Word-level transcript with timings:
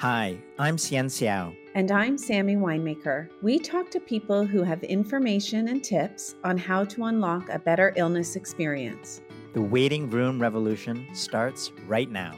Hi, 0.00 0.38
I'm 0.58 0.78
Hsien 0.78 1.08
Seow. 1.08 1.54
And 1.74 1.90
I'm 1.90 2.16
Sammy 2.16 2.56
Winemaker. 2.56 3.28
We 3.42 3.58
talk 3.58 3.90
to 3.90 4.00
people 4.00 4.46
who 4.46 4.62
have 4.62 4.82
information 4.82 5.68
and 5.68 5.84
tips 5.84 6.36
on 6.42 6.56
how 6.56 6.84
to 6.84 7.04
unlock 7.04 7.50
a 7.50 7.58
better 7.58 7.92
illness 7.96 8.34
experience. 8.34 9.20
The 9.52 9.60
waiting 9.60 10.08
room 10.08 10.40
revolution 10.40 11.06
starts 11.12 11.70
right 11.86 12.10
now. 12.10 12.34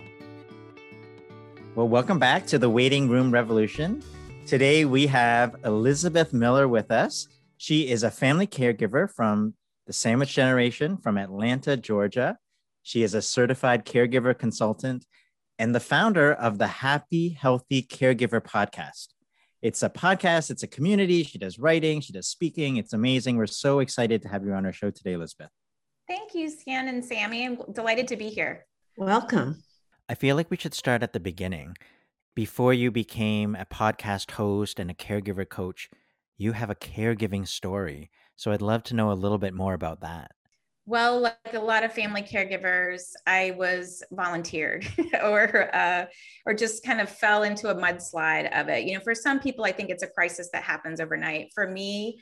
Well, 1.77 1.87
welcome 1.87 2.19
back 2.19 2.49
to 2.49 2.59
the 2.59 2.69
waiting 2.69 3.09
room 3.09 3.31
revolution. 3.31 4.03
Today 4.45 4.85
we 4.85 5.07
have 5.07 5.55
Elizabeth 5.65 6.33
Miller 6.33 6.67
with 6.67 6.91
us. 6.91 7.29
She 7.59 7.89
is 7.89 8.03
a 8.03 8.11
family 8.11 8.49
caregiver 8.49 9.09
from 9.09 9.55
the 9.87 9.93
sandwich 9.93 10.35
generation 10.35 10.97
from 10.97 11.17
Atlanta, 11.17 11.77
Georgia. 11.77 12.39
She 12.83 13.05
is 13.05 13.15
a 13.15 13.23
certified 13.23 13.87
caregiver 13.87 14.37
consultant 14.37 15.07
and 15.59 15.75
the 15.75 15.81
founder 15.81 16.33
of 16.33 16.59
the 16.59 16.67
Happy 16.67 17.31
Healthy 17.31 17.83
Caregiver 17.83 18.41
podcast. 18.41 19.09
It's 19.61 19.83
a 19.83 19.91
podcast, 19.91 20.51
it's 20.51 20.63
a 20.63 20.67
community. 20.67 21.23
She 21.23 21.39
does 21.39 21.59
writing, 21.59 22.01
she 22.01 22.13
does 22.13 22.27
speaking. 22.27 22.77
It's 22.77 22.93
amazing. 22.93 23.37
We're 23.37 23.47
so 23.47 23.79
excited 23.79 24.23
to 24.23 24.29
have 24.29 24.45
you 24.45 24.53
on 24.53 24.67
our 24.67 24.73
show 24.73 24.91
today, 24.91 25.13
Elizabeth. 25.13 25.51
Thank 26.09 26.35
you, 26.35 26.49
Hsien 26.51 26.89
and 26.89 27.05
Sammy. 27.05 27.47
I'm 27.47 27.59
delighted 27.73 28.09
to 28.09 28.17
be 28.17 28.29
here. 28.29 28.67
Welcome. 28.97 29.63
I 30.09 30.15
feel 30.15 30.37
like 30.37 30.51
we 30.51 30.57
should 30.57 30.75
start 30.75 31.03
at 31.03 31.13
the 31.13 31.21
beginning. 31.21 31.77
Before 32.35 32.75
you 32.75 32.91
became 32.91 33.55
a 33.55 33.65
podcast 33.65 34.33
host 34.33 34.81
and 34.81 34.91
a 34.91 34.95
caregiver 34.95 35.49
coach, 35.49 35.89
you 36.37 36.53
have 36.53 36.71
a 36.71 36.75
caregiving 36.75 37.47
story. 37.47 38.11
So 38.37 38.51
I'd 38.51 38.63
love 38.63 38.83
to 38.85 38.95
know 38.95 39.13
a 39.13 39.15
little 39.15 39.39
bit 39.39 39.55
more 39.55 39.75
about 39.75 40.01
that. 40.01 40.33
Well, 40.85 41.21
like 41.21 41.37
a 41.55 41.61
lot 41.61 41.85
of 41.85 41.93
family 41.93 42.23
caregivers, 42.23 43.13
I 43.25 43.53
was 43.53 44.03
volunteered 44.11 44.85
or 45.23 45.75
uh, 45.75 46.07
or 46.45 46.55
just 46.55 46.85
kind 46.85 47.01
of 47.01 47.09
fell 47.09 47.45
into 47.45 47.69
a 47.69 47.75
mudslide 47.75 48.53
of 48.61 48.69
it. 48.69 48.85
You 48.85 48.95
know, 48.95 49.01
for 49.01 49.15
some 49.15 49.39
people, 49.39 49.65
I 49.65 49.71
think 49.71 49.91
it's 49.91 50.03
a 50.03 50.09
crisis 50.09 50.51
that 50.53 50.65
happens 50.65 51.01
overnight. 51.01 51.53
For 51.55 51.69
me, 51.69 52.21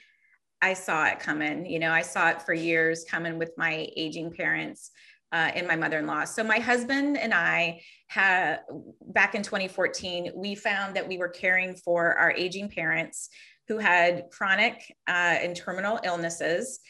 I 0.61 0.75
saw 0.75 1.07
it 1.07 1.21
coming. 1.21 1.65
You 1.65 1.79
know, 1.79 1.91
I 1.91 2.03
saw 2.03 2.29
it 2.29 2.43
for 2.43 2.53
years 2.53 3.05
coming 3.09 3.39
with 3.39 3.53
my 3.57 3.89
aging 3.97 4.33
parents 4.33 4.91
uh, 5.33 5.53
and 5.55 5.67
my 5.67 5.77
mother-in-law. 5.77 6.25
So 6.25 6.45
my 6.45 6.59
husband 6.59 7.17
and 7.17 7.33
I 7.33 7.81
had 8.09 8.61
back 9.01 9.35
in 9.35 9.43
2014, 9.43 10.33
we 10.35 10.55
found 10.55 10.97
that 10.97 11.09
we 11.09 11.17
were 11.17 11.29
caring 11.29 11.77
for 11.77 12.15
our 12.19 12.33
aging 12.33 12.69
parents 12.69 13.31
who 13.69 13.79
had 13.79 14.25
chronic 14.33 14.95
uh, 15.09 15.39
and 15.41 15.57
terminal 15.57 16.01
illnesses 16.05 16.81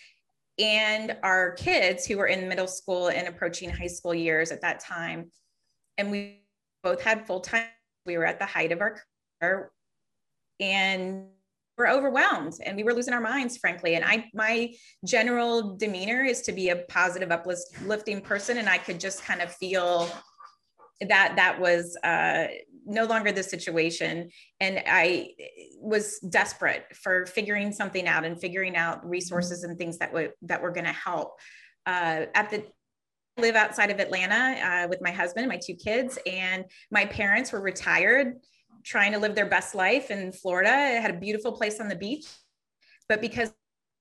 and 0.60 1.16
our 1.22 1.52
kids 1.52 2.06
who 2.06 2.18
were 2.18 2.26
in 2.26 2.48
middle 2.48 2.66
school 2.66 3.08
and 3.08 3.26
approaching 3.26 3.70
high 3.70 3.86
school 3.86 4.14
years 4.14 4.52
at 4.52 4.60
that 4.60 4.80
time. 4.80 5.30
And 5.98 6.10
we 6.10 6.42
both 6.82 7.00
had 7.00 7.26
full 7.26 7.40
time. 7.40 7.66
We 8.06 8.18
were 8.18 8.26
at 8.26 8.38
the 8.38 8.46
height 8.46 8.72
of 8.72 8.80
our 8.80 9.00
career 9.40 9.72
and 10.60 11.26
we're 11.78 11.88
overwhelmed 11.88 12.54
and 12.64 12.76
we 12.76 12.82
were 12.82 12.92
losing 12.92 13.14
our 13.14 13.20
minds, 13.20 13.56
frankly. 13.56 13.94
And 13.94 14.04
I, 14.04 14.26
my 14.34 14.74
general 15.04 15.76
demeanor 15.76 16.22
is 16.22 16.42
to 16.42 16.52
be 16.52 16.68
a 16.68 16.76
positive, 16.76 17.30
uplifting 17.30 18.20
person. 18.20 18.58
And 18.58 18.68
I 18.68 18.76
could 18.76 19.00
just 19.00 19.24
kind 19.24 19.40
of 19.40 19.50
feel 19.52 20.08
that 21.00 21.32
that 21.36 21.58
was 21.58 21.96
uh, 22.04 22.48
no 22.90 23.04
longer 23.04 23.32
the 23.32 23.42
situation. 23.42 24.30
And 24.60 24.82
i 24.86 25.30
was 25.80 26.18
desperate 26.20 26.84
for 26.94 27.26
figuring 27.26 27.72
something 27.72 28.06
out 28.06 28.24
and 28.24 28.38
figuring 28.38 28.76
out 28.76 29.08
resources 29.08 29.64
and 29.64 29.78
things 29.78 29.98
that 29.98 30.12
would 30.12 30.32
that 30.42 30.60
were 30.60 30.70
going 30.70 30.86
to 30.86 30.92
help. 30.92 31.38
Uh, 31.86 32.26
at 32.34 32.50
the 32.50 32.64
live 33.38 33.54
outside 33.54 33.90
of 33.90 34.00
atlanta 34.00 34.60
uh, 34.60 34.88
with 34.88 35.00
my 35.00 35.10
husband 35.10 35.44
and 35.44 35.48
my 35.48 35.58
two 35.64 35.74
kids 35.74 36.18
and 36.26 36.64
my 36.90 37.06
parents 37.06 37.52
were 37.52 37.60
retired 37.60 38.34
trying 38.84 39.12
to 39.12 39.18
live 39.18 39.34
their 39.34 39.46
best 39.46 39.74
life 39.74 40.10
in 40.10 40.30
florida. 40.30 40.68
It 40.68 41.00
had 41.00 41.10
a 41.10 41.18
beautiful 41.18 41.52
place 41.52 41.80
on 41.80 41.88
the 41.88 41.96
beach 41.96 42.26
but 43.08 43.22
because 43.22 43.52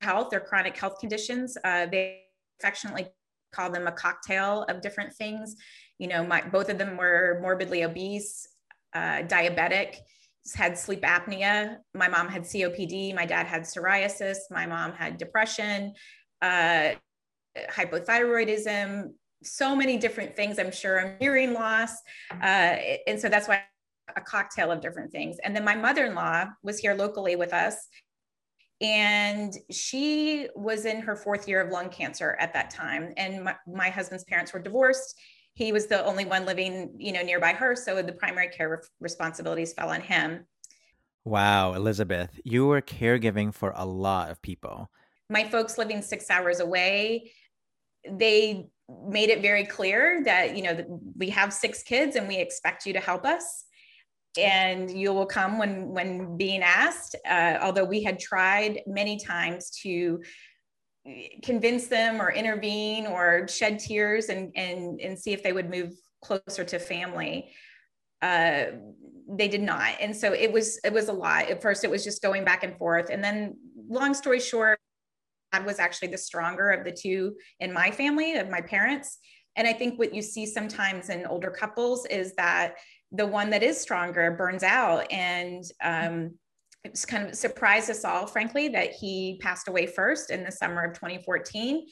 health 0.01 0.33
or 0.33 0.41
chronic 0.41 0.75
health 0.75 0.99
conditions 0.99 1.57
uh, 1.63 1.85
they 1.85 2.23
affectionately 2.59 3.07
call 3.51 3.71
them 3.71 3.87
a 3.87 3.91
cocktail 3.91 4.65
of 4.69 4.81
different 4.81 5.13
things. 5.13 5.55
You 5.97 6.07
know 6.07 6.25
my 6.25 6.41
both 6.41 6.69
of 6.69 6.77
them 6.77 6.97
were 6.97 7.39
morbidly 7.41 7.83
obese 7.83 8.47
uh, 8.93 9.23
diabetic, 9.23 9.95
had 10.55 10.77
sleep 10.77 11.01
apnea. 11.01 11.77
My 11.93 12.07
mom 12.07 12.27
had 12.27 12.43
COPD. 12.43 13.13
My 13.15 13.25
dad 13.25 13.45
had 13.45 13.63
psoriasis. 13.63 14.37
My 14.49 14.65
mom 14.65 14.93
had 14.93 15.17
depression, 15.17 15.93
uh, 16.41 16.91
hypothyroidism, 17.69 19.09
so 19.43 19.75
many 19.75 19.97
different 19.97 20.35
things. 20.35 20.59
I'm 20.59 20.71
sure 20.71 20.99
I'm 20.99 21.15
hearing 21.19 21.53
loss. 21.53 21.91
Uh, 22.31 22.75
and 23.07 23.19
so 23.19 23.29
that's 23.29 23.47
why 23.47 23.63
a 24.15 24.21
cocktail 24.21 24.71
of 24.71 24.81
different 24.81 25.11
things. 25.11 25.37
And 25.43 25.55
then 25.55 25.63
my 25.63 25.75
mother 25.75 26.05
in 26.05 26.15
law 26.15 26.45
was 26.63 26.79
here 26.79 26.93
locally 26.93 27.35
with 27.35 27.53
us. 27.53 27.75
And 28.81 29.53
she 29.69 30.47
was 30.55 30.85
in 30.85 31.01
her 31.01 31.15
fourth 31.15 31.47
year 31.47 31.61
of 31.61 31.71
lung 31.71 31.89
cancer 31.89 32.37
at 32.39 32.53
that 32.53 32.69
time. 32.69 33.13
And 33.17 33.43
my, 33.43 33.55
my 33.67 33.89
husband's 33.89 34.23
parents 34.23 34.53
were 34.53 34.59
divorced 34.59 35.15
he 35.59 35.73
was 35.73 35.87
the 35.87 36.03
only 36.05 36.23
one 36.23 36.45
living, 36.45 36.95
you 36.97 37.11
know, 37.11 37.21
nearby 37.21 37.51
her. 37.51 37.75
So 37.75 38.01
the 38.01 38.13
primary 38.13 38.47
care 38.47 38.81
responsibilities 39.01 39.73
fell 39.73 39.89
on 39.89 39.99
him. 39.99 40.45
Wow, 41.25 41.73
Elizabeth, 41.73 42.39
you 42.45 42.65
were 42.65 42.81
caregiving 42.81 43.53
for 43.53 43.73
a 43.75 43.85
lot 43.85 44.31
of 44.31 44.41
people. 44.41 44.89
My 45.29 45.43
folks 45.43 45.77
living 45.77 46.01
six 46.01 46.29
hours 46.29 46.61
away, 46.61 47.33
they 48.09 48.69
made 49.05 49.29
it 49.29 49.41
very 49.41 49.65
clear 49.65 50.23
that, 50.23 50.55
you 50.55 50.63
know, 50.63 51.01
we 51.17 51.29
have 51.29 51.51
six 51.51 51.83
kids 51.83 52.15
and 52.15 52.27
we 52.27 52.37
expect 52.37 52.85
you 52.85 52.93
to 52.93 53.01
help 53.01 53.25
us 53.25 53.65
and 54.37 54.89
you 54.89 55.11
will 55.11 55.25
come 55.25 55.57
when 55.57 55.89
when 55.89 56.37
being 56.37 56.61
asked 56.61 57.15
uh, 57.27 57.57
although 57.63 57.83
we 57.83 58.03
had 58.03 58.19
tried 58.19 58.79
many 58.85 59.17
times 59.17 59.71
to 59.71 60.21
convince 61.43 61.87
them 61.87 62.21
or 62.21 62.31
intervene 62.31 63.07
or 63.07 63.47
shed 63.47 63.79
tears 63.79 64.29
and 64.29 64.51
and 64.55 64.99
and 64.99 65.17
see 65.17 65.31
if 65.31 65.43
they 65.43 65.53
would 65.53 65.69
move 65.69 65.93
closer 66.21 66.63
to 66.63 66.79
family. 66.79 67.51
Uh, 68.21 68.65
they 69.29 69.47
did 69.47 69.61
not. 69.61 69.93
And 69.99 70.15
so 70.15 70.33
it 70.33 70.51
was 70.51 70.79
it 70.83 70.91
was 70.91 71.07
a 71.07 71.13
lot. 71.13 71.49
At 71.49 71.61
first 71.61 71.83
it 71.83 71.89
was 71.89 72.03
just 72.03 72.21
going 72.21 72.43
back 72.43 72.63
and 72.63 72.77
forth. 72.77 73.09
And 73.09 73.23
then 73.23 73.55
long 73.89 74.13
story 74.13 74.39
short 74.39 74.79
dad 75.51 75.65
was 75.65 75.79
actually 75.79 76.09
the 76.09 76.17
stronger 76.17 76.69
of 76.69 76.83
the 76.83 76.91
two 76.91 77.35
in 77.59 77.71
my 77.73 77.91
family 77.91 78.35
of 78.35 78.49
my 78.49 78.61
parents. 78.61 79.17
And 79.55 79.67
i 79.67 79.73
think 79.73 79.99
what 79.99 80.13
you 80.13 80.21
see 80.21 80.45
sometimes 80.45 81.09
in 81.09 81.25
older 81.25 81.49
couples 81.49 82.05
is 82.05 82.33
that 82.35 82.75
the 83.11 83.25
one 83.25 83.49
that 83.49 83.63
is 83.63 83.79
stronger 83.79 84.31
burns 84.31 84.63
out 84.63 85.11
and 85.11 85.63
um, 85.83 86.35
it 86.83 86.91
was 86.91 87.05
kind 87.05 87.29
of 87.29 87.35
surprised 87.35 87.89
us 87.89 88.05
all, 88.05 88.25
frankly, 88.25 88.69
that 88.69 88.91
he 88.93 89.37
passed 89.41 89.67
away 89.67 89.85
first 89.85 90.29
in 90.29 90.43
the 90.43 90.51
summer 90.51 90.83
of 90.83 90.93
2014. 90.93 91.85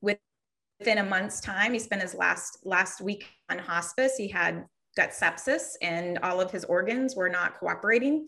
Within 0.00 0.98
a 0.98 1.04
month's 1.04 1.40
time, 1.40 1.72
he 1.72 1.78
spent 1.78 2.02
his 2.02 2.14
last 2.14 2.58
last 2.64 3.00
week 3.00 3.24
on 3.50 3.58
hospice. 3.58 4.16
He 4.16 4.28
had 4.28 4.64
got 4.96 5.10
sepsis, 5.10 5.74
and 5.80 6.18
all 6.18 6.40
of 6.40 6.50
his 6.50 6.64
organs 6.64 7.14
were 7.14 7.28
not 7.28 7.58
cooperating. 7.58 8.26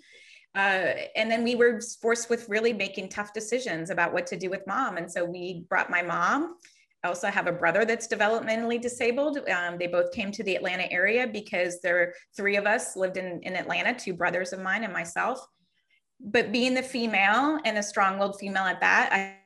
Uh, 0.54 0.94
and 1.16 1.28
then 1.28 1.42
we 1.42 1.56
were 1.56 1.80
forced 2.00 2.30
with 2.30 2.48
really 2.48 2.72
making 2.72 3.08
tough 3.08 3.32
decisions 3.32 3.90
about 3.90 4.12
what 4.12 4.24
to 4.28 4.36
do 4.36 4.48
with 4.48 4.64
mom. 4.68 4.98
And 4.98 5.10
so 5.10 5.24
we 5.24 5.64
brought 5.68 5.90
my 5.90 6.00
mom. 6.00 6.54
I 7.02 7.08
also 7.08 7.26
have 7.26 7.48
a 7.48 7.52
brother 7.52 7.84
that's 7.84 8.06
developmentally 8.06 8.80
disabled. 8.80 9.38
Um, 9.50 9.78
they 9.78 9.88
both 9.88 10.12
came 10.12 10.30
to 10.30 10.44
the 10.44 10.54
Atlanta 10.54 10.90
area 10.92 11.26
because 11.26 11.80
there 11.80 12.14
three 12.36 12.54
of 12.54 12.66
us 12.66 12.94
lived 12.94 13.16
in, 13.16 13.40
in 13.42 13.56
Atlanta, 13.56 13.92
two 13.98 14.14
brothers 14.14 14.52
of 14.52 14.60
mine 14.60 14.84
and 14.84 14.92
myself 14.92 15.44
but 16.20 16.52
being 16.52 16.74
the 16.74 16.82
female 16.82 17.58
and 17.64 17.78
a 17.78 17.82
strong-willed 17.82 18.38
female 18.38 18.64
at 18.64 18.80
that, 18.80 19.12
I 19.12 19.36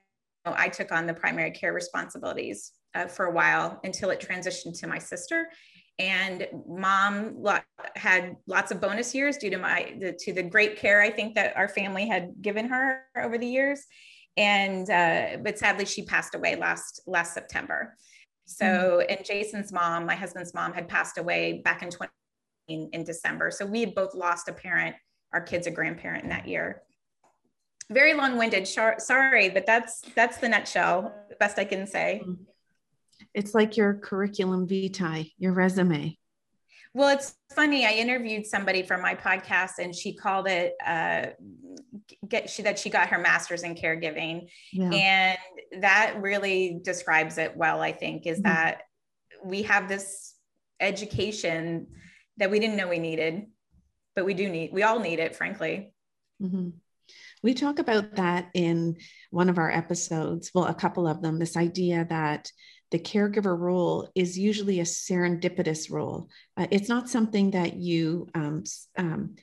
I 0.56 0.69
took 0.69 0.93
on 0.93 1.06
the 1.06 1.15
primary 1.15 1.51
care 1.51 1.73
responsibilities 1.73 2.73
uh, 2.95 3.06
for 3.06 3.27
a 3.27 3.33
while 3.33 3.81
until 3.84 4.11
it 4.11 4.21
transitioned 4.21 4.79
to 4.81 4.87
my 4.87 4.99
sister. 4.99 5.49
And 5.99 6.47
mom 6.67 7.45
had 7.97 8.37
lots 8.47 8.71
of 8.71 8.81
bonus 8.81 9.15
years 9.15 9.37
due 9.37 9.50
to 9.50 9.59
my 9.59 9.94
the, 10.00 10.12
to 10.20 10.32
the 10.32 10.44
great 10.44 10.76
care 10.76 11.00
I 11.00 11.11
think 11.11 11.35
that 11.35 11.56
our 11.56 11.69
family 11.69 12.06
had 12.06 12.31
given 12.41 12.69
her 12.69 13.03
over 13.21 13.37
the 13.37 13.47
years. 13.47 13.85
And 14.37 14.88
uh, 14.88 15.38
but 15.43 15.59
sadly, 15.59 15.85
she 15.85 16.05
passed 16.05 16.37
away 16.37 16.55
last 16.55 17.03
last 17.06 17.35
September. 17.35 17.97
So 18.44 18.64
mm-hmm. 18.64 19.17
and 19.17 19.25
Jason's 19.25 19.73
mom, 19.73 20.06
my 20.06 20.14
husband's 20.14 20.55
mom, 20.55 20.73
had 20.73 20.88
passed 20.88 21.19
away 21.19 21.61
back 21.64 21.82
in 21.82 21.91
20 21.91 22.11
in, 22.69 22.88
in 22.93 23.03
December. 23.05 23.50
So 23.50 23.67
we 23.67 23.81
had 23.81 23.94
both 23.94 24.14
lost 24.14 24.49
a 24.49 24.53
parent 24.53 24.94
our 25.32 25.40
kids 25.40 25.66
a 25.66 25.70
grandparent 25.70 26.25
in 26.25 26.30
that 26.30 26.48
year. 26.48 26.82
Very 27.90 28.14
long-winded, 28.14 28.66
sorry, 28.66 29.48
but 29.48 29.64
that's 29.64 30.02
that's 30.14 30.36
the 30.38 30.48
nutshell, 30.48 31.14
the 31.30 31.36
best 31.36 31.58
I 31.58 31.64
can 31.64 31.86
say. 31.86 32.22
It's 33.32 33.54
like 33.54 33.76
your 33.76 33.94
curriculum 33.94 34.66
vitae, 34.66 35.32
your 35.38 35.52
resume. 35.52 36.19
Well, 36.94 37.08
it's 37.10 37.34
funny. 37.54 37.86
I 37.86 37.92
interviewed 37.92 38.46
somebody 38.46 38.82
from 38.82 39.00
my 39.00 39.14
podcast, 39.14 39.78
and 39.78 39.94
she 39.94 40.12
called 40.12 40.48
it 40.48 40.75
uh, 40.84 41.26
"get 42.28 42.50
she 42.50 42.62
that 42.62 42.78
she 42.78 42.90
got 42.90 43.08
her 43.08 43.19
master's 43.19 43.62
in 43.62 43.75
caregiving," 43.75 44.48
yeah. 44.72 44.90
and 44.90 45.82
that 45.82 46.20
really 46.20 46.80
describes 46.82 47.38
it 47.38 47.56
well. 47.56 47.80
I 47.80 47.92
think 47.92 48.26
is 48.26 48.38
mm-hmm. 48.38 48.48
that 48.48 48.82
we 49.44 49.62
have 49.62 49.88
this 49.88 50.34
education 50.80 51.86
that 52.36 52.50
we 52.50 52.58
didn't 52.60 52.76
know 52.76 52.88
we 52.88 52.98
needed 52.98 53.46
but 54.14 54.25
we 54.25 54.34
do 54.34 54.49
need 54.49 54.70
we 54.72 54.82
all 54.82 54.99
need 54.99 55.19
it 55.19 55.37
frankly 55.37 55.93
mm-hmm. 56.43 56.70
we 57.43 57.55
talk 57.55 57.78
about 57.78 58.16
that 58.16 58.49
in 58.55 58.96
one 59.31 59.49
of 59.49 59.58
our 59.58 59.70
episodes 59.70 60.50
well 60.55 60.66
a 60.66 60.75
couple 60.75 61.06
of 61.06 61.22
them 61.22 61.38
this 61.38 61.56
idea 61.56 62.06
that 62.08 62.50
the 62.90 62.99
caregiver 62.99 63.58
role 63.58 64.10
is 64.14 64.38
usually 64.38 64.81
a 64.81 64.84
serendipitous 64.84 65.90
role 65.90 66.28
uh, 66.56 66.66
it's 66.70 66.88
not 66.88 67.08
something 67.08 67.50
that 67.52 67.75
you 67.75 68.28
um, 68.34 68.64
um, 68.96 69.37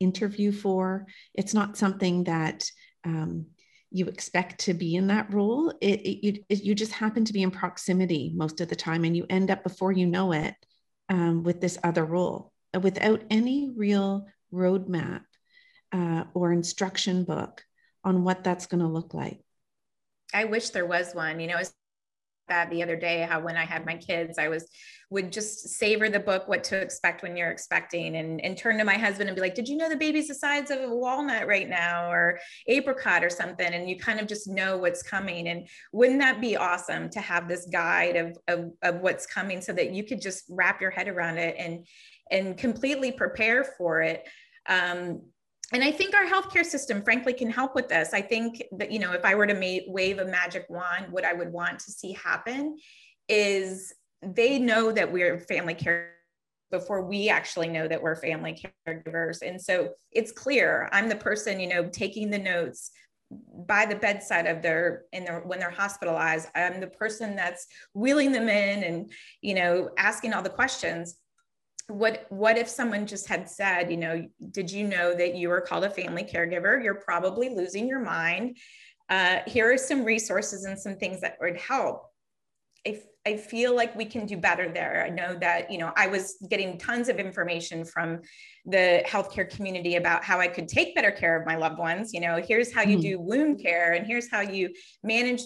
interview 0.00 0.52
for 0.52 1.06
it's 1.34 1.54
not 1.54 1.76
something 1.76 2.24
that 2.24 2.70
um, 3.04 3.46
you 3.92 4.06
expect 4.06 4.60
to 4.60 4.74
be 4.74 4.96
in 4.96 5.08
that 5.08 5.32
role. 5.32 5.70
It, 5.80 6.00
it, 6.00 6.26
you, 6.26 6.44
it, 6.48 6.64
you 6.64 6.74
just 6.74 6.92
happen 6.92 7.24
to 7.26 7.32
be 7.32 7.42
in 7.42 7.50
proximity 7.50 8.32
most 8.34 8.60
of 8.60 8.68
the 8.68 8.76
time, 8.76 9.04
and 9.04 9.16
you 9.16 9.26
end 9.28 9.50
up 9.50 9.62
before 9.62 9.92
you 9.92 10.06
know 10.06 10.32
it 10.32 10.54
um, 11.08 11.42
with 11.42 11.60
this 11.60 11.78
other 11.84 12.04
role 12.04 12.51
without 12.80 13.22
any 13.30 13.72
real 13.76 14.26
roadmap 14.52 15.22
uh, 15.92 16.24
or 16.34 16.52
instruction 16.52 17.24
book 17.24 17.64
on 18.04 18.24
what 18.24 18.44
that's 18.44 18.66
going 18.66 18.82
to 18.82 18.88
look 18.88 19.14
like. 19.14 19.40
I 20.34 20.44
wish 20.44 20.70
there 20.70 20.86
was 20.86 21.12
one. 21.14 21.40
You 21.40 21.48
know, 21.48 21.58
as 21.58 21.74
that 22.48 22.70
the 22.70 22.82
other 22.82 22.96
day 22.96 23.26
how 23.28 23.40
when 23.40 23.56
i 23.56 23.64
had 23.64 23.86
my 23.86 23.96
kids 23.96 24.38
i 24.38 24.48
was 24.48 24.68
would 25.10 25.30
just 25.30 25.68
savor 25.68 26.08
the 26.08 26.18
book 26.18 26.48
what 26.48 26.64
to 26.64 26.76
expect 26.76 27.22
when 27.22 27.36
you're 27.36 27.50
expecting 27.50 28.16
and, 28.16 28.40
and 28.40 28.56
turn 28.56 28.78
to 28.78 28.84
my 28.84 28.94
husband 28.94 29.28
and 29.28 29.36
be 29.36 29.40
like 29.40 29.54
did 29.54 29.68
you 29.68 29.76
know 29.76 29.88
the 29.88 29.96
baby's 29.96 30.28
the 30.28 30.34
size 30.34 30.70
of 30.70 30.80
a 30.80 30.94
walnut 30.94 31.46
right 31.46 31.68
now 31.68 32.10
or 32.10 32.38
apricot 32.66 33.22
or 33.22 33.30
something 33.30 33.72
and 33.74 33.88
you 33.88 33.98
kind 33.98 34.18
of 34.18 34.26
just 34.26 34.48
know 34.48 34.76
what's 34.76 35.02
coming 35.02 35.48
and 35.48 35.68
wouldn't 35.92 36.18
that 36.18 36.40
be 36.40 36.56
awesome 36.56 37.08
to 37.08 37.20
have 37.20 37.48
this 37.48 37.66
guide 37.72 38.16
of, 38.16 38.36
of, 38.48 38.70
of 38.82 39.00
what's 39.00 39.26
coming 39.26 39.60
so 39.60 39.72
that 39.72 39.92
you 39.92 40.02
could 40.02 40.20
just 40.20 40.44
wrap 40.50 40.80
your 40.80 40.90
head 40.90 41.08
around 41.08 41.38
it 41.38 41.54
and 41.58 41.86
and 42.32 42.58
completely 42.58 43.12
prepare 43.12 43.62
for 43.62 44.02
it 44.02 44.26
um, 44.68 45.22
and 45.72 45.82
I 45.82 45.90
think 45.90 46.14
our 46.14 46.26
healthcare 46.26 46.64
system, 46.64 47.02
frankly, 47.02 47.32
can 47.32 47.50
help 47.50 47.74
with 47.74 47.88
this. 47.88 48.12
I 48.12 48.20
think 48.20 48.62
that, 48.72 48.92
you 48.92 48.98
know, 48.98 49.12
if 49.12 49.24
I 49.24 49.34
were 49.34 49.46
to 49.46 49.54
ma- 49.54 49.90
wave 49.90 50.18
a 50.18 50.26
magic 50.26 50.66
wand, 50.68 51.10
what 51.10 51.24
I 51.24 51.32
would 51.32 51.50
want 51.50 51.78
to 51.80 51.90
see 51.90 52.12
happen 52.12 52.76
is 53.28 53.94
they 54.22 54.58
know 54.58 54.92
that 54.92 55.10
we're 55.10 55.40
family 55.40 55.74
care 55.74 56.10
before 56.70 57.04
we 57.04 57.28
actually 57.28 57.68
know 57.68 57.88
that 57.88 58.02
we're 58.02 58.16
family 58.16 58.58
caregivers. 58.86 59.38
And 59.42 59.60
so 59.60 59.90
it's 60.10 60.32
clear 60.32 60.88
I'm 60.92 61.08
the 61.08 61.16
person, 61.16 61.58
you 61.58 61.68
know, 61.68 61.88
taking 61.88 62.30
the 62.30 62.38
notes 62.38 62.90
by 63.66 63.86
the 63.86 63.96
bedside 63.96 64.46
of 64.46 64.60
their 64.60 65.04
in 65.12 65.24
their 65.24 65.40
when 65.40 65.58
they're 65.58 65.70
hospitalized. 65.70 66.48
I'm 66.54 66.80
the 66.80 66.86
person 66.86 67.34
that's 67.34 67.66
wheeling 67.94 68.32
them 68.32 68.48
in 68.48 68.84
and, 68.84 69.12
you 69.40 69.54
know, 69.54 69.90
asking 69.96 70.34
all 70.34 70.42
the 70.42 70.50
questions 70.50 71.16
what 71.88 72.26
what 72.30 72.56
if 72.56 72.68
someone 72.68 73.06
just 73.06 73.28
had 73.28 73.48
said 73.48 73.90
you 73.90 73.96
know 73.96 74.26
did 74.50 74.70
you 74.70 74.86
know 74.86 75.14
that 75.14 75.34
you 75.34 75.50
are 75.50 75.60
called 75.60 75.84
a 75.84 75.90
family 75.90 76.24
caregiver? 76.24 76.82
You're 76.82 77.02
probably 77.04 77.48
losing 77.48 77.86
your 77.86 78.00
mind. 78.00 78.56
Uh, 79.08 79.40
here 79.46 79.72
are 79.72 79.78
some 79.78 80.04
resources 80.04 80.64
and 80.64 80.78
some 80.78 80.96
things 80.96 81.20
that 81.20 81.36
would 81.40 81.58
help. 81.58 82.04
I, 82.86 83.02
I 83.26 83.36
feel 83.36 83.76
like 83.76 83.94
we 83.94 84.04
can 84.04 84.26
do 84.26 84.36
better 84.36 84.72
there. 84.72 85.04
I 85.04 85.10
know 85.10 85.36
that 85.40 85.70
you 85.70 85.78
know 85.78 85.92
i 85.96 86.06
was 86.06 86.36
getting 86.48 86.78
tons 86.78 87.08
of 87.08 87.18
information 87.18 87.84
from 87.84 88.20
the 88.64 89.02
healthcare 89.06 89.48
community 89.48 89.96
about 89.96 90.24
how 90.24 90.40
i 90.40 90.48
could 90.48 90.68
take 90.68 90.94
better 90.94 91.10
care 91.10 91.40
of 91.40 91.46
my 91.46 91.56
loved 91.56 91.78
ones. 91.78 92.12
You 92.12 92.20
know 92.20 92.42
here's 92.46 92.72
how 92.72 92.82
you 92.82 92.96
mm-hmm. 92.96 93.18
do 93.18 93.20
wound 93.20 93.62
care 93.62 93.92
and 93.92 94.06
here's 94.06 94.30
how 94.30 94.40
you 94.40 94.70
manage 95.02 95.42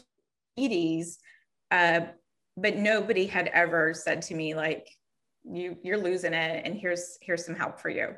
diabetes. 0.56 1.18
Uh, 1.70 2.00
but 2.56 2.76
nobody 2.76 3.26
had 3.26 3.48
ever 3.48 3.92
said 3.92 4.22
to 4.22 4.34
me 4.34 4.54
like 4.54 4.88
you 5.50 5.76
you're 5.82 5.98
losing 5.98 6.34
it 6.34 6.62
and 6.64 6.76
here's 6.76 7.18
here's 7.20 7.44
some 7.44 7.54
help 7.54 7.80
for 7.80 7.88
you 7.88 8.14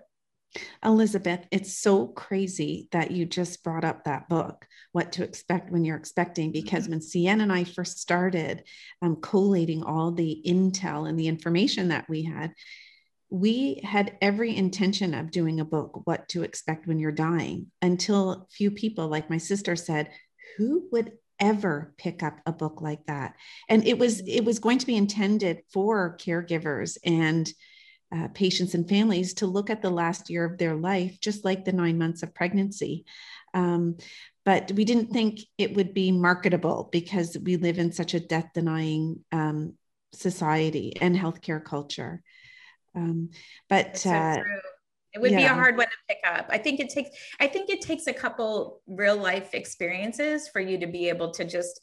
Elizabeth, 0.83 1.41
it's 1.51 1.77
so 1.77 2.07
crazy 2.07 2.89
that 2.93 3.11
you 3.11 3.27
just 3.27 3.63
brought 3.63 3.85
up 3.85 4.05
that 4.05 4.29
book, 4.29 4.67
What 4.93 5.13
to 5.13 5.25
Expect 5.25 5.71
When 5.71 5.85
You're 5.85 5.97
Expecting, 5.97 6.53
because 6.53 6.85
mm-hmm. 6.85 6.93
when 6.93 7.01
Hsien 7.01 7.41
and 7.41 7.53
I 7.53 7.65
first 7.65 7.99
started 7.99 8.65
um, 9.03 9.19
collating 9.21 9.83
all 9.83 10.11
the 10.11 10.43
intel 10.47 11.09
and 11.09 11.19
the 11.19 11.29
information 11.29 11.89
that 11.89 12.09
we 12.09 12.23
had, 12.23 12.55
we 13.31 13.83
had 13.85 14.17
every 14.23 14.57
intention 14.57 15.13
of 15.13 15.31
doing 15.31 15.61
a 15.61 15.65
book, 15.65 16.01
What 16.05 16.29
to 16.31 16.45
Expect 16.45 16.87
When 16.87 16.99
You're 16.99 17.13
Dying, 17.13 17.71
until 17.83 18.49
few 18.51 18.71
people, 18.71 19.09
like 19.09 19.29
my 19.29 19.39
sister, 19.39 19.77
said, 19.77 20.11
Who 20.57 20.89
would 20.93 21.13
ever 21.41 21.95
pick 21.99 22.23
up 22.23 22.41
a 22.47 22.53
book 22.53 22.81
like 22.81 23.05
that. 23.07 23.35
And 23.69 23.87
it 23.87 23.99
was 23.99 24.21
it 24.27 24.45
was 24.45 24.59
going 24.59 24.79
to 24.79 24.87
be 24.87 24.97
intended 24.97 25.63
for 25.73 26.17
caregivers 26.19 26.99
and 27.05 27.51
uh, 28.15 28.29
patients 28.29 28.75
and 28.75 28.89
families 28.89 29.35
to 29.35 29.47
look 29.47 29.71
at 29.71 29.83
the 29.83 29.91
last 29.91 30.31
year 30.31 30.45
of 30.45 30.59
their 30.59 30.75
life 30.75 31.19
just 31.21 31.45
like 31.45 31.65
the 31.65 31.73
nine 31.73 31.99
months 31.99 32.23
of 32.23 32.35
pregnancy. 32.35 33.05
Um, 33.55 33.97
but 34.45 34.73
we 34.73 34.85
didn't 34.85 35.13
think 35.13 35.41
it 35.59 35.75
would 35.75 35.93
be 35.93 36.11
marketable 36.11 36.89
because 36.91 37.37
we 37.37 37.57
live 37.57 37.79
in 37.79 37.93
such 37.93 38.15
a 38.15 38.21
death 38.21 38.49
denying 38.55 39.25
um, 39.31 39.75
society 40.13 40.95
and 41.01 41.15
healthcare 41.15 41.63
culture. 41.63 42.23
Um, 42.95 43.31
but 43.69 44.07
uh, 44.07 44.39
it 45.15 45.21
would 45.21 45.31
yeah. 45.31 45.39
be 45.39 45.45
a 45.45 45.55
hard 45.55 45.77
one 45.77 45.87
to 45.87 45.97
pick 46.09 46.19
up. 46.25 46.47
I 46.51 46.59
think 46.59 46.81
it 46.81 46.91
takes 46.91 47.11
I 47.41 47.47
think 47.47 47.71
it 47.71 47.81
takes 47.81 48.07
a 48.07 48.13
couple 48.13 48.83
real 48.87 49.17
life 49.17 49.55
experiences 49.55 50.49
for 50.49 50.61
you 50.61 50.79
to 50.79 50.87
be 50.87 51.09
able 51.09 51.31
to 51.33 51.45
just 51.45 51.81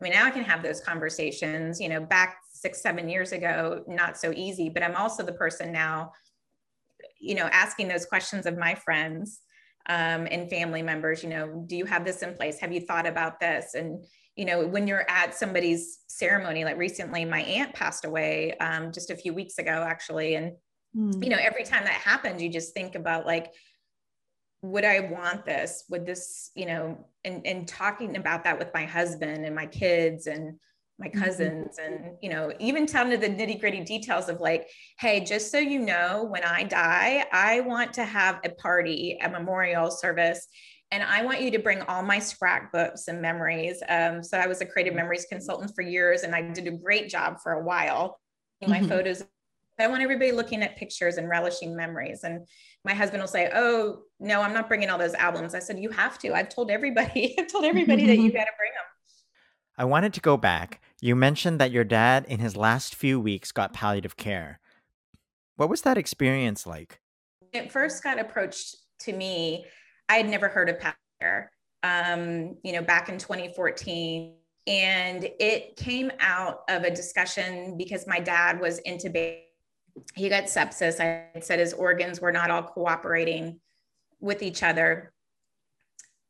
I 0.00 0.04
mean, 0.04 0.12
now 0.12 0.26
I 0.26 0.30
can 0.30 0.44
have 0.44 0.62
those 0.62 0.80
conversations, 0.80 1.80
you 1.80 1.88
know, 1.88 2.00
back 2.00 2.38
6 2.52 2.80
7 2.80 3.08
years 3.08 3.32
ago 3.32 3.82
not 3.88 4.16
so 4.16 4.32
easy, 4.34 4.68
but 4.68 4.82
I'm 4.82 4.96
also 4.96 5.22
the 5.22 5.32
person 5.32 5.72
now 5.72 6.12
you 7.20 7.34
know, 7.34 7.48
asking 7.52 7.88
those 7.88 8.06
questions 8.06 8.46
of 8.46 8.56
my 8.56 8.74
friends 8.74 9.40
um, 9.88 10.28
and 10.30 10.50
family 10.50 10.82
members, 10.82 11.22
you 11.22 11.28
know, 11.28 11.64
do 11.66 11.76
you 11.76 11.84
have 11.84 12.04
this 12.04 12.22
in 12.22 12.34
place? 12.34 12.60
Have 12.60 12.72
you 12.72 12.80
thought 12.80 13.06
about 13.06 13.40
this? 13.40 13.74
And 13.74 14.04
you 14.36 14.44
know, 14.44 14.64
when 14.64 14.86
you're 14.86 15.04
at 15.10 15.34
somebody's 15.34 15.98
ceremony, 16.06 16.64
like 16.64 16.78
recently, 16.78 17.24
my 17.24 17.40
aunt 17.40 17.74
passed 17.74 18.04
away 18.04 18.56
um, 18.58 18.92
just 18.92 19.10
a 19.10 19.16
few 19.16 19.34
weeks 19.34 19.58
ago, 19.58 19.84
actually, 19.84 20.36
and 20.36 20.52
mm. 20.96 21.22
you 21.22 21.30
know 21.30 21.38
every 21.40 21.64
time 21.64 21.84
that 21.84 21.92
happens 21.92 22.42
you 22.42 22.48
just 22.48 22.74
think 22.74 22.94
about 22.94 23.26
like 23.26 23.52
would 24.62 24.84
i 24.84 25.00
want 25.00 25.44
this 25.44 25.84
would 25.88 26.04
this 26.04 26.50
you 26.54 26.66
know 26.66 26.98
and 27.24 27.46
and 27.46 27.68
talking 27.68 28.16
about 28.16 28.44
that 28.44 28.58
with 28.58 28.72
my 28.74 28.84
husband 28.84 29.44
and 29.44 29.54
my 29.54 29.66
kids 29.66 30.26
and 30.26 30.58
my 30.98 31.06
mm-hmm. 31.06 31.20
cousins 31.20 31.78
mm-hmm. 31.78 31.94
and 31.94 32.16
you 32.20 32.28
know 32.28 32.52
even 32.58 32.84
down 32.86 33.10
to 33.10 33.16
the 33.16 33.28
nitty 33.28 33.60
gritty 33.60 33.84
details 33.84 34.28
of 34.28 34.40
like 34.40 34.68
hey 34.98 35.20
just 35.20 35.52
so 35.52 35.58
you 35.58 35.78
know 35.78 36.26
when 36.28 36.42
i 36.42 36.64
die 36.64 37.24
i 37.32 37.60
want 37.60 37.92
to 37.92 38.04
have 38.04 38.40
a 38.44 38.50
party 38.50 39.16
a 39.22 39.28
memorial 39.28 39.90
service 39.90 40.48
and 40.90 41.04
i 41.04 41.24
want 41.24 41.40
you 41.40 41.52
to 41.52 41.58
bring 41.58 41.80
all 41.82 42.02
my 42.02 42.18
scrapbooks 42.18 43.06
and 43.06 43.22
memories 43.22 43.80
um, 43.88 44.24
so 44.24 44.38
i 44.38 44.46
was 44.46 44.60
a 44.60 44.66
creative 44.66 44.92
mm-hmm. 44.92 45.02
memories 45.02 45.26
consultant 45.30 45.70
for 45.74 45.82
years 45.82 46.22
and 46.24 46.34
i 46.34 46.42
did 46.42 46.66
a 46.66 46.72
great 46.72 47.08
job 47.08 47.36
for 47.40 47.52
a 47.52 47.62
while 47.62 48.18
my 48.66 48.78
mm-hmm. 48.78 48.88
photos 48.88 49.22
I 49.78 49.86
want 49.86 50.02
everybody 50.02 50.32
looking 50.32 50.62
at 50.62 50.76
pictures 50.76 51.18
and 51.18 51.28
relishing 51.28 51.76
memories. 51.76 52.24
And 52.24 52.46
my 52.84 52.94
husband 52.94 53.22
will 53.22 53.28
say, 53.28 53.50
Oh, 53.54 54.02
no, 54.18 54.42
I'm 54.42 54.52
not 54.52 54.68
bringing 54.68 54.90
all 54.90 54.98
those 54.98 55.14
albums. 55.14 55.54
I 55.54 55.60
said, 55.60 55.78
You 55.78 55.90
have 55.90 56.18
to. 56.20 56.34
I've 56.34 56.48
told 56.48 56.70
everybody, 56.70 57.34
I've 57.38 57.50
told 57.50 57.64
everybody 57.64 58.06
that 58.06 58.16
you 58.16 58.32
got 58.32 58.44
to 58.44 58.52
bring 58.58 58.72
them. 58.72 58.84
I 59.76 59.84
wanted 59.84 60.12
to 60.14 60.20
go 60.20 60.36
back. 60.36 60.80
You 61.00 61.14
mentioned 61.14 61.60
that 61.60 61.70
your 61.70 61.84
dad, 61.84 62.24
in 62.28 62.40
his 62.40 62.56
last 62.56 62.96
few 62.96 63.20
weeks, 63.20 63.52
got 63.52 63.72
palliative 63.72 64.16
care. 64.16 64.58
What 65.54 65.68
was 65.68 65.82
that 65.82 65.96
experience 65.96 66.66
like? 66.66 67.00
It 67.52 67.70
first 67.70 68.02
got 68.02 68.18
approached 68.18 68.76
to 69.00 69.12
me. 69.12 69.64
I 70.08 70.16
had 70.16 70.28
never 70.28 70.48
heard 70.48 70.68
of 70.68 70.80
palliative 70.80 70.98
care. 71.20 71.52
Um, 71.84 72.56
you 72.64 72.72
know, 72.72 72.82
back 72.82 73.08
in 73.08 73.18
2014, 73.18 74.34
and 74.66 75.28
it 75.38 75.76
came 75.76 76.10
out 76.18 76.62
of 76.68 76.82
a 76.82 76.90
discussion 76.90 77.78
because 77.78 78.06
my 78.08 78.18
dad 78.18 78.60
was 78.60 78.80
intubated 78.80 79.42
he 80.14 80.28
got 80.28 80.44
sepsis. 80.44 81.00
I 81.00 81.40
said 81.40 81.58
his 81.58 81.72
organs 81.72 82.20
were 82.20 82.32
not 82.32 82.50
all 82.50 82.62
cooperating 82.62 83.60
with 84.20 84.42
each 84.42 84.62
other. 84.62 85.12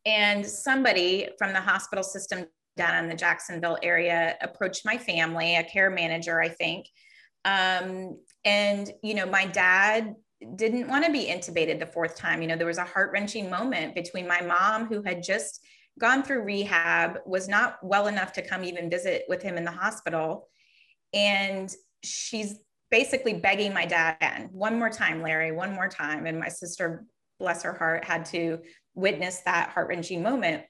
And 0.05 0.45
somebody 0.45 1.29
from 1.37 1.53
the 1.53 1.61
hospital 1.61 2.03
system 2.03 2.45
down 2.77 3.03
in 3.03 3.09
the 3.09 3.15
Jacksonville 3.15 3.77
area 3.83 4.37
approached 4.41 4.85
my 4.85 4.97
family, 4.97 5.55
a 5.55 5.63
care 5.63 5.89
manager, 5.89 6.41
I 6.41 6.49
think. 6.49 6.87
Um, 7.45 8.17
and, 8.45 8.89
you 9.03 9.13
know, 9.13 9.25
my 9.25 9.45
dad 9.45 10.15
didn't 10.55 10.87
want 10.87 11.05
to 11.05 11.11
be 11.11 11.25
intubated 11.25 11.79
the 11.79 11.85
fourth 11.85 12.15
time. 12.15 12.41
You 12.41 12.47
know, 12.47 12.55
there 12.55 12.67
was 12.67 12.77
a 12.77 12.85
heart 12.85 13.11
wrenching 13.11 13.49
moment 13.49 13.95
between 13.95 14.27
my 14.27 14.41
mom, 14.41 14.85
who 14.85 15.01
had 15.03 15.21
just 15.21 15.61
gone 15.99 16.23
through 16.23 16.43
rehab, 16.43 17.19
was 17.25 17.49
not 17.49 17.77
well 17.83 18.07
enough 18.07 18.31
to 18.33 18.41
come 18.41 18.63
even 18.63 18.89
visit 18.89 19.25
with 19.27 19.41
him 19.41 19.57
in 19.57 19.65
the 19.65 19.71
hospital. 19.71 20.47
And 21.13 21.73
she's 22.03 22.59
basically 22.91 23.33
begging 23.35 23.73
my 23.73 23.85
dad 23.85 24.17
again, 24.19 24.49
one 24.51 24.77
more 24.79 24.89
time, 24.89 25.21
Larry, 25.21 25.51
one 25.51 25.73
more 25.73 25.87
time. 25.87 26.25
And 26.25 26.39
my 26.39 26.49
sister, 26.49 27.05
bless 27.39 27.63
her 27.63 27.73
heart, 27.73 28.03
had 28.03 28.25
to 28.25 28.59
witness 28.95 29.41
that 29.45 29.69
heart 29.69 29.87
wrenching 29.87 30.21
moment. 30.21 30.63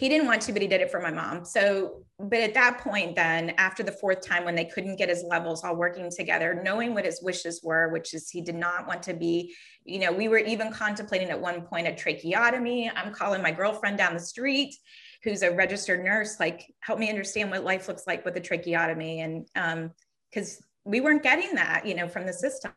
he 0.00 0.08
didn't 0.08 0.26
want 0.26 0.40
to, 0.40 0.52
but 0.54 0.62
he 0.62 0.68
did 0.68 0.80
it 0.80 0.90
for 0.90 0.98
my 0.98 1.10
mom. 1.10 1.44
So, 1.44 2.04
but 2.18 2.38
at 2.40 2.54
that 2.54 2.78
point, 2.78 3.16
then 3.16 3.50
after 3.58 3.82
the 3.82 3.92
fourth 3.92 4.26
time, 4.26 4.44
when 4.44 4.54
they 4.54 4.64
couldn't 4.64 4.96
get 4.96 5.10
his 5.10 5.22
levels 5.22 5.62
all 5.62 5.76
working 5.76 6.10
together, 6.10 6.62
knowing 6.64 6.94
what 6.94 7.04
his 7.04 7.22
wishes 7.22 7.60
were, 7.62 7.90
which 7.90 8.14
is 8.14 8.30
he 8.30 8.40
did 8.40 8.54
not 8.54 8.86
want 8.86 9.02
to 9.02 9.12
be, 9.12 9.54
you 9.84 9.98
know, 9.98 10.10
we 10.10 10.28
were 10.28 10.38
even 10.38 10.72
contemplating 10.72 11.28
at 11.28 11.38
one 11.38 11.60
point 11.62 11.86
a 11.86 11.92
tracheotomy. 11.92 12.90
I'm 12.94 13.12
calling 13.12 13.42
my 13.42 13.50
girlfriend 13.50 13.98
down 13.98 14.14
the 14.14 14.20
street 14.20 14.74
who's 15.22 15.42
a 15.42 15.54
registered 15.54 16.02
nurse, 16.02 16.40
like, 16.40 16.72
help 16.80 16.98
me 16.98 17.10
understand 17.10 17.50
what 17.50 17.62
life 17.62 17.86
looks 17.86 18.04
like 18.06 18.24
with 18.24 18.34
a 18.38 18.40
tracheotomy. 18.40 19.20
And 19.20 19.46
um, 19.54 19.90
because 20.30 20.62
we 20.84 21.00
weren't 21.00 21.22
getting 21.22 21.54
that, 21.54 21.86
you 21.86 21.94
know, 21.94 22.08
from 22.08 22.26
the 22.26 22.32
system. 22.32 22.72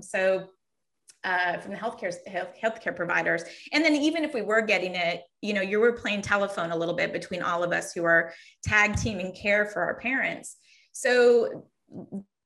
So 0.00 0.48
uh, 1.24 1.58
from 1.58 1.72
the 1.72 1.78
healthcare 1.78 2.14
health, 2.26 2.50
healthcare 2.62 2.94
providers. 2.94 3.44
And 3.72 3.84
then 3.84 3.94
even 3.96 4.24
if 4.24 4.34
we 4.34 4.42
were 4.42 4.60
getting 4.60 4.94
it, 4.94 5.22
you 5.40 5.54
know, 5.54 5.62
you 5.62 5.80
were 5.80 5.92
playing 5.92 6.22
telephone 6.22 6.70
a 6.70 6.76
little 6.76 6.94
bit 6.94 7.12
between 7.12 7.42
all 7.42 7.64
of 7.64 7.72
us 7.72 7.92
who 7.92 8.04
are 8.04 8.32
tag 8.62 8.96
teaming 8.96 9.34
care 9.34 9.66
for 9.66 9.82
our 9.82 9.98
parents. 9.98 10.56
So 10.92 11.66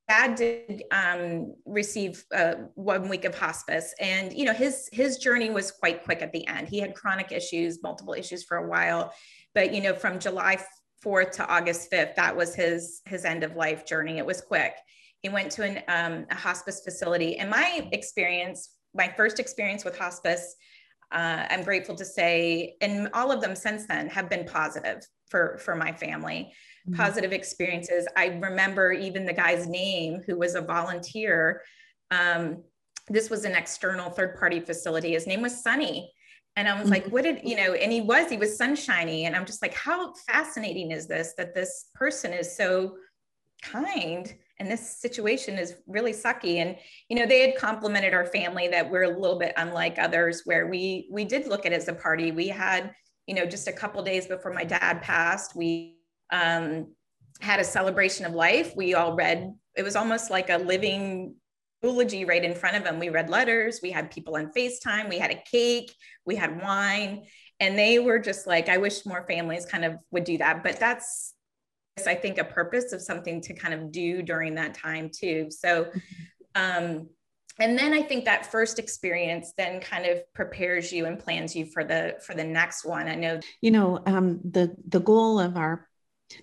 dad 0.09 0.37
did 0.37 0.85
um, 0.91 1.55
receive 1.67 2.25
uh, 2.35 2.55
one 2.75 3.09
week 3.09 3.25
of 3.25 3.39
hospice 3.39 3.95
and 4.01 4.33
you 4.33 4.45
know 4.45 4.55
his 4.55 4.89
his 4.91 5.19
journey 5.19 5.51
was 5.51 5.71
quite 5.71 6.03
quick 6.03 6.23
at 6.23 6.33
the 6.33 6.47
end 6.49 6.67
he 6.67 6.81
had 6.81 6.95
chronic 6.95 7.31
issues 7.31 7.83
multiple 7.83 8.15
issues 8.15 8.43
for 8.43 8.57
a 8.57 8.67
while 8.67 9.13
but 9.55 9.73
you 9.73 9.83
know 9.83 9.95
from 9.95 10.19
july 10.19 10.59
4th 11.05 11.33
to 11.33 11.47
august 11.47 11.91
5th 11.93 12.15
that 12.15 12.35
was 12.35 12.55
his 12.55 13.03
his 13.05 13.25
end 13.27 13.45
of 13.45 13.55
life 13.55 13.87
journey 13.87 14.17
it 14.17 14.25
was 14.25 14.41
quick 14.41 14.73
he 15.23 15.29
went 15.29 15.51
to 15.53 15.65
an, 15.65 15.83
um, 15.89 16.27
a 16.31 16.35
hospice 16.35 16.83
facility. 16.85 17.37
And 17.39 17.51
my 17.51 17.89
experience, 17.93 18.75
my 18.95 19.13
first 19.17 19.41
experience 19.41 19.85
with 19.85 19.99
hospice, 19.99 20.55
uh, 21.11 21.47
I'm 21.51 21.65
grateful 21.65 21.95
to 21.97 22.05
say, 22.05 22.77
and 22.81 23.09
all 23.15 23.33
of 23.33 23.41
them 23.41 23.57
since 23.57 23.87
then 23.87 24.09
have 24.09 24.29
been 24.29 24.45
positive 24.45 25.03
for 25.31 25.59
for 25.59 25.75
my 25.75 25.93
family. 25.93 26.53
Mm-hmm. 26.87 27.01
Positive 27.01 27.33
experiences. 27.33 28.07
I 28.17 28.27
remember 28.27 28.93
even 28.93 29.27
the 29.27 29.33
guy's 29.33 29.67
name, 29.67 30.23
who 30.27 30.39
was 30.39 30.55
a 30.55 30.61
volunteer. 30.61 31.63
Um, 32.11 32.63
this 33.09 33.31
was 33.31 33.45
an 33.45 33.53
external 33.53 34.11
third 34.11 34.39
party 34.39 34.61
facility. 34.61 35.13
His 35.13 35.27
name 35.27 35.43
was 35.43 35.63
Sunny. 35.63 36.13
And 36.57 36.69
I 36.69 36.75
was 36.75 36.85
mm-hmm. 36.85 36.93
like, 36.93 37.07
what 37.07 37.25
did, 37.25 37.41
you 37.45 37.57
know, 37.57 37.75
and 37.75 37.93
he 37.93 38.01
was, 38.01 38.29
he 38.29 38.37
was 38.37 38.57
sunshiny. 38.57 39.27
And 39.27 39.37
I'm 39.37 39.47
just 39.47 39.63
like, 39.63 39.75
how 39.75 40.13
fascinating 40.27 40.91
is 40.91 41.07
this 41.07 41.35
that 41.39 41.55
this 41.55 41.87
person 41.95 42.33
is 42.33 42.55
so 42.55 42.97
kind 43.63 44.35
and 44.61 44.71
this 44.71 44.99
situation 44.99 45.57
is 45.57 45.77
really 45.87 46.13
sucky. 46.13 46.57
And 46.57 46.77
you 47.09 47.17
know 47.17 47.27
they 47.27 47.47
had 47.47 47.57
complimented 47.57 48.15
our 48.15 48.27
family 48.27 48.69
that 48.69 48.91
we're 48.91 49.05
a 49.05 49.19
little 49.19 49.39
bit 49.39 49.53
unlike 49.57 49.99
others 49.99 50.43
where 50.45 50.67
we 50.67 51.09
we 51.11 51.25
did 51.25 51.47
look 51.47 51.67
at 51.67 51.73
it 51.73 51.77
as 51.77 51.89
a 51.89 51.93
party. 51.93 52.33
We 52.33 52.49
had 52.49 52.93
you 53.27 53.35
know 53.35 53.47
just 53.47 53.69
a 53.69 53.73
couple 53.73 54.03
days 54.03 54.27
before 54.27 54.53
my 54.53 54.65
dad 54.65 55.03
passed 55.03 55.55
we 55.55 55.97
um, 56.33 56.93
had 57.41 57.61
a 57.61 57.65
celebration 57.65 58.27
of 58.27 58.33
life. 58.33 58.73
We 58.77 58.95
all 58.95 59.15
read 59.15 59.53
it 59.77 59.83
was 59.83 59.97
almost 59.97 60.31
like 60.31 60.51
a 60.51 60.59
living 60.59 61.37
eulogy 61.83 62.25
right 62.25 62.45
in 62.45 62.55
front 62.55 62.77
of 62.77 62.83
them. 62.83 62.99
We 62.99 63.11
read 63.11 63.31
letters 63.31 63.81
we 63.83 63.93
had 63.93 64.11
people 64.11 64.37
on 64.37 64.51
facetime 64.53 65.09
we 65.09 65.19
had 65.19 65.31
a 65.31 65.43
cake 65.51 65.95
we 66.27 66.35
had 66.35 66.61
wine. 66.61 67.25
And 67.61 67.77
they 67.77 67.99
were 67.99 68.19
just 68.19 68.47
like 68.47 68.69
i 68.69 68.79
wish 68.79 69.07
more 69.07 69.25
families 69.29 69.67
kind 69.67 69.85
of 69.85 69.95
would 70.11 70.25
do 70.25 70.39
that. 70.39 70.65
But 70.65 70.81
that's 70.81 71.35
I 72.07 72.15
think 72.15 72.39
a 72.39 72.45
purpose 72.45 72.93
of 72.93 73.03
something 73.03 73.41
to 73.43 73.55
kind 73.55 73.75
of 73.75 73.91
do 73.93 74.23
during 74.23 74.55
that 74.55 74.75
time 74.75 75.11
too. 75.13 75.49
So, 75.51 75.85
mm-hmm. 75.85 76.01
um, 76.55 77.09
and 77.61 77.77
then 77.77 77.93
I 77.93 78.03
think 78.03 78.25
that 78.25 78.47
first 78.47 78.79
experience 78.79 79.53
then 79.57 79.81
kind 79.81 80.07
of 80.07 80.23
prepares 80.33 80.93
you 80.93 81.07
and 81.07 81.19
plans 81.19 81.57
you 81.57 81.67
for 81.67 81.83
the 81.83 82.17
for 82.25 82.35
the 82.35 82.45
next 82.45 82.85
one. 82.85 83.09
I 83.09 83.17
know, 83.17 83.41
you 83.61 83.73
know, 83.73 84.01
um, 84.07 84.41
the 84.45 84.77
the 84.87 85.01
goal 85.01 85.41
of 85.41 85.57
our 85.57 85.89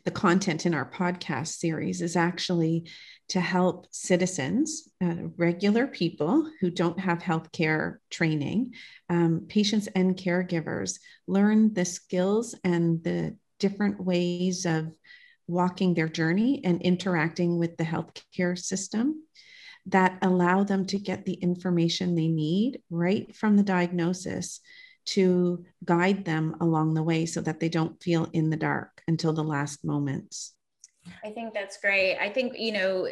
the 0.04 0.12
content 0.12 0.66
in 0.66 0.74
our 0.74 0.90
podcast 0.90 1.60
series 1.60 2.02
is 2.02 2.16
actually 2.16 2.90
to 3.30 3.40
help 3.40 3.88
citizens, 3.92 4.88
uh, 5.04 5.28
regular 5.38 5.88
people 5.88 6.50
who 6.60 6.70
don't 6.70 7.00
have 7.00 7.20
healthcare 7.20 7.98
training, 8.10 8.74
um, 9.10 9.46
patients 9.48 9.88
and 9.96 10.16
caregivers 10.18 11.00
learn 11.28 11.74
the 11.74 11.86
skills 11.86 12.56
and 12.64 13.04
the 13.04 13.36
different 13.60 14.04
ways 14.04 14.66
of 14.66 14.92
walking 15.48 15.94
their 15.94 16.10
journey 16.10 16.62
and 16.64 16.82
interacting 16.82 17.60
with 17.60 17.78
the 17.78 17.84
healthcare 17.84 18.58
system 18.58 19.24
that 19.88 20.18
allow 20.22 20.64
them 20.64 20.86
to 20.88 20.98
get 20.98 21.26
the 21.26 21.34
information 21.34 22.16
they 22.16 22.28
need 22.28 22.82
right 22.90 23.36
from 23.36 23.56
the 23.56 23.64
diagnosis 23.64 24.60
to 25.06 25.64
guide 25.84 26.26
them 26.26 26.56
along 26.60 26.96
the 26.96 27.04
way 27.04 27.26
so 27.26 27.40
that 27.42 27.60
they 27.60 27.70
don't 27.70 28.02
feel 28.02 28.28
in 28.34 28.50
the 28.50 28.58
dark 28.58 29.02
until 29.08 29.34
the 29.34 29.44
last 29.44 29.86
moments. 29.86 30.54
I 31.24 31.30
think 31.30 31.54
that's 31.54 31.78
great. 31.78 32.18
I 32.18 32.30
think, 32.30 32.58
you 32.58 32.72
know, 32.72 33.08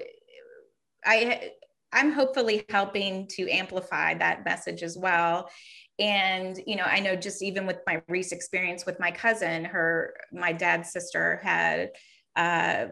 I 1.05 1.51
I'm 1.91 2.11
hopefully 2.11 2.65
helping 2.69 3.27
to 3.27 3.47
amplify 3.49 4.15
that 4.15 4.43
message 4.43 4.81
as 4.81 4.97
well. 4.97 5.49
And, 5.99 6.59
you 6.65 6.75
know, 6.75 6.85
I 6.85 6.99
know 6.99 7.15
just 7.15 7.43
even 7.43 7.67
with 7.67 7.77
my 7.85 8.01
recent 8.07 8.39
experience 8.39 8.83
with 8.83 8.99
my 8.99 9.11
cousin, 9.11 9.63
her, 9.65 10.15
my 10.31 10.53
dad's 10.53 10.91
sister 10.91 11.39
had 11.43 11.91
uh, 12.35 12.85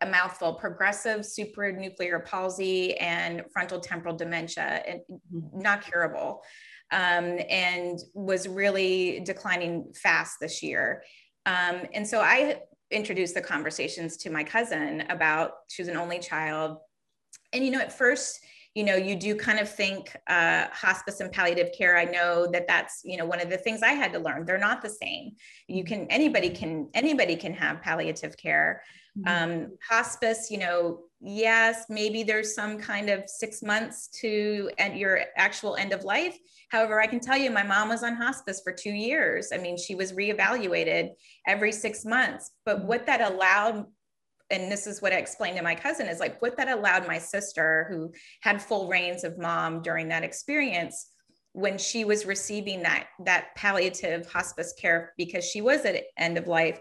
a 0.00 0.06
mouthful 0.06 0.54
progressive 0.54 1.20
supranuclear 1.20 2.24
palsy 2.24 2.96
and 2.98 3.42
frontal 3.52 3.80
temporal 3.80 4.16
dementia 4.16 4.82
and 4.86 5.00
mm-hmm. 5.10 5.60
not 5.60 5.82
curable 5.82 6.42
um, 6.92 7.38
and 7.50 7.98
was 8.14 8.46
really 8.46 9.20
declining 9.20 9.92
fast 10.00 10.36
this 10.40 10.62
year 10.62 11.02
um, 11.46 11.82
and 11.92 12.06
so 12.06 12.20
i 12.20 12.60
introduced 12.90 13.34
the 13.34 13.40
conversations 13.40 14.16
to 14.16 14.30
my 14.30 14.44
cousin 14.44 15.02
about 15.08 15.52
she 15.68 15.82
was 15.82 15.88
an 15.88 15.96
only 15.96 16.18
child 16.18 16.78
and 17.52 17.64
you 17.64 17.70
know 17.70 17.80
at 17.80 17.92
first 17.92 18.38
you 18.74 18.84
know 18.84 18.96
you 18.96 19.16
do 19.16 19.34
kind 19.36 19.58
of 19.58 19.68
think 19.68 20.16
uh, 20.28 20.66
hospice 20.72 21.20
and 21.20 21.30
palliative 21.30 21.70
care. 21.76 21.96
I 21.98 22.04
know 22.04 22.46
that 22.52 22.66
that's 22.66 23.02
you 23.04 23.16
know 23.16 23.26
one 23.26 23.40
of 23.40 23.50
the 23.50 23.58
things 23.58 23.82
i 23.82 23.92
had 23.92 24.12
to 24.12 24.18
learn. 24.18 24.44
They're 24.44 24.58
not 24.58 24.82
the 24.82 24.90
same. 24.90 25.32
You 25.68 25.84
can 25.84 26.06
anybody 26.08 26.50
can 26.50 26.88
anybody 26.94 27.36
can 27.36 27.54
have 27.54 27.82
palliative 27.82 28.36
care. 28.36 28.82
Mm-hmm. 29.18 29.52
um, 29.52 29.76
hospice 29.86 30.50
you 30.50 30.56
know 30.56 31.00
yes 31.20 31.84
maybe 31.90 32.22
there's 32.22 32.54
some 32.54 32.78
kind 32.78 33.10
of 33.10 33.28
six 33.28 33.62
months 33.62 34.08
to 34.22 34.70
at 34.78 34.96
your 34.96 35.20
actual 35.36 35.76
end 35.76 35.92
of 35.92 36.02
life. 36.04 36.38
However 36.70 36.98
i 36.98 37.06
can 37.06 37.20
tell 37.20 37.36
you 37.36 37.50
my 37.50 37.62
mom 37.62 37.90
was 37.90 38.02
on 38.02 38.14
hospice 38.14 38.62
for 38.64 38.72
two 38.72 38.90
years. 38.90 39.50
I 39.52 39.58
mean 39.58 39.76
she 39.76 39.94
was 39.94 40.14
reevaluated 40.14 41.10
every 41.46 41.72
six 41.72 42.06
months. 42.06 42.52
But 42.64 42.78
mm-hmm. 42.78 42.86
what 42.86 43.04
that 43.04 43.20
allowed 43.20 43.84
and 44.52 44.70
this 44.70 44.86
is 44.86 45.02
what 45.02 45.12
I 45.12 45.16
explained 45.16 45.56
to 45.56 45.62
my 45.62 45.74
cousin 45.74 46.06
is 46.06 46.20
like 46.20 46.40
what 46.40 46.56
that 46.58 46.68
allowed 46.68 47.06
my 47.06 47.18
sister 47.18 47.86
who 47.90 48.12
had 48.42 48.62
full 48.62 48.88
reins 48.88 49.24
of 49.24 49.38
mom 49.38 49.82
during 49.82 50.08
that 50.08 50.22
experience 50.22 51.10
when 51.52 51.78
she 51.78 52.04
was 52.04 52.24
receiving 52.26 52.82
that 52.82 53.08
that 53.24 53.54
palliative 53.56 54.30
hospice 54.30 54.72
care 54.78 55.12
because 55.16 55.44
she 55.44 55.60
was 55.60 55.84
at 55.84 56.04
end 56.16 56.38
of 56.38 56.46
life 56.46 56.78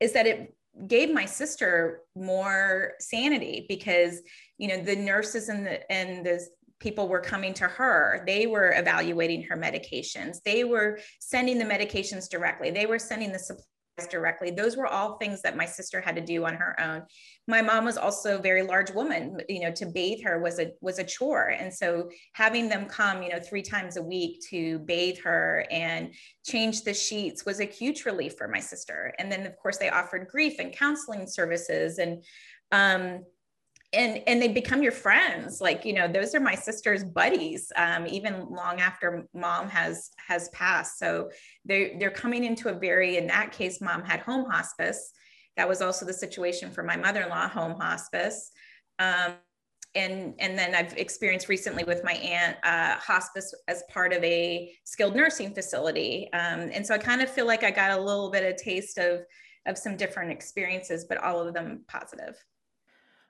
is 0.00 0.12
that 0.12 0.26
it 0.26 0.54
gave 0.86 1.12
my 1.12 1.24
sister 1.24 2.00
more 2.14 2.92
sanity 3.00 3.66
because 3.68 4.20
you 4.58 4.68
know 4.68 4.82
the 4.82 4.96
nurses 4.96 5.48
and 5.48 5.66
the 5.66 5.90
and 5.90 6.24
the 6.24 6.46
people 6.80 7.08
were 7.08 7.20
coming 7.20 7.54
to 7.54 7.64
her. 7.64 8.22
They 8.26 8.46
were 8.46 8.74
evaluating 8.76 9.44
her 9.44 9.56
medications. 9.56 10.42
They 10.44 10.64
were 10.64 10.98
sending 11.18 11.58
the 11.58 11.64
medications 11.64 12.28
directly. 12.28 12.70
They 12.70 12.84
were 12.84 12.98
sending 12.98 13.32
the 13.32 13.38
supplies 13.38 13.64
directly. 14.10 14.50
Those 14.50 14.76
were 14.76 14.86
all 14.86 15.16
things 15.16 15.40
that 15.42 15.56
my 15.56 15.64
sister 15.64 16.00
had 16.00 16.16
to 16.16 16.20
do 16.20 16.44
on 16.44 16.54
her 16.54 16.78
own. 16.80 17.02
My 17.46 17.62
mom 17.62 17.84
was 17.84 17.96
also 17.96 18.38
a 18.38 18.42
very 18.42 18.62
large 18.62 18.90
woman, 18.90 19.38
you 19.48 19.60
know, 19.60 19.70
to 19.72 19.86
bathe 19.86 20.24
her 20.24 20.40
was 20.40 20.58
a 20.58 20.72
was 20.80 20.98
a 20.98 21.04
chore. 21.04 21.48
And 21.48 21.72
so 21.72 22.10
having 22.32 22.68
them 22.68 22.86
come, 22.86 23.22
you 23.22 23.30
know, 23.30 23.38
three 23.40 23.62
times 23.62 23.96
a 23.96 24.02
week 24.02 24.40
to 24.50 24.80
bathe 24.80 25.18
her 25.24 25.64
and 25.70 26.12
change 26.44 26.82
the 26.82 26.94
sheets 26.94 27.46
was 27.46 27.60
a 27.60 27.64
huge 27.64 28.04
relief 28.04 28.34
for 28.36 28.48
my 28.48 28.60
sister. 28.60 29.14
And 29.18 29.30
then 29.30 29.46
of 29.46 29.56
course 29.56 29.78
they 29.78 29.90
offered 29.90 30.28
grief 30.28 30.58
and 30.58 30.72
counseling 30.72 31.26
services 31.26 31.98
and 31.98 32.24
um 32.72 33.24
and 33.94 34.22
and 34.26 34.40
they 34.40 34.48
become 34.48 34.82
your 34.82 34.92
friends. 34.92 35.60
Like 35.60 35.84
you 35.84 35.92
know 35.92 36.08
those 36.08 36.34
are 36.34 36.40
my 36.40 36.54
sister's 36.54 37.04
buddies 37.04 37.72
um, 37.76 38.06
even 38.06 38.46
long 38.50 38.80
after 38.80 39.26
mom 39.34 39.68
has 39.68 40.10
has 40.26 40.48
passed. 40.50 40.98
So 40.98 41.30
they 41.64 41.96
they're 41.98 42.10
coming 42.10 42.44
into 42.44 42.68
a 42.68 42.74
very 42.74 43.16
in 43.16 43.26
that 43.28 43.52
case 43.52 43.80
mom 43.80 44.02
had 44.02 44.20
home 44.20 44.50
hospice. 44.50 45.12
That 45.56 45.68
was 45.68 45.82
also 45.82 46.04
the 46.04 46.12
situation 46.12 46.70
for 46.70 46.82
my 46.82 46.96
mother-in-law 46.96 47.48
home 47.48 47.78
hospice. 47.78 48.50
Um, 48.98 49.34
and 49.94 50.34
and 50.40 50.58
then 50.58 50.74
I've 50.74 50.96
experienced 50.96 51.48
recently 51.48 51.84
with 51.84 52.02
my 52.02 52.14
aunt 52.14 52.56
uh, 52.64 52.96
hospice 52.96 53.54
as 53.68 53.84
part 53.88 54.12
of 54.12 54.22
a 54.24 54.72
skilled 54.84 55.14
nursing 55.14 55.54
facility, 55.54 56.28
um, 56.32 56.70
and 56.72 56.84
so 56.86 56.94
I 56.94 56.98
kind 56.98 57.22
of 57.22 57.30
feel 57.30 57.46
like 57.46 57.62
I 57.62 57.70
got 57.70 57.96
a 57.96 58.00
little 58.00 58.30
bit 58.30 58.44
of 58.44 58.60
taste 58.60 58.98
of 58.98 59.20
of 59.66 59.78
some 59.78 59.96
different 59.96 60.30
experiences, 60.30 61.06
but 61.08 61.18
all 61.18 61.40
of 61.40 61.54
them 61.54 61.84
positive. 61.88 62.36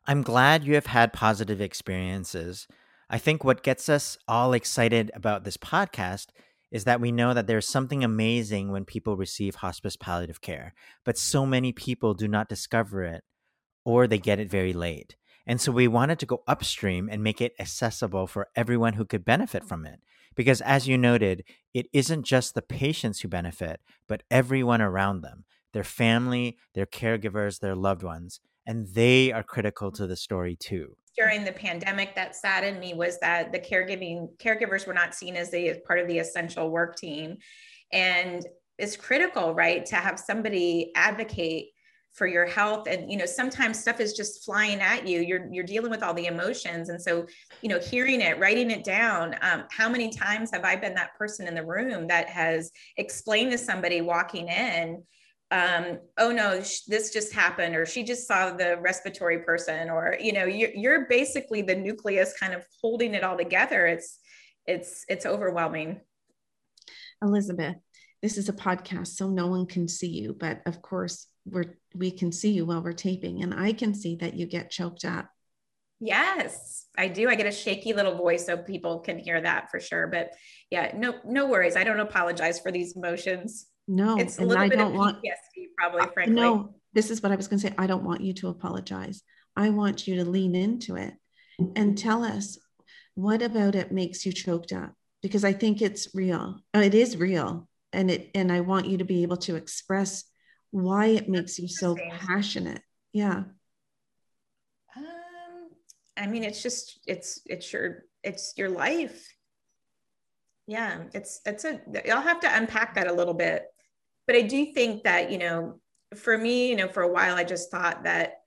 I'm 0.06 0.20
glad 0.20 0.64
you 0.64 0.74
have 0.74 0.86
had 0.86 1.14
positive 1.14 1.62
experiences. 1.62 2.68
I 3.08 3.16
think 3.16 3.42
what 3.42 3.62
gets 3.62 3.88
us 3.88 4.18
all 4.28 4.52
excited 4.52 5.10
about 5.14 5.44
this 5.44 5.56
podcast 5.56 6.26
is 6.70 6.84
that 6.84 7.00
we 7.00 7.10
know 7.10 7.32
that 7.32 7.46
there's 7.46 7.66
something 7.66 8.04
amazing 8.04 8.70
when 8.70 8.84
people 8.84 9.16
receive 9.16 9.54
hospice 9.56 9.96
palliative 9.96 10.42
care, 10.42 10.74
but 11.04 11.16
so 11.16 11.46
many 11.46 11.72
people 11.72 12.12
do 12.12 12.28
not 12.28 12.50
discover 12.50 13.02
it 13.04 13.24
or 13.84 14.06
they 14.06 14.18
get 14.18 14.38
it 14.38 14.50
very 14.50 14.74
late. 14.74 15.16
And 15.46 15.58
so 15.58 15.72
we 15.72 15.88
wanted 15.88 16.18
to 16.18 16.26
go 16.26 16.42
upstream 16.46 17.08
and 17.10 17.22
make 17.22 17.40
it 17.40 17.54
accessible 17.58 18.26
for 18.26 18.48
everyone 18.54 18.94
who 18.94 19.06
could 19.06 19.24
benefit 19.24 19.64
from 19.64 19.86
it. 19.86 20.00
Because 20.34 20.60
as 20.60 20.86
you 20.86 20.98
noted, 20.98 21.44
it 21.72 21.86
isn't 21.94 22.24
just 22.24 22.54
the 22.54 22.62
patients 22.62 23.20
who 23.20 23.28
benefit, 23.28 23.80
but 24.06 24.22
everyone 24.30 24.82
around 24.82 25.22
them 25.22 25.44
their 25.72 25.84
family, 25.84 26.56
their 26.74 26.86
caregivers, 26.86 27.58
their 27.58 27.74
loved 27.74 28.04
ones. 28.04 28.38
And 28.66 28.86
they 28.88 29.32
are 29.32 29.42
critical 29.42 29.92
to 29.92 30.06
the 30.06 30.16
story 30.16 30.56
too. 30.56 30.96
During 31.16 31.44
the 31.44 31.52
pandemic, 31.52 32.14
that 32.16 32.34
saddened 32.34 32.80
me 32.80 32.94
was 32.94 33.20
that 33.20 33.52
the 33.52 33.58
caregiving 33.58 34.36
caregivers 34.38 34.86
were 34.86 34.94
not 34.94 35.14
seen 35.14 35.36
as 35.36 35.50
the 35.50 35.80
part 35.86 36.00
of 36.00 36.08
the 36.08 36.18
essential 36.18 36.70
work 36.70 36.96
team. 36.96 37.36
And 37.92 38.44
it's 38.78 38.96
critical, 38.96 39.54
right, 39.54 39.86
to 39.86 39.96
have 39.96 40.18
somebody 40.18 40.90
advocate 40.96 41.68
for 42.14 42.28
your 42.28 42.46
health 42.46 42.86
and 42.86 43.10
you 43.10 43.16
know 43.16 43.26
sometimes 43.26 43.78
stuff 43.78 43.98
is 43.98 44.12
just 44.12 44.44
flying 44.44 44.80
at 44.80 45.06
you 45.06 45.20
you're 45.20 45.48
you're 45.52 45.64
dealing 45.64 45.90
with 45.90 46.02
all 46.02 46.14
the 46.14 46.26
emotions 46.26 46.88
and 46.88 47.02
so 47.02 47.26
you 47.60 47.68
know 47.68 47.80
hearing 47.80 48.20
it 48.20 48.38
writing 48.38 48.70
it 48.70 48.84
down 48.84 49.34
um, 49.42 49.64
how 49.72 49.88
many 49.88 50.08
times 50.08 50.50
have 50.52 50.64
i 50.64 50.76
been 50.76 50.94
that 50.94 51.12
person 51.16 51.48
in 51.48 51.54
the 51.54 51.66
room 51.66 52.06
that 52.06 52.28
has 52.28 52.70
explained 52.98 53.50
to 53.50 53.58
somebody 53.58 54.00
walking 54.00 54.46
in 54.46 55.02
um, 55.54 55.98
oh 56.18 56.32
no 56.32 56.60
sh- 56.62 56.82
this 56.88 57.12
just 57.12 57.32
happened 57.32 57.76
or 57.76 57.86
she 57.86 58.02
just 58.02 58.26
saw 58.26 58.50
the 58.50 58.76
respiratory 58.80 59.38
person 59.38 59.88
or 59.88 60.16
you 60.20 60.32
know 60.32 60.44
you're, 60.44 60.70
you're 60.74 61.06
basically 61.06 61.62
the 61.62 61.76
nucleus 61.76 62.34
kind 62.38 62.52
of 62.52 62.64
holding 62.82 63.14
it 63.14 63.22
all 63.22 63.36
together. 63.36 63.86
It's 63.86 64.18
it's 64.66 65.04
it's 65.08 65.26
overwhelming. 65.26 66.00
Elizabeth 67.22 67.76
this 68.20 68.38
is 68.38 68.48
a 68.48 68.54
podcast 68.54 69.08
so 69.08 69.28
no 69.28 69.48
one 69.48 69.66
can 69.66 69.86
see 69.86 70.08
you 70.08 70.34
but 70.38 70.62
of 70.64 70.80
course 70.80 71.26
we're 71.44 71.76
we 71.94 72.10
can 72.10 72.32
see 72.32 72.52
you 72.52 72.64
while 72.64 72.82
we're 72.82 72.94
taping 72.94 73.42
and 73.42 73.52
i 73.52 73.70
can 73.70 73.92
see 73.94 74.16
that 74.16 74.34
you 74.34 74.46
get 74.46 74.70
choked 74.70 75.04
up. 75.04 75.28
Yes 76.00 76.86
i 76.98 77.06
do. 77.08 77.28
I 77.28 77.34
get 77.34 77.46
a 77.46 77.52
shaky 77.52 77.92
little 77.92 78.16
voice 78.16 78.46
so 78.46 78.56
people 78.56 79.00
can 79.00 79.18
hear 79.18 79.40
that 79.40 79.70
for 79.70 79.78
sure 79.78 80.06
but 80.08 80.30
yeah 80.70 80.92
no 80.96 81.14
no 81.24 81.46
worries. 81.46 81.76
I 81.76 81.84
don't 81.84 82.00
apologize 82.00 82.58
for 82.58 82.72
these 82.72 82.96
emotions 82.96 83.66
no 83.86 84.16
it's 84.18 84.38
a 84.38 84.42
little 84.44 84.62
I 84.62 84.68
bit 84.68 84.80
of 84.80 84.92
want, 84.92 85.18
probably 85.76 86.06
frankly 86.12 86.34
no 86.34 86.74
this 86.92 87.10
is 87.10 87.22
what 87.22 87.32
i 87.32 87.36
was 87.36 87.48
going 87.48 87.60
to 87.60 87.68
say 87.68 87.74
i 87.76 87.86
don't 87.86 88.04
want 88.04 88.22
you 88.22 88.32
to 88.34 88.48
apologize 88.48 89.22
i 89.56 89.70
want 89.70 90.06
you 90.06 90.16
to 90.16 90.24
lean 90.24 90.54
into 90.54 90.96
it 90.96 91.14
and 91.76 91.96
tell 91.96 92.24
us 92.24 92.58
what 93.14 93.42
about 93.42 93.74
it 93.74 93.92
makes 93.92 94.24
you 94.24 94.32
choked 94.32 94.72
up 94.72 94.92
because 95.22 95.44
i 95.44 95.52
think 95.52 95.82
it's 95.82 96.14
real 96.14 96.60
it 96.74 96.94
is 96.94 97.16
real 97.16 97.68
and 97.92 98.10
it 98.10 98.30
and 98.34 98.50
i 98.50 98.60
want 98.60 98.86
you 98.86 98.98
to 98.98 99.04
be 99.04 99.22
able 99.22 99.36
to 99.36 99.56
express 99.56 100.24
why 100.74 101.06
it 101.06 101.28
makes 101.28 101.56
you 101.60 101.68
so 101.68 101.96
passionate. 102.10 102.82
Yeah. 103.12 103.44
Um, 104.96 105.70
I 106.16 106.26
mean, 106.26 106.42
it's 106.42 106.64
just 106.64 106.98
it's 107.06 107.40
it's 107.46 107.72
your 107.72 108.02
it's 108.24 108.54
your 108.56 108.70
life. 108.70 109.32
Yeah, 110.66 111.04
it's 111.14 111.40
it's 111.46 111.64
a 111.64 111.80
I'll 112.12 112.22
have 112.22 112.40
to 112.40 112.52
unpack 112.52 112.96
that 112.96 113.06
a 113.06 113.12
little 113.12 113.34
bit. 113.34 113.66
But 114.26 114.36
I 114.36 114.42
do 114.42 114.66
think 114.66 115.04
that, 115.04 115.30
you 115.30 115.38
know, 115.38 115.80
for 116.14 116.36
me, 116.36 116.70
you 116.70 116.76
know, 116.76 116.88
for 116.88 117.02
a 117.02 117.12
while 117.12 117.36
I 117.36 117.44
just 117.44 117.70
thought 117.70 118.04
that 118.04 118.42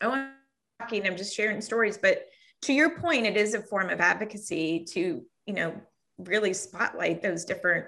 I'm 0.00 0.30
talking, 0.80 1.06
I'm 1.06 1.16
just 1.16 1.34
sharing 1.34 1.60
stories. 1.60 1.98
But 1.98 2.26
to 2.62 2.72
your 2.72 2.98
point, 2.98 3.26
it 3.26 3.36
is 3.36 3.54
a 3.54 3.60
form 3.60 3.90
of 3.90 4.00
advocacy 4.00 4.86
to, 4.92 5.22
you 5.46 5.54
know, 5.54 5.74
really 6.18 6.52
spotlight 6.52 7.22
those 7.22 7.44
different 7.44 7.86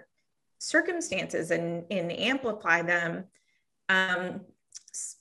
circumstances 0.58 1.50
and, 1.50 1.84
and 1.90 2.12
amplify 2.12 2.82
them 2.82 3.24
um, 3.88 4.40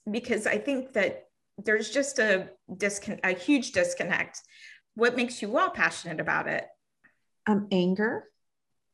because 0.09 0.47
I 0.47 0.57
think 0.57 0.93
that 0.93 1.27
there's 1.63 1.89
just 1.89 2.19
a 2.19 2.49
discon- 2.71 3.19
a 3.23 3.33
huge 3.33 3.71
disconnect. 3.71 4.41
What 4.95 5.15
makes 5.15 5.41
you 5.41 5.57
all 5.57 5.69
passionate 5.69 6.19
about 6.19 6.47
it? 6.47 6.65
Um, 7.45 7.67
anger 7.71 8.25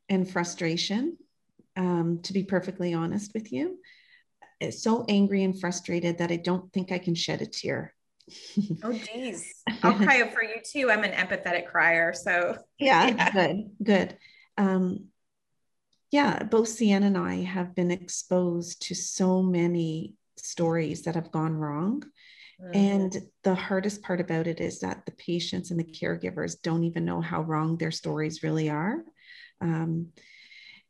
and 0.09 0.29
frustration. 0.29 1.17
Um, 1.75 2.19
to 2.23 2.33
be 2.33 2.43
perfectly 2.43 2.93
honest 2.93 3.31
with 3.33 3.51
you, 3.51 3.79
it's 4.59 4.83
so 4.83 5.05
angry 5.09 5.43
and 5.43 5.59
frustrated 5.59 6.19
that 6.19 6.31
I 6.31 6.37
don't 6.37 6.71
think 6.71 6.91
I 6.91 6.99
can 6.99 7.15
shed 7.15 7.41
a 7.41 7.45
tear. 7.45 7.93
oh 8.83 8.93
geez, 8.93 9.63
I'll 9.83 9.95
cry 9.95 10.29
for 10.29 10.43
you 10.43 10.61
too. 10.63 10.91
I'm 10.91 11.03
an 11.03 11.11
empathetic 11.11 11.67
crier, 11.67 12.13
so 12.13 12.57
yeah, 12.79 13.07
yeah. 13.07 13.31
good, 13.31 13.71
good. 13.81 14.17
Um, 14.57 15.05
yeah, 16.11 16.43
both 16.43 16.67
Sienna 16.67 17.07
and 17.07 17.17
I 17.17 17.37
have 17.37 17.73
been 17.73 17.89
exposed 17.89 18.83
to 18.83 18.95
so 18.95 19.41
many 19.41 20.13
stories 20.37 21.01
that 21.03 21.15
have 21.15 21.31
gone 21.31 21.55
wrong. 21.55 22.03
Mm-hmm. 22.61 22.77
And 22.77 23.17
the 23.43 23.55
hardest 23.55 24.03
part 24.03 24.21
about 24.21 24.45
it 24.45 24.61
is 24.61 24.79
that 24.81 25.05
the 25.05 25.11
patients 25.13 25.71
and 25.71 25.79
the 25.79 25.83
caregivers 25.83 26.61
don't 26.61 26.83
even 26.83 27.03
know 27.03 27.19
how 27.19 27.41
wrong 27.41 27.77
their 27.77 27.91
stories 27.91 28.43
really 28.43 28.69
are. 28.69 29.03
Um, 29.59 30.09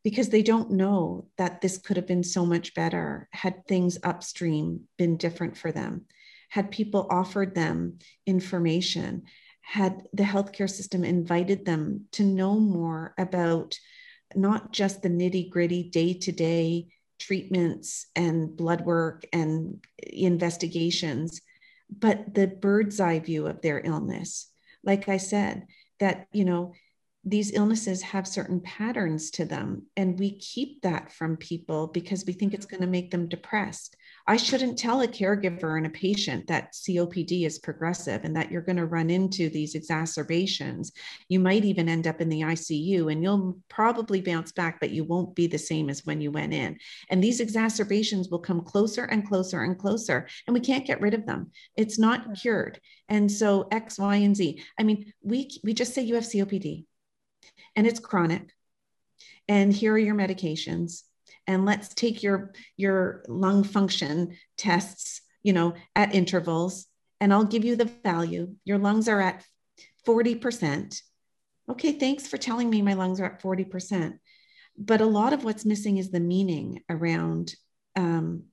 because 0.04 0.30
they 0.30 0.44
don't 0.44 0.72
know 0.72 1.28
that 1.38 1.62
this 1.62 1.78
could 1.78 1.98
have 1.98 2.08
been 2.08 2.24
so 2.24 2.46
much 2.46 2.74
better 2.74 3.30
had 3.32 3.66
things 3.68 3.98
upstream 4.04 4.82
been 4.98 5.18
different 5.18 5.58
for 5.58 5.72
them, 5.72 6.06
had 6.50 6.72
people 6.72 7.08
offered 7.10 7.56
them 7.56 8.00
information, 8.26 9.24
had 9.62 10.04
the 10.12 10.24
healthcare 10.24 10.70
system 10.70 11.04
invited 11.04 11.66
them 11.66 12.06
to 12.12 12.24
know 12.24 12.60
more 12.60 13.14
about 13.18 13.80
not 14.36 14.74
just 14.74 15.02
the 15.02 15.10
nitty 15.10 15.50
gritty 15.50 15.84
day 15.84 16.14
to 16.14 16.32
day 16.32 16.88
treatments 17.20 18.08
and 18.16 18.58
blood 18.58 18.82
work 18.82 19.24
and 19.32 19.84
investigations, 20.02 21.42
but 21.90 22.34
the 22.34 22.48
bird's 22.48 23.00
eye 23.00 23.20
view 23.20 23.48
of 23.48 23.62
their 23.62 23.80
illness. 23.84 24.50
Like 24.84 25.08
I 25.08 25.18
said, 25.18 25.68
that, 26.00 26.28
you 26.34 26.44
know, 26.44 26.74
these 27.26 27.54
illnesses 27.54 28.02
have 28.02 28.28
certain 28.28 28.60
patterns 28.60 29.32
to 29.32 29.46
them, 29.46 29.84
and 29.96 30.20
we 30.20 30.38
keep 30.40 30.82
that 30.82 31.12
from 31.12 31.38
people 31.38 31.88
because 31.88 32.26
we 32.26 32.34
think 32.34 32.54
it's 32.54 32.66
mm-hmm. 32.66 32.76
going 32.76 32.88
to 32.88 32.92
make 32.92 33.12
them 33.12 33.30
depressed. 33.30 33.96
I 34.28 34.36
shouldn't 34.36 34.78
tell 34.78 35.02
a 35.02 35.08
caregiver 35.08 35.78
and 35.78 35.86
a 35.86 35.90
patient 35.90 36.48
that 36.48 36.74
COPD 36.74 37.46
is 37.46 37.60
progressive 37.60 38.24
and 38.24 38.36
that 38.36 38.52
you're 38.52 38.62
going 38.62 38.78
to 38.78 38.86
run 38.86 39.10
into 39.10 39.50
these 39.50 39.76
exacerbations. 39.76 40.92
You 41.28 41.40
might 41.40 41.66
even 41.66 41.90
end 41.90 42.08
up 42.08 42.22
in 42.22 42.30
the 42.30 42.42
ICU 42.42 43.12
and 43.12 43.22
you'll 43.22 43.58
probably 43.70 44.22
bounce 44.22 44.52
back, 44.54 44.80
but 44.80 44.92
you 44.92 45.04
won't 45.04 45.36
be 45.36 45.48
the 45.48 45.58
same 45.58 45.90
as 45.90 46.06
when 46.06 46.22
you 46.22 46.32
went 46.32 46.54
in. 46.54 46.78
And 47.10 47.22
these 47.22 47.42
exacerbations 47.42 48.30
will 48.30 48.40
come 48.40 48.62
closer 48.62 49.06
and 49.06 49.28
closer 49.28 49.64
and 49.64 49.78
closer, 49.78 50.28
and 50.48 50.54
we 50.54 50.62
can't 50.62 50.88
get 50.88 51.02
rid 51.02 51.14
of 51.14 51.26
them. 51.26 51.52
It's 51.76 52.00
not 52.00 52.22
mm-hmm. 52.22 52.34
cured. 52.34 52.80
And 53.10 53.32
so 53.32 53.68
X, 53.72 54.00
Y, 54.00 54.16
and 54.16 54.36
Z. 54.36 54.64
I 54.80 54.84
mean, 54.84 55.12
we 55.22 55.50
we 55.64 55.74
just 55.74 55.94
say 55.94 56.02
you 56.02 56.16
have 56.16 56.24
COPD 56.24 56.86
and 57.76 57.88
it's 57.88 58.00
chronic. 58.00 58.54
And 59.48 59.74
here 59.74 59.94
are 59.94 59.98
your 59.98 60.16
medications. 60.16 61.04
And 61.48 61.66
let's 61.66 61.94
take 61.94 62.24
your 62.24 62.54
your 62.78 63.24
lung 63.28 63.64
function 63.64 64.38
tests 64.58 65.22
you 65.42 65.52
know 65.52 65.74
at 65.94 66.16
intervals 66.16 66.86
and 67.20 67.34
i'll 67.34 67.44
give 67.44 67.66
you 67.66 67.76
the 67.76 67.92
value. 68.04 68.56
Your 68.64 68.78
lungs 68.78 69.10
are 69.10 69.20
at 69.20 69.46
40% 70.08 71.02
okay 71.70 71.94
thanks 71.94 72.28
for 72.28 72.38
telling 72.38 72.70
me 72.70 72.82
my 72.82 72.94
lungs 72.94 73.20
are 73.20 73.26
at 73.26 73.42
40% 73.42 74.20
but 74.78 75.02
a 75.02 75.06
lot 75.06 75.34
of 75.34 75.44
what's 75.44 75.66
missing 75.66 75.98
is 75.98 76.12
the 76.12 76.20
meaning 76.20 76.82
around 76.90 77.56
um, 77.96 78.46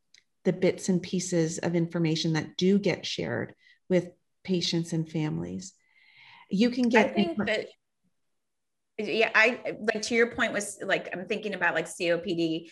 the 0.45 0.53
bits 0.53 0.89
and 0.89 1.03
pieces 1.03 1.59
of 1.59 1.75
information 1.75 2.35
that 2.35 2.57
do 2.57 2.79
get 2.79 3.07
shared 3.07 3.55
with 3.89 4.11
patients 4.45 4.93
and 4.93 5.09
families. 5.09 5.73
You 6.51 6.71
can 6.71 6.89
get 6.89 7.11
I 7.11 7.13
think 7.13 7.39
that 7.47 7.69
yeah 8.99 9.31
i 9.35 9.77
like 9.93 10.03
to 10.03 10.15
your 10.15 10.29
point 10.29 10.53
was 10.53 10.79
like 10.83 11.09
i'm 11.13 11.27
thinking 11.27 11.55
about 11.55 11.75
like 11.75 11.87
copd 11.87 12.71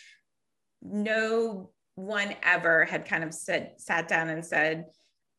no 0.82 1.70
one 1.94 2.34
ever 2.42 2.84
had 2.84 3.06
kind 3.06 3.24
of 3.24 3.34
said 3.34 3.72
sat 3.78 4.08
down 4.08 4.28
and 4.28 4.44
said 4.44 4.86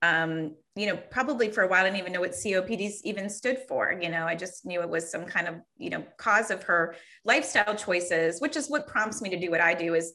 um, 0.01 0.55
you 0.77 0.87
know 0.87 0.95
probably 0.95 1.51
for 1.51 1.63
a 1.63 1.67
while 1.67 1.81
i 1.81 1.89
didn't 1.89 1.99
even 1.99 2.13
know 2.13 2.21
what 2.21 2.31
copd 2.31 3.01
even 3.03 3.29
stood 3.29 3.59
for 3.67 3.97
you 4.01 4.09
know? 4.09 4.25
I 4.25 4.35
just 4.35 4.65
knew 4.65 4.81
it 4.81 4.89
was 4.89 5.11
some 5.11 5.25
kind 5.25 5.47
of 5.47 5.55
you 5.77 5.89
know 5.89 6.03
cause 6.17 6.51
of 6.51 6.63
her 6.63 6.95
lifestyle 7.25 7.75
choices 7.75 8.39
which 8.39 8.55
is 8.55 8.69
what 8.69 8.87
prompts 8.87 9.21
me 9.21 9.29
to 9.29 9.39
do 9.39 9.51
what 9.51 9.59
i 9.59 9.73
do 9.73 9.95
is 9.95 10.13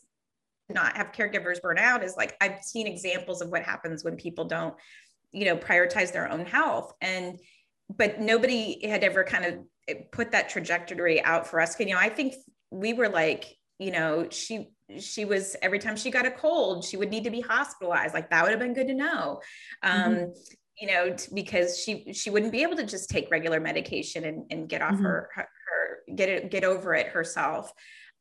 not 0.70 0.96
have 0.96 1.12
caregivers 1.12 1.60
burn 1.60 1.78
out 1.78 2.02
is 2.02 2.16
like 2.16 2.34
i've 2.40 2.62
seen 2.62 2.86
examples 2.86 3.42
of 3.42 3.50
what 3.50 3.62
happens 3.62 4.04
when 4.04 4.16
people 4.16 4.46
don't 4.46 4.74
you 5.34 5.44
know 5.44 5.56
prioritize 5.56 6.12
their 6.12 6.30
own 6.30 6.46
health. 6.46 6.94
And 7.00 7.38
but 7.96 8.20
nobody 8.20 8.86
had 8.86 9.04
ever 9.04 9.24
kind 9.24 9.44
of 9.44 10.10
put 10.12 10.32
that 10.32 10.48
trajectory 10.48 11.22
out 11.22 11.46
for 11.46 11.60
us. 11.60 11.78
You 11.78 11.86
know, 11.86 11.98
I 11.98 12.08
think 12.08 12.34
we 12.70 12.92
were 12.92 13.08
like, 13.08 13.56
you 13.78 13.90
know, 13.90 14.28
she 14.30 14.70
she 14.98 15.24
was 15.24 15.56
every 15.62 15.78
time 15.78 15.96
she 15.96 16.10
got 16.10 16.26
a 16.26 16.30
cold, 16.30 16.84
she 16.84 16.96
would 16.96 17.10
need 17.10 17.24
to 17.24 17.30
be 17.30 17.40
hospitalized. 17.40 18.14
Like 18.14 18.30
that 18.30 18.42
would 18.42 18.50
have 18.50 18.60
been 18.60 18.74
good 18.74 18.88
to 18.88 18.94
know. 18.94 19.40
Um, 19.82 20.14
mm-hmm. 20.14 20.30
you 20.80 20.88
know, 20.88 21.14
t- 21.14 21.28
because 21.34 21.78
she 21.78 22.12
she 22.12 22.30
wouldn't 22.30 22.52
be 22.52 22.62
able 22.62 22.76
to 22.76 22.84
just 22.84 23.10
take 23.10 23.30
regular 23.30 23.60
medication 23.60 24.24
and, 24.24 24.44
and 24.50 24.68
get 24.68 24.82
off 24.82 24.94
mm-hmm. 24.94 25.04
her, 25.04 25.30
her, 25.34 25.42
her 25.42 26.14
get 26.14 26.28
it 26.28 26.50
get 26.50 26.64
over 26.64 26.94
it 26.94 27.08
herself 27.08 27.72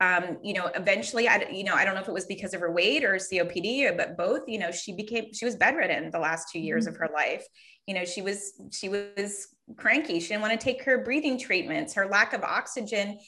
um, 0.04 0.38
you 0.44 0.54
know, 0.54 0.70
eventually, 0.76 1.30
I, 1.30 1.48
you 1.50 1.64
know, 1.64 1.76
I 1.76 1.86
don't 1.86 1.96
know 1.96 2.02
if 2.02 2.08
it 2.08 2.14
was 2.14 2.26
because 2.26 2.54
of 2.54 2.60
her 2.60 2.72
weight 2.72 3.06
or 3.06 3.16
COPD, 3.16 3.96
but 3.96 4.18
both, 4.18 4.42
you 4.48 4.60
know, 4.60 4.72
she 4.72 4.94
became, 4.94 5.34
she 5.34 5.46
was 5.46 5.56
bedridden 5.56 6.12
the 6.12 6.20
last 6.20 6.50
two 6.52 6.60
years 6.60 6.86
mm-hmm. 6.86 6.96
of 6.96 7.00
her 7.00 7.10
life. 7.14 7.46
You 7.88 7.94
know, 7.94 8.04
she 8.04 8.22
was, 8.22 8.54
she 8.72 8.90
was 8.90 9.48
cranky. 9.78 10.20
She 10.20 10.30
didn't 10.30 10.42
want 10.42 10.60
to 10.60 10.64
take 10.64 10.84
her 10.84 11.04
breathing 11.04 11.40
treatments, 11.40 11.94
her 11.94 12.08
lack 12.08 12.34
of 12.34 12.44
oxygen. 12.44 13.20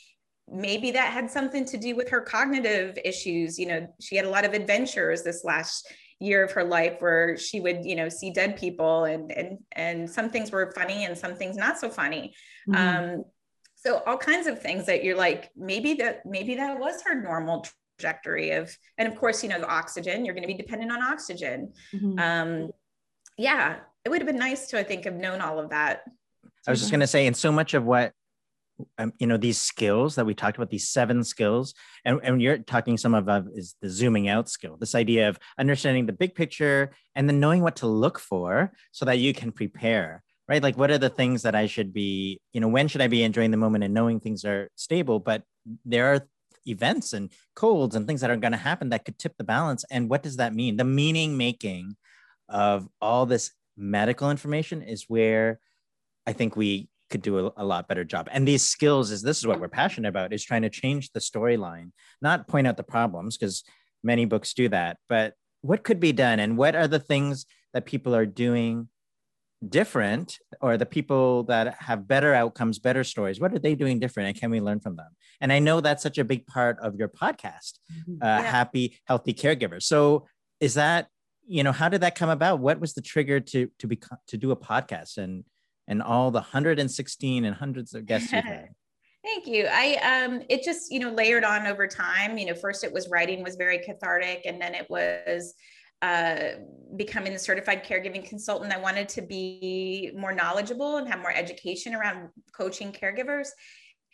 Maybe 0.52 0.92
that 0.92 1.12
had 1.12 1.30
something 1.32 1.66
to 1.66 1.78
do 1.78 1.96
with 1.96 2.10
her 2.10 2.22
cognitive 2.22 2.98
issues. 3.04 3.58
You 3.58 3.68
know, 3.68 3.88
she 4.00 4.16
had 4.16 4.26
a 4.26 4.30
lot 4.30 4.46
of 4.46 4.54
adventures 4.54 5.24
this 5.24 5.44
last 5.44 5.92
year 6.20 6.44
of 6.44 6.52
her 6.52 6.64
life 6.64 6.98
where 7.00 7.38
she 7.38 7.60
would, 7.60 7.84
you 7.84 7.96
know, 7.96 8.10
see 8.10 8.32
dead 8.32 8.58
people 8.58 9.06
and, 9.06 9.32
and, 9.32 9.58
and 9.74 10.10
some 10.10 10.30
things 10.30 10.52
were 10.52 10.72
funny 10.74 11.06
and 11.06 11.18
some 11.18 11.36
things 11.36 11.58
not 11.58 11.80
so 11.80 11.90
funny. 11.90 12.34
Mm-hmm. 12.70 13.16
Um, 13.16 13.24
so 13.86 14.02
all 14.08 14.18
kinds 14.18 14.48
of 14.48 14.62
things 14.62 14.88
that 14.88 15.04
you're 15.04 15.16
like 15.16 15.52
maybe 15.56 15.94
that 15.94 16.26
maybe 16.26 16.56
that 16.56 16.80
was 16.80 17.04
her 17.04 17.22
normal 17.22 17.66
trajectory 17.98 18.52
of 18.52 18.76
and 18.98 19.08
of 19.08 19.16
course 19.16 19.44
you 19.44 19.50
know 19.50 19.60
the 19.60 19.68
oxygen 19.68 20.26
you're 20.26 20.34
going 20.34 20.48
to 20.48 20.54
be 20.54 20.58
dependent 20.58 20.92
on 20.92 21.02
oxygen 21.02 21.72
mm-hmm. 21.94 22.20
um 22.20 22.70
yeah 23.38 23.78
it 24.04 24.10
would 24.10 24.20
have 24.20 24.28
been 24.28 24.38
nice 24.40 24.68
to 24.68 24.80
i 24.80 24.84
think 24.84 25.06
have 25.06 25.14
known 25.14 25.40
all 25.40 25.60
of 25.60 25.70
that 25.70 26.02
i 26.68 26.72
was 26.72 26.80
just 26.80 26.92
going 26.92 27.00
to 27.00 27.08
say 27.08 27.28
and 27.28 27.36
so 27.36 27.52
much 27.52 27.74
of 27.74 27.84
what 27.84 28.12
um, 28.98 29.14
you 29.20 29.28
know 29.28 29.38
these 29.38 29.58
skills 29.58 30.16
that 30.16 30.26
we 30.26 30.34
talked 30.34 30.58
about 30.58 30.70
these 30.70 30.90
seven 30.90 31.24
skills 31.24 31.74
and, 32.04 32.20
and 32.24 32.42
you're 32.42 32.58
talking 32.58 32.98
some 32.98 33.14
of 33.14 33.30
uh, 33.30 33.42
is 33.54 33.76
the 33.82 33.90
zooming 33.90 34.28
out 34.28 34.50
skill 34.50 34.76
this 34.78 34.96
idea 34.96 35.30
of 35.30 35.40
understanding 35.58 36.06
the 36.06 36.14
big 36.14 36.36
picture 36.36 36.92
and 37.16 37.30
then 37.30 37.40
knowing 37.40 37.62
what 37.62 37.78
to 37.78 37.88
look 37.88 38.20
for 38.20 38.74
so 38.92 39.06
that 39.06 39.20
you 39.20 39.34
can 39.34 39.52
prepare 39.52 40.24
right? 40.48 40.62
Like, 40.62 40.78
what 40.78 40.92
are 40.92 40.98
the 40.98 41.10
things 41.10 41.42
that 41.44 41.56
I 41.56 41.66
should 41.66 41.94
be, 41.94 42.40
you 42.54 42.62
know, 42.62 42.68
when 42.68 42.88
should 42.88 43.02
I 43.02 43.08
be 43.08 43.24
enjoying 43.24 43.52
the 43.52 43.58
moment 43.58 43.84
and 43.84 43.94
knowing 43.94 44.20
things 44.20 44.46
are 44.46 44.70
stable? 44.76 45.20
But 45.20 45.44
there 45.84 46.14
are 46.14 46.28
events 46.68 47.14
and 47.14 47.32
colds 47.56 47.96
and 47.96 48.08
things 48.08 48.22
that 48.22 48.30
are 48.30 48.38
going 48.38 48.52
to 48.52 48.58
happen 48.58 48.90
that 48.90 49.06
could 49.06 49.18
tip 49.18 49.34
the 49.38 49.44
balance. 49.44 49.86
And 49.90 50.10
what 50.10 50.24
does 50.24 50.38
that 50.38 50.54
mean? 50.54 50.78
The 50.78 50.84
meaning 50.84 51.38
making 51.38 51.96
of 52.50 52.88
all 53.02 53.26
this 53.26 53.52
medical 53.78 54.30
information 54.30 54.82
is 54.82 55.06
where 55.08 55.60
I 56.28 56.34
think 56.34 56.56
we 56.56 56.90
could 57.10 57.22
do 57.22 57.48
a, 57.48 57.52
a, 57.58 57.66
lot 57.66 57.88
better 57.88 58.04
job. 58.04 58.28
And 58.32 58.48
these 58.48 58.64
skills 58.64 59.12
is 59.12 59.22
this 59.22 59.38
is 59.38 59.46
what 59.46 59.60
we're 59.60 59.68
passionate 59.68 60.10
about 60.10 60.34
is 60.34 60.44
trying 60.44 60.64
to 60.64 60.70
change 60.70 61.12
the 61.12 61.20
storyline, 61.20 61.92
not 62.22 62.48
point 62.48 62.66
out 62.66 62.78
the 62.78 62.84
problems 62.84 63.38
because 63.38 63.64
many 64.04 64.26
books 64.26 64.54
do 64.54 64.70
that, 64.70 64.98
but 65.08 65.34
what 65.62 65.84
could 65.84 66.00
be 66.00 66.12
done 66.12 66.40
and 66.40 66.58
what 66.58 66.76
are 66.76 66.88
the 66.88 67.00
things 67.00 67.46
that 67.74 67.86
people 67.86 68.16
are 68.16 68.26
doing 68.26 68.88
different 69.68 70.38
or 70.62 70.78
the 70.78 70.86
people 70.86 71.44
that 71.44 71.76
have 71.80 72.08
better 72.08 72.34
outcomes 72.34 72.78
better 72.78 73.04
stories 73.04 73.40
what 73.40 73.54
are 73.54 73.60
they 73.60 73.74
doing 73.74 74.00
different 74.00 74.28
and 74.28 74.40
can 74.40 74.52
we 74.52 74.60
learn 74.60 74.80
from 74.80 74.96
them 74.96 75.08
and 75.42 75.52
i 75.52 75.58
know 75.58 75.82
that's 75.82 76.04
such 76.04 76.18
a 76.18 76.24
big 76.24 76.46
part 76.46 76.78
of 76.82 76.96
your 76.96 77.08
podcast 77.08 77.80
mm-hmm. 77.92 78.22
uh, 78.22 78.26
yeah. 78.26 78.42
happy 78.42 79.00
healthy 79.06 79.34
caregivers 79.34 79.84
so 79.84 80.28
is 80.60 80.76
that 80.76 81.08
you 81.48 81.64
know 81.64 81.72
how 81.72 81.90
did 81.90 82.02
that 82.02 82.16
come 82.16 82.30
about 82.30 82.60
what 82.60 82.80
was 82.80 82.94
the 82.94 83.02
trigger 83.02 83.40
to 83.40 83.70
to 83.80 83.88
be 83.88 84.00
to 84.28 84.38
do 84.38 84.52
a 84.52 84.56
podcast 84.56 85.18
and 85.18 85.44
and 85.88 86.02
all 86.02 86.32
the 86.32 86.40
116 86.40 87.46
and 87.46 87.56
hundreds 87.56 87.94
of 87.94 88.06
guests 88.06 88.32
you 88.32 88.42
had 88.42 88.70
Thank 89.26 89.48
you. 89.48 89.68
I 89.68 89.96
um 89.96 90.44
it 90.50 90.64
just, 90.64 90.92
you 90.92 91.00
know, 91.00 91.10
layered 91.10 91.44
on 91.44 91.66
over 91.66 91.88
time. 91.88 92.38
You 92.38 92.46
know, 92.46 92.54
first 92.54 92.84
it 92.84 92.94
was 92.94 93.10
writing 93.10 93.42
was 93.42 93.56
very 93.56 93.80
cathartic 93.80 94.44
and 94.46 94.62
then 94.62 94.76
it 94.76 94.88
was 94.88 95.56
uh, 96.02 96.58
becoming 96.98 97.34
a 97.34 97.40
certified 97.40 97.84
caregiving 97.84 98.24
consultant, 98.28 98.72
I 98.72 98.78
wanted 98.78 99.10
to 99.10 99.22
be 99.22 100.12
more 100.16 100.34
knowledgeable 100.34 100.98
and 100.98 101.08
have 101.08 101.20
more 101.20 101.32
education 101.32 101.96
around 101.96 102.30
coaching 102.56 102.92
caregivers. 102.92 103.48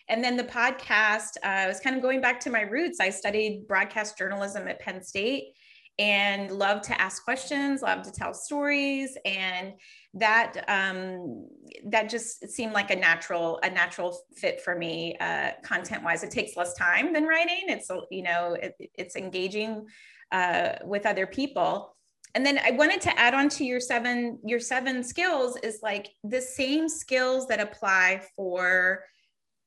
And 0.07 0.23
then 0.23 0.37
the 0.37 0.43
podcast, 0.43 1.37
uh, 1.43 1.47
I 1.47 1.67
was 1.67 1.79
kind 1.79 1.95
of 1.95 2.01
going 2.01 2.21
back 2.21 2.39
to 2.41 2.49
my 2.49 2.61
roots. 2.61 2.99
I 2.99 3.09
studied 3.09 3.67
broadcast 3.67 4.17
journalism 4.17 4.67
at 4.67 4.79
Penn 4.79 5.03
State 5.03 5.53
and 5.99 6.49
love 6.51 6.81
to 6.83 7.01
ask 7.01 7.23
questions, 7.23 7.81
love 7.81 8.03
to 8.03 8.11
tell 8.11 8.33
stories, 8.33 9.17
and 9.25 9.73
that 10.13 10.65
um, 10.67 11.47
that 11.85 12.09
just 12.09 12.49
seemed 12.49 12.73
like 12.73 12.91
a 12.91 12.95
natural 12.95 13.59
a 13.63 13.69
natural 13.69 14.17
fit 14.35 14.61
for 14.61 14.75
me 14.75 15.15
uh, 15.19 15.51
content 15.63 16.03
wise. 16.03 16.23
It 16.23 16.31
takes 16.31 16.57
less 16.57 16.73
time 16.73 17.13
than 17.13 17.25
writing. 17.25 17.63
It's 17.67 17.89
you 18.09 18.23
know 18.23 18.57
it, 18.61 18.75
it's 18.95 19.15
engaging 19.15 19.87
uh, 20.31 20.73
with 20.83 21.05
other 21.05 21.27
people 21.27 21.95
and 22.33 22.45
then 22.45 22.59
i 22.63 22.71
wanted 22.71 23.01
to 23.01 23.19
add 23.19 23.33
on 23.33 23.49
to 23.49 23.65
your 23.65 23.79
seven 23.79 24.39
your 24.45 24.59
seven 24.59 25.03
skills 25.03 25.57
is 25.63 25.79
like 25.83 26.07
the 26.23 26.41
same 26.41 26.87
skills 26.87 27.47
that 27.47 27.59
apply 27.59 28.21
for 28.35 29.03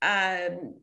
um, 0.02 0.74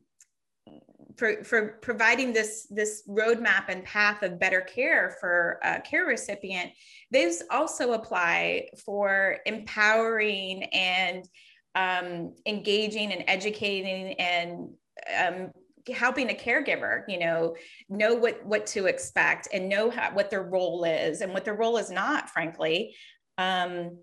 for, 1.16 1.44
for 1.44 1.78
providing 1.82 2.32
this 2.32 2.66
this 2.70 3.02
roadmap 3.08 3.68
and 3.68 3.84
path 3.84 4.22
of 4.22 4.38
better 4.38 4.60
care 4.60 5.16
for 5.20 5.58
a 5.62 5.80
care 5.80 6.04
recipient 6.04 6.70
those 7.10 7.42
also 7.50 7.92
apply 7.92 8.68
for 8.84 9.38
empowering 9.46 10.64
and 10.64 11.28
um, 11.74 12.34
engaging 12.46 13.12
and 13.12 13.24
educating 13.26 14.14
and 14.14 14.70
um, 15.18 15.50
helping 15.92 16.30
a 16.30 16.34
caregiver 16.34 17.02
you 17.08 17.18
know 17.18 17.54
know 17.88 18.14
what 18.14 18.44
what 18.44 18.66
to 18.66 18.86
expect 18.86 19.48
and 19.52 19.68
know 19.68 19.90
how, 19.90 20.10
what 20.12 20.30
their 20.30 20.42
role 20.42 20.84
is 20.84 21.20
and 21.20 21.32
what 21.32 21.44
their 21.44 21.56
role 21.56 21.76
is 21.76 21.90
not 21.90 22.30
frankly. 22.30 22.94
Um, 23.38 23.98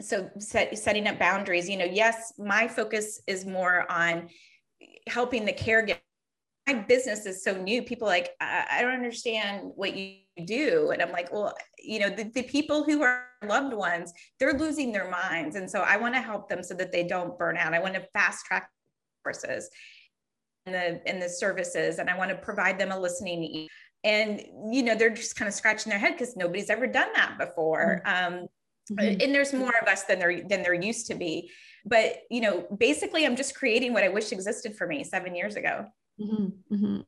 so 0.00 0.30
set, 0.38 0.78
setting 0.78 1.06
up 1.06 1.18
boundaries 1.18 1.68
you 1.68 1.76
know 1.76 1.84
yes 1.84 2.32
my 2.38 2.66
focus 2.66 3.20
is 3.26 3.44
more 3.44 3.90
on 3.92 4.28
helping 5.08 5.44
the 5.44 5.52
caregiver. 5.52 5.98
My 6.66 6.74
business 6.74 7.26
is 7.26 7.42
so 7.42 7.60
new 7.60 7.82
people 7.82 8.06
like 8.06 8.30
I, 8.40 8.66
I 8.70 8.82
don't 8.82 8.92
understand 8.92 9.72
what 9.74 9.96
you 9.96 10.18
do. 10.46 10.90
And 10.92 11.02
i'm 11.02 11.10
like 11.10 11.32
well 11.32 11.54
you 11.78 11.98
know 11.98 12.10
the, 12.10 12.24
the 12.34 12.42
people 12.42 12.84
who 12.84 13.02
are 13.02 13.24
loved 13.46 13.74
ones 13.74 14.12
they're 14.38 14.52
losing 14.52 14.92
their 14.92 15.10
minds. 15.10 15.56
And 15.56 15.68
so 15.68 15.80
i 15.80 15.96
want 15.96 16.14
to 16.14 16.20
help 16.20 16.48
them 16.48 16.62
so 16.62 16.74
that 16.74 16.92
they 16.92 17.04
don't 17.04 17.38
burn 17.38 17.56
out. 17.56 17.74
I 17.74 17.80
want 17.80 17.94
to 17.94 18.06
fast 18.12 18.46
track 18.46 18.70
courses 19.24 19.68
and 20.66 20.74
the 20.74 21.10
in 21.10 21.18
the 21.20 21.28
services 21.28 21.98
and 21.98 22.08
i 22.08 22.16
want 22.16 22.30
to 22.30 22.36
provide 22.36 22.78
them 22.78 22.92
a 22.92 22.98
listening 22.98 23.42
ear. 23.44 23.68
And 24.04 24.40
you 24.70 24.82
know 24.82 24.94
they're 24.94 25.10
just 25.10 25.36
kind 25.36 25.48
of 25.48 25.54
scratching 25.54 25.90
their 25.90 25.98
head 25.98 26.12
because 26.12 26.36
nobody's 26.36 26.70
ever 26.70 26.86
done 26.86 27.08
that 27.14 27.36
before. 27.38 28.02
Mm-hmm. 28.06 28.34
um, 28.34 28.48
mm-hmm. 28.92 29.20
and 29.20 29.34
there's 29.34 29.52
more 29.52 29.74
of 29.80 29.88
us 29.88 30.04
than 30.04 30.18
there 30.18 30.42
than 30.48 30.62
there 30.62 30.74
used 30.74 31.06
to 31.08 31.14
be 31.14 31.50
but 31.84 32.22
you 32.30 32.40
know 32.40 32.66
basically 32.76 33.24
i'm 33.24 33.36
just 33.36 33.54
creating 33.54 33.92
what 33.92 34.04
i 34.04 34.08
wish 34.08 34.32
existed 34.32 34.76
for 34.76 34.86
me 34.86 35.04
seven 35.04 35.34
years 35.34 35.56
ago 35.56 35.86
mm-hmm. 36.20 36.74
mm-hmm. 36.74 37.00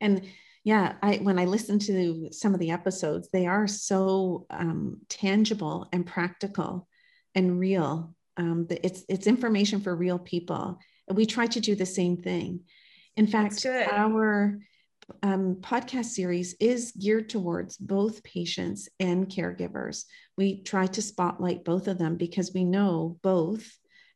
and 0.00 0.24
yeah 0.64 0.94
i 1.02 1.16
when 1.16 1.38
i 1.38 1.44
listen 1.44 1.78
to 1.78 2.28
some 2.32 2.54
of 2.54 2.60
the 2.60 2.70
episodes 2.70 3.28
they 3.32 3.46
are 3.46 3.66
so 3.66 4.46
um, 4.50 4.98
tangible 5.08 5.88
and 5.92 6.06
practical 6.06 6.88
and 7.34 7.58
real 7.58 8.14
um, 8.38 8.66
it's 8.70 9.04
it's 9.08 9.26
information 9.26 9.80
for 9.80 9.94
real 9.94 10.18
people 10.18 10.78
And 11.08 11.16
we 11.16 11.26
try 11.26 11.46
to 11.46 11.60
do 11.60 11.74
the 11.74 11.86
same 11.86 12.16
thing. 12.16 12.60
In 13.16 13.26
fact, 13.26 13.66
our 13.66 14.58
um, 15.22 15.56
podcast 15.60 16.06
series 16.06 16.54
is 16.60 16.92
geared 16.92 17.28
towards 17.28 17.76
both 17.76 18.22
patients 18.22 18.88
and 19.00 19.28
caregivers. 19.28 20.04
We 20.36 20.62
try 20.62 20.86
to 20.86 21.02
spotlight 21.02 21.64
both 21.64 21.88
of 21.88 21.98
them 21.98 22.16
because 22.16 22.54
we 22.54 22.64
know 22.64 23.18
both 23.22 23.66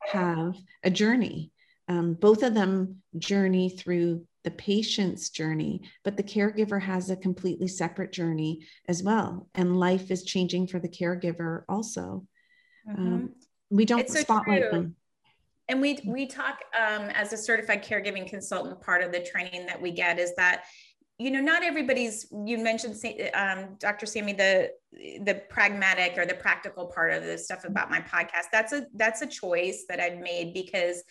have 0.06 0.56
a 0.82 0.90
journey. 0.90 1.52
Um, 1.88 2.14
both 2.14 2.42
of 2.42 2.54
them 2.54 3.02
journey 3.18 3.70
through 3.70 4.26
the 4.44 4.50
patient's 4.50 5.30
journey, 5.30 5.82
but 6.04 6.16
the 6.16 6.22
caregiver 6.22 6.80
has 6.80 7.10
a 7.10 7.16
completely 7.16 7.68
separate 7.68 8.12
journey 8.12 8.66
as 8.88 9.02
well. 9.02 9.48
And 9.54 9.78
life 9.78 10.10
is 10.10 10.24
changing 10.24 10.68
for 10.68 10.78
the 10.78 10.88
caregiver 10.88 11.62
also. 11.68 12.26
Mm-hmm. 12.88 13.06
Um, 13.06 13.34
we 13.70 13.84
don't 13.84 14.00
it's 14.00 14.18
spotlight 14.18 14.64
so 14.64 14.70
them 14.70 14.96
and 15.68 15.80
we 15.80 15.98
we 16.06 16.26
talk 16.26 16.60
um, 16.78 17.04
as 17.10 17.32
a 17.32 17.36
certified 17.36 17.82
caregiving 17.82 18.28
consultant 18.28 18.80
part 18.80 19.02
of 19.02 19.12
the 19.12 19.20
training 19.20 19.66
that 19.66 19.80
we 19.80 19.90
get 19.90 20.18
is 20.18 20.34
that 20.36 20.64
you 21.22 21.30
know 21.30 21.40
not 21.40 21.62
everybody's 21.62 22.26
you 22.44 22.58
mentioned 22.58 22.96
um, 23.34 23.76
dr 23.78 24.04
sammy 24.06 24.32
the 24.32 24.70
the 25.24 25.42
pragmatic 25.48 26.18
or 26.18 26.26
the 26.26 26.34
practical 26.34 26.86
part 26.86 27.12
of 27.12 27.22
the 27.24 27.38
stuff 27.38 27.64
about 27.64 27.90
my 27.90 28.00
podcast 28.00 28.46
that's 28.50 28.72
a 28.72 28.86
that's 28.94 29.22
a 29.22 29.26
choice 29.26 29.84
that 29.88 30.00
i've 30.00 30.18
made 30.18 30.52
because 30.52 31.02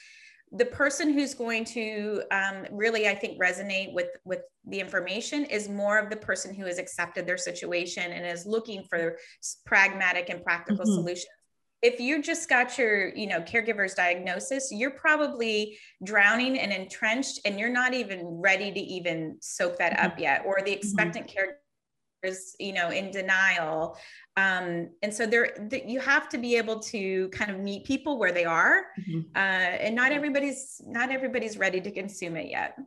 the 0.54 0.66
person 0.66 1.14
who's 1.14 1.34
going 1.34 1.64
to 1.64 2.22
um, 2.32 2.66
really 2.72 3.08
i 3.08 3.16
think 3.16 3.40
resonate 3.40 3.94
with 3.94 4.10
with 4.26 4.42
the 4.66 4.80
information 4.80 5.46
is 5.46 5.70
more 5.70 5.98
of 5.98 6.10
the 6.10 6.18
person 6.18 6.54
who 6.54 6.66
has 6.66 6.78
accepted 6.78 7.26
their 7.26 7.38
situation 7.38 8.12
and 8.12 8.26
is 8.26 8.46
looking 8.46 8.84
for 8.90 9.18
pragmatic 9.66 10.30
and 10.30 10.44
practical 10.44 10.86
mm-hmm. 10.86 10.96
solutions 10.96 11.28
if 11.82 12.00
you 12.00 12.22
just 12.22 12.48
got 12.48 12.78
your 12.78 13.10
you 13.16 13.28
know 13.28 13.42
caregiver's 13.42 13.94
diagnosis 13.94 14.72
you're 14.72 14.92
probably 14.92 15.78
drowning 16.04 16.60
and 16.60 16.72
entrenched 16.72 17.40
and 17.46 17.60
you're 17.60 17.70
not 17.70 17.94
even 17.94 18.22
ready 18.26 18.72
to 18.72 18.80
even 18.80 19.38
soak 19.42 19.78
that 19.78 19.98
up 20.00 20.14
mm-hmm. 20.14 20.24
yet 20.24 20.44
or 20.46 20.58
the 20.58 20.72
mm-hmm. 20.72 20.78
expectant 20.78 21.28
mm-hmm. 21.28 21.38
care 21.38 21.58
you 22.60 22.74
know 22.74 22.90
in 22.90 23.10
denial 23.10 23.98
um, 24.38 24.90
and 25.02 25.14
so 25.14 25.26
there 25.26 25.48
th- 25.70 25.86
you 25.88 26.00
have 26.00 26.30
to 26.30 26.38
be 26.38 26.56
able 26.56 26.80
to 26.80 27.30
kind 27.30 27.50
of 27.50 27.60
meet 27.60 27.84
people 27.84 28.20
where 28.20 28.32
they 28.32 28.46
are 28.46 28.86
mm-hmm. 29.00 29.22
uh, 29.36 29.40
and 29.40 29.96
not 29.96 30.12
everybody's 30.12 30.80
not 30.86 31.12
everybody's 31.12 31.58
ready 31.58 31.82
to 31.82 31.90
consume 31.90 32.36
it 32.36 32.50
yet 32.50 32.78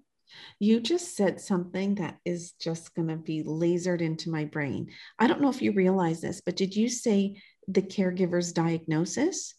you 0.61 0.81
just 0.81 1.17
said 1.17 1.41
something 1.41 1.97
that 1.97 2.17
is 2.25 2.53
just 2.53 2.95
going 2.95 3.09
to 3.09 3.17
be 3.17 3.43
lasered 3.43 4.01
into 4.01 4.31
my 4.31 4.45
brain 4.45 4.89
i 5.19 5.27
don't 5.27 5.41
know 5.41 5.51
if 5.51 5.61
you 5.61 5.73
realize 5.73 6.21
this 6.21 6.41
but 6.41 6.57
did 6.57 6.77
you 6.77 6.89
say 6.89 7.35
the 7.69 7.83
caregiver's 7.83 8.53
diagnosis 8.53 9.55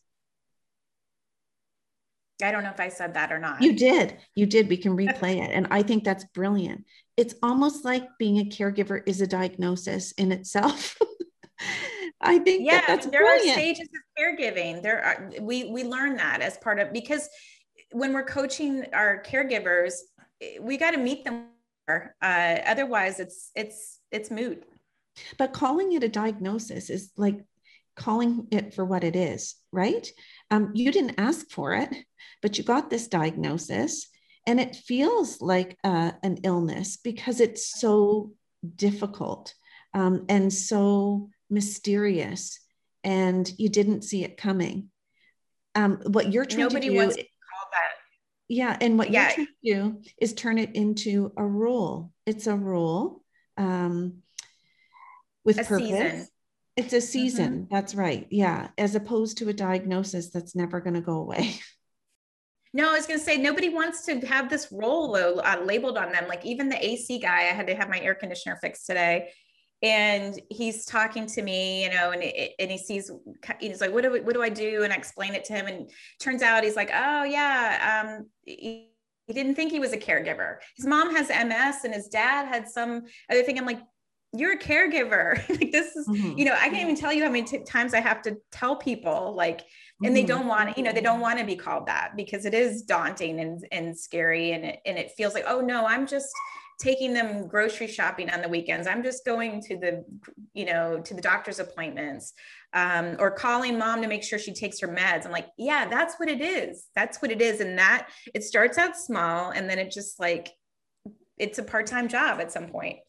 I 2.43 2.51
don't 2.51 2.63
know 2.63 2.69
if 2.69 2.79
I 2.79 2.89
said 2.89 3.13
that 3.13 3.31
or 3.31 3.39
not. 3.39 3.61
You 3.61 3.73
did. 3.73 4.17
You 4.35 4.45
did. 4.45 4.67
We 4.67 4.77
can 4.77 4.95
replay 4.95 5.41
it. 5.41 5.51
And 5.51 5.67
I 5.71 5.83
think 5.83 6.03
that's 6.03 6.25
brilliant. 6.25 6.85
It's 7.15 7.35
almost 7.41 7.85
like 7.85 8.05
being 8.19 8.39
a 8.39 8.45
caregiver 8.45 9.01
is 9.05 9.21
a 9.21 9.27
diagnosis 9.27 10.11
in 10.13 10.31
itself. 10.31 10.97
I 12.21 12.39
think 12.39 12.65
yeah, 12.65 12.81
that 12.81 12.87
that's 12.87 13.05
there 13.07 13.21
brilliant. 13.21 13.57
are 13.57 13.59
stages 13.59 13.87
of 13.87 14.21
caregiving. 14.21 14.81
There 14.81 15.03
are 15.03 15.31
we 15.41 15.65
we 15.65 15.83
learn 15.83 16.17
that 16.17 16.41
as 16.41 16.57
part 16.57 16.79
of 16.79 16.91
because 16.91 17.29
when 17.91 18.13
we're 18.13 18.25
coaching 18.25 18.85
our 18.93 19.23
caregivers, 19.23 19.93
we 20.59 20.77
got 20.77 20.91
to 20.91 20.97
meet 20.97 21.23
them. 21.23 21.47
Uh, 21.87 22.09
otherwise, 22.21 23.19
it's 23.19 23.51
it's 23.55 23.99
it's 24.11 24.31
moot. 24.31 24.63
But 25.37 25.53
calling 25.53 25.93
it 25.93 26.03
a 26.03 26.09
diagnosis 26.09 26.89
is 26.89 27.11
like 27.15 27.39
calling 27.95 28.47
it 28.51 28.73
for 28.73 28.85
what 28.85 29.03
it 29.03 29.15
is, 29.15 29.55
right? 29.71 30.07
Um, 30.51 30.71
you 30.73 30.91
didn't 30.91 31.19
ask 31.19 31.49
for 31.49 31.73
it, 31.73 31.89
but 32.41 32.57
you 32.57 32.63
got 32.63 32.89
this 32.89 33.07
diagnosis, 33.07 34.07
and 34.45 34.59
it 34.59 34.75
feels 34.75 35.41
like 35.41 35.77
uh, 35.83 36.11
an 36.21 36.39
illness 36.43 36.97
because 36.97 37.39
it's 37.39 37.79
so 37.79 38.33
difficult 38.75 39.53
um, 39.93 40.25
and 40.29 40.51
so 40.51 41.29
mysterious, 41.49 42.59
and 43.03 43.49
you 43.57 43.69
didn't 43.69 44.03
see 44.03 44.23
it 44.23 44.37
coming. 44.37 44.89
Um, 45.73 45.99
what 46.05 46.31
you're 46.31 46.45
trying 46.45 46.63
Nobody 46.63 46.87
to 46.87 46.93
do, 46.93 46.97
wants 46.97 47.15
to 47.15 47.21
call 47.21 47.69
that. 47.71 47.91
Yeah, 48.47 48.77
and 48.79 48.97
what 48.97 49.09
yeah. 49.09 49.27
you're 49.27 49.35
trying 49.35 49.47
to 49.47 49.73
do 49.73 50.01
is 50.19 50.33
turn 50.33 50.57
it 50.57 50.75
into 50.75 51.31
a 51.37 51.45
rule. 51.45 52.11
It's 52.25 52.47
a 52.47 52.55
rule 52.55 53.23
um, 53.57 54.21
with 55.43 55.59
a 55.59 55.63
purpose. 55.63 55.87
Season 55.87 56.27
it's 56.75 56.93
a 56.93 57.01
season. 57.01 57.53
Mm-hmm. 57.53 57.73
That's 57.73 57.95
right. 57.95 58.27
Yeah. 58.29 58.69
As 58.77 58.95
opposed 58.95 59.37
to 59.37 59.49
a 59.49 59.53
diagnosis 59.53 60.29
that's 60.29 60.55
never 60.55 60.79
going 60.81 60.95
to 60.95 61.01
go 61.01 61.17
away. 61.17 61.59
No, 62.75 62.89
I 62.89 62.95
was 62.95 63.07
going 63.07 63.17
to 63.17 63.25
say 63.25 63.37
nobody 63.37 63.69
wants 63.69 64.05
to 64.05 64.19
have 64.27 64.49
this 64.49 64.67
role 64.69 65.15
uh, 65.15 65.61
labeled 65.63 65.97
on 65.97 66.11
them. 66.11 66.27
Like 66.27 66.45
even 66.45 66.67
the 66.67 66.85
AC 66.85 67.19
guy, 67.19 67.43
I 67.43 67.53
had 67.53 67.67
to 67.67 67.73
have 67.73 67.87
my 67.87 68.01
air 68.01 68.13
conditioner 68.13 68.57
fixed 68.61 68.85
today, 68.85 69.29
and 69.81 70.37
he's 70.49 70.83
talking 70.83 71.25
to 71.25 71.41
me, 71.41 71.85
you 71.85 71.89
know, 71.89 72.11
and 72.11 72.21
it, 72.21 72.51
and 72.59 72.69
he 72.69 72.77
sees, 72.77 73.09
he's 73.61 73.79
like, 73.79 73.93
"What 73.93 74.03
do 74.03 74.21
what 74.21 74.33
do 74.33 74.43
I 74.43 74.49
do?" 74.49 74.83
And 74.83 74.91
I 74.91 74.97
explain 74.97 75.35
it 75.35 75.45
to 75.45 75.53
him, 75.53 75.67
and 75.67 75.89
turns 76.19 76.41
out 76.41 76.65
he's 76.65 76.75
like, 76.75 76.91
"Oh 76.93 77.23
yeah, 77.23 78.03
um, 78.03 78.29
he, 78.43 78.91
he 79.25 79.33
didn't 79.33 79.55
think 79.55 79.71
he 79.71 79.79
was 79.79 79.93
a 79.93 79.97
caregiver. 79.97 80.57
His 80.75 80.85
mom 80.85 81.15
has 81.15 81.29
MS, 81.29 81.85
and 81.85 81.93
his 81.93 82.09
dad 82.09 82.45
had 82.47 82.67
some 82.67 83.03
other 83.31 83.43
thing." 83.43 83.57
I'm 83.57 83.65
like, 83.65 83.79
you're 84.35 84.53
a 84.53 84.59
caregiver. 84.59 85.41
Like 85.55 85.71
this 85.71 85.95
is 85.95 86.07
mm-hmm. 86.07 86.37
you 86.37 86.45
know 86.45 86.53
i 86.53 86.67
can't 86.67 86.81
even 86.81 86.95
tell 86.95 87.13
you 87.13 87.23
how 87.23 87.29
many 87.29 87.43
t- 87.43 87.63
times 87.63 87.93
i 87.93 88.01
have 88.01 88.21
to 88.23 88.35
tell 88.51 88.75
people 88.75 89.33
like 89.35 89.61
and 89.61 90.07
mm-hmm. 90.07 90.13
they 90.15 90.23
don't 90.23 90.47
want 90.47 90.77
you 90.77 90.83
know 90.83 90.91
they 90.91 91.01
don't 91.01 91.21
want 91.21 91.39
to 91.39 91.45
be 91.45 91.55
called 91.55 91.87
that 91.87 92.11
because 92.17 92.45
it 92.45 92.53
is 92.53 92.81
daunting 92.81 93.39
and, 93.39 93.65
and 93.71 93.97
scary 93.97 94.51
and 94.51 94.65
it, 94.65 94.79
and 94.85 94.97
it 94.97 95.11
feels 95.15 95.33
like 95.33 95.45
oh 95.47 95.61
no 95.61 95.85
i'm 95.85 96.05
just 96.05 96.27
taking 96.79 97.13
them 97.13 97.47
grocery 97.47 97.87
shopping 97.87 98.29
on 98.29 98.41
the 98.41 98.49
weekends. 98.49 98.87
I'm 98.87 99.03
just 99.03 99.25
going 99.25 99.61
to 99.63 99.77
the 99.77 100.05
you 100.53 100.65
know 100.65 100.99
to 100.99 101.13
the 101.13 101.21
doctor's 101.21 101.59
appointments 101.59 102.33
um, 102.73 103.15
or 103.19 103.31
calling 103.31 103.77
mom 103.77 104.01
to 104.01 104.07
make 104.07 104.23
sure 104.23 104.37
she 104.37 104.53
takes 104.53 104.79
her 104.81 104.87
meds. 104.87 105.25
I'm 105.25 105.31
like 105.31 105.47
yeah 105.57 105.87
that's 105.87 106.15
what 106.15 106.29
it 106.29 106.41
is. 106.41 106.87
That's 106.95 107.21
what 107.21 107.31
it 107.31 107.41
is. 107.41 107.61
And 107.61 107.77
that 107.79 108.09
it 108.33 108.43
starts 108.43 108.77
out 108.77 108.97
small 108.97 109.51
and 109.51 109.69
then 109.69 109.79
it 109.79 109.91
just 109.91 110.19
like 110.19 110.51
it's 111.37 111.59
a 111.59 111.63
part-time 111.63 112.07
job 112.07 112.39
at 112.39 112.51
some 112.51 112.67
point 112.67 112.99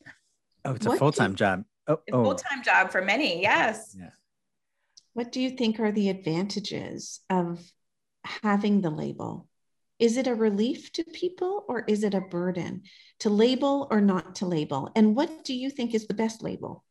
Oh, 0.66 0.74
it's 0.74 0.86
a 0.86 0.96
full 0.96 1.12
time 1.12 1.34
job. 1.34 1.64
Oh, 1.86 2.00
oh. 2.12 2.24
full 2.24 2.34
time 2.34 2.62
job 2.62 2.90
for 2.90 3.02
many. 3.02 3.42
Yes. 3.42 3.96
Yeah. 3.98 4.10
What 5.14 5.32
do 5.32 5.40
you 5.40 5.50
think 5.50 5.80
are 5.80 5.92
the 5.92 6.10
advantages 6.10 7.20
of 7.30 7.62
having 8.24 8.80
the 8.80 8.90
label? 8.90 9.48
Is 9.98 10.18
it 10.18 10.26
a 10.26 10.34
relief 10.34 10.92
to 10.92 11.04
people 11.04 11.64
or 11.68 11.84
is 11.86 12.04
it 12.04 12.12
a 12.12 12.20
burden 12.20 12.82
to 13.20 13.30
label 13.30 13.88
or 13.90 14.00
not 14.00 14.36
to 14.36 14.46
label? 14.46 14.90
And 14.94 15.16
what 15.16 15.44
do 15.44 15.54
you 15.54 15.70
think 15.70 15.94
is 15.94 16.06
the 16.06 16.14
best 16.14 16.42
label? 16.42 16.84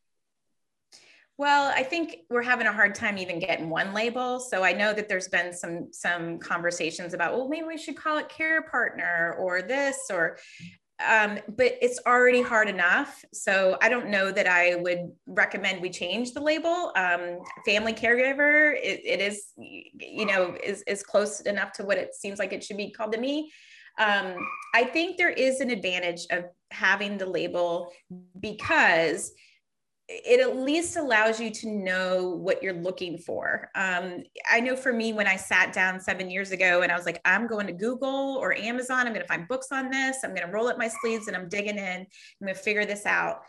Well, 1.38 1.72
I 1.76 1.84
think 1.84 2.20
we're 2.30 2.42
having 2.42 2.66
a 2.66 2.72
hard 2.72 2.96
time 2.96 3.18
even 3.18 3.40
getting 3.40 3.70
one 3.70 3.94
label. 3.94 4.40
So 4.40 4.64
I 4.64 4.72
know 4.72 4.94
that 4.94 5.10
there's 5.10 5.28
been 5.28 5.52
some 5.52 5.90
some 5.92 6.40
conversations 6.40 7.14
about, 7.14 7.34
well, 7.34 7.50
maybe 7.50 7.68
we 7.68 7.78
should 7.78 7.98
call 7.98 8.18
it 8.18 8.30
care 8.30 8.62
partner 8.64 9.36
or 9.38 9.62
this 9.62 10.08
or 10.10 10.38
um, 11.06 11.40
but 11.58 11.74
it's 11.82 12.00
already 12.06 12.42
hard 12.42 12.70
enough. 12.70 13.24
So 13.34 13.78
I 13.82 13.90
don't 13.90 14.10
know 14.10 14.32
that 14.32 14.48
I 14.48 14.76
would 14.76 15.12
recommend 15.26 15.82
we 15.82 15.90
change 15.90 16.34
the 16.34 16.40
label. 16.40 16.94
Um, 16.96 17.40
family 17.66 17.94
caregiver, 17.94 18.74
it, 18.76 19.02
it 19.04 19.20
is, 19.20 19.48
you 19.58 20.26
know, 20.26 20.56
is, 20.64 20.84
is 20.84 21.04
close 21.04 21.42
enough 21.42 21.74
to 21.74 21.84
what 21.84 21.98
it 21.98 22.16
seems 22.16 22.40
like 22.40 22.54
it 22.54 22.64
should 22.64 22.78
be 22.78 22.92
called 22.92 23.12
to 23.12 23.20
me. 23.20 23.52
Um, 23.98 24.36
I 24.74 24.84
think 24.84 25.18
there 25.18 25.32
is 25.32 25.60
an 25.60 25.70
advantage 25.70 26.28
of 26.32 26.46
having 26.72 27.18
the 27.18 27.26
label 27.26 27.92
because 28.40 29.34
it 30.08 30.40
at 30.40 30.56
least 30.56 30.98
allows 30.98 31.40
you 31.40 31.50
to 31.50 31.72
know 31.72 32.30
what 32.30 32.62
you're 32.62 32.74
looking 32.74 33.18
for. 33.18 33.70
Um, 33.74 34.24
I 34.50 34.60
know 34.60 34.76
for 34.76 34.94
me, 34.94 35.14
when 35.14 35.26
I 35.26 35.36
sat 35.36 35.74
down 35.74 36.00
seven 36.00 36.30
years 36.30 36.52
ago 36.52 36.84
and 36.84 36.92
I 36.92 36.96
was 36.96 37.08
like, 37.08 37.20
I'm 37.26 37.48
going 37.48 37.66
to 37.68 37.74
Google 37.74 38.38
or 38.40 38.54
Amazon, 38.54 39.08
I'm 39.08 39.14
going 39.14 39.22
to 39.22 39.28
find 39.28 39.48
books 39.48 39.68
on 39.72 39.90
this, 39.90 40.18
I'm 40.24 40.36
going 40.36 40.46
to 40.46 40.54
roll 40.54 40.68
up 40.68 40.78
my 40.78 40.90
sleeves 41.02 41.28
and 41.28 41.36
I'm 41.36 41.50
digging 41.50 41.78
in, 41.78 42.02
I'm 42.02 42.08
going 42.42 42.54
to 42.54 42.60
figure 42.60 42.86
this 42.86 43.06
out. 43.06 43.42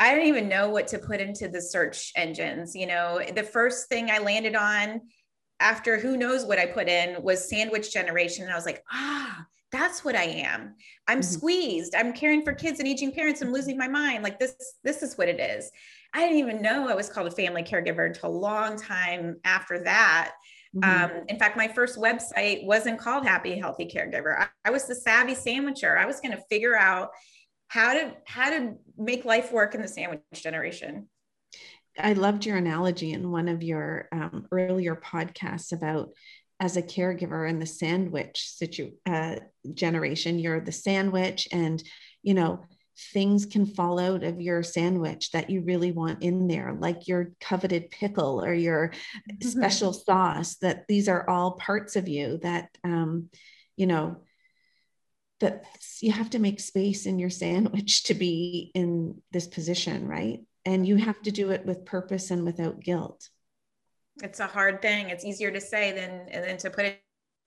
I 0.00 0.12
didn't 0.12 0.28
even 0.28 0.48
know 0.48 0.70
what 0.70 0.86
to 0.88 0.98
put 0.98 1.20
into 1.20 1.48
the 1.48 1.62
search 1.62 2.12
engines. 2.16 2.74
You 2.74 2.86
know, 2.86 3.20
the 3.34 3.42
first 3.42 3.88
thing 3.88 4.10
I 4.10 4.18
landed 4.18 4.54
on 4.54 5.00
after 5.60 5.98
who 5.98 6.16
knows 6.16 6.44
what 6.44 6.58
I 6.58 6.66
put 6.66 6.88
in 6.88 7.22
was 7.22 7.48
sandwich 7.48 7.92
generation. 7.92 8.44
And 8.44 8.52
I 8.52 8.56
was 8.56 8.66
like, 8.66 8.82
ah, 8.92 9.44
that's 9.74 10.04
what 10.04 10.14
I 10.14 10.24
am. 10.24 10.76
I'm 11.08 11.18
mm-hmm. 11.18 11.22
squeezed. 11.22 11.94
I'm 11.94 12.12
caring 12.12 12.44
for 12.44 12.52
kids 12.52 12.78
and 12.78 12.88
aging 12.88 13.12
parents. 13.12 13.42
I'm 13.42 13.52
losing 13.52 13.76
my 13.76 13.88
mind. 13.88 14.22
Like 14.22 14.38
this, 14.38 14.54
this 14.84 15.02
is 15.02 15.18
what 15.18 15.28
it 15.28 15.40
is. 15.40 15.70
I 16.14 16.20
didn't 16.20 16.38
even 16.38 16.62
know 16.62 16.88
I 16.88 16.94
was 16.94 17.10
called 17.10 17.26
a 17.26 17.30
family 17.32 17.64
caregiver 17.64 18.06
until 18.06 18.30
a 18.30 18.38
long 18.38 18.76
time 18.76 19.36
after 19.44 19.82
that. 19.82 20.32
Mm-hmm. 20.76 21.04
Um, 21.04 21.24
in 21.28 21.38
fact, 21.38 21.56
my 21.56 21.66
first 21.66 21.98
website 21.98 22.64
wasn't 22.64 23.00
called 23.00 23.26
Happy 23.26 23.58
Healthy 23.58 23.86
Caregiver. 23.86 24.38
I, 24.38 24.46
I 24.64 24.70
was 24.70 24.86
the 24.86 24.94
savvy 24.94 25.34
sandwicher. 25.34 25.98
I 25.98 26.06
was 26.06 26.20
going 26.20 26.36
to 26.36 26.42
figure 26.48 26.76
out 26.76 27.10
how 27.66 27.94
to 27.94 28.14
how 28.26 28.50
to 28.50 28.74
make 28.96 29.24
life 29.24 29.50
work 29.52 29.74
in 29.74 29.82
the 29.82 29.88
sandwich 29.88 30.20
generation. 30.34 31.08
I 31.98 32.12
loved 32.12 32.46
your 32.46 32.56
analogy 32.56 33.12
in 33.12 33.30
one 33.30 33.48
of 33.48 33.62
your 33.62 34.08
um, 34.12 34.46
earlier 34.50 34.96
podcasts 34.96 35.72
about 35.72 36.10
as 36.64 36.78
a 36.78 36.82
caregiver 36.82 37.46
in 37.46 37.58
the 37.58 37.66
sandwich 37.66 38.48
situ- 38.48 38.96
uh, 39.04 39.36
generation 39.74 40.38
you're 40.38 40.60
the 40.60 40.72
sandwich 40.72 41.46
and 41.52 41.82
you 42.22 42.32
know 42.32 42.64
things 43.12 43.44
can 43.44 43.66
fall 43.66 43.98
out 43.98 44.22
of 44.22 44.40
your 44.40 44.62
sandwich 44.62 45.30
that 45.32 45.50
you 45.50 45.60
really 45.60 45.92
want 45.92 46.22
in 46.22 46.48
there 46.48 46.74
like 46.80 47.06
your 47.06 47.32
coveted 47.38 47.90
pickle 47.90 48.42
or 48.42 48.54
your 48.54 48.92
mm-hmm. 49.30 49.46
special 49.46 49.92
sauce 49.92 50.56
that 50.62 50.86
these 50.88 51.06
are 51.06 51.28
all 51.28 51.52
parts 51.52 51.96
of 51.96 52.08
you 52.08 52.38
that 52.42 52.70
um, 52.82 53.28
you 53.76 53.86
know 53.86 54.22
that 55.40 55.64
you 56.00 56.12
have 56.12 56.30
to 56.30 56.38
make 56.38 56.60
space 56.60 57.04
in 57.04 57.18
your 57.18 57.28
sandwich 57.28 58.04
to 58.04 58.14
be 58.14 58.70
in 58.74 59.20
this 59.32 59.46
position 59.46 60.08
right 60.08 60.40
and 60.64 60.86
you 60.86 60.96
have 60.96 61.20
to 61.20 61.30
do 61.30 61.50
it 61.50 61.66
with 61.66 61.84
purpose 61.84 62.30
and 62.30 62.42
without 62.42 62.80
guilt 62.80 63.28
it's 64.22 64.40
a 64.40 64.46
hard 64.46 64.80
thing. 64.80 65.10
It's 65.10 65.24
easier 65.24 65.50
to 65.50 65.60
say 65.60 65.92
than 65.92 66.26
than 66.32 66.56
to 66.58 66.70
put 66.70 66.84
it 66.84 66.88
in 66.88 66.96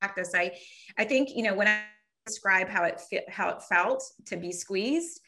practice. 0.02 0.32
I 0.36 0.52
I 0.98 1.06
think 1.06 1.30
you 1.36 1.44
know 1.44 1.56
when 1.56 1.68
I 1.68 1.82
describe 2.26 2.68
how 2.68 2.84
it 2.84 3.02
how 3.30 3.50
it 3.50 3.62
felt 3.64 4.04
to 4.26 4.38
be 4.38 4.52
squeezed 4.52 5.22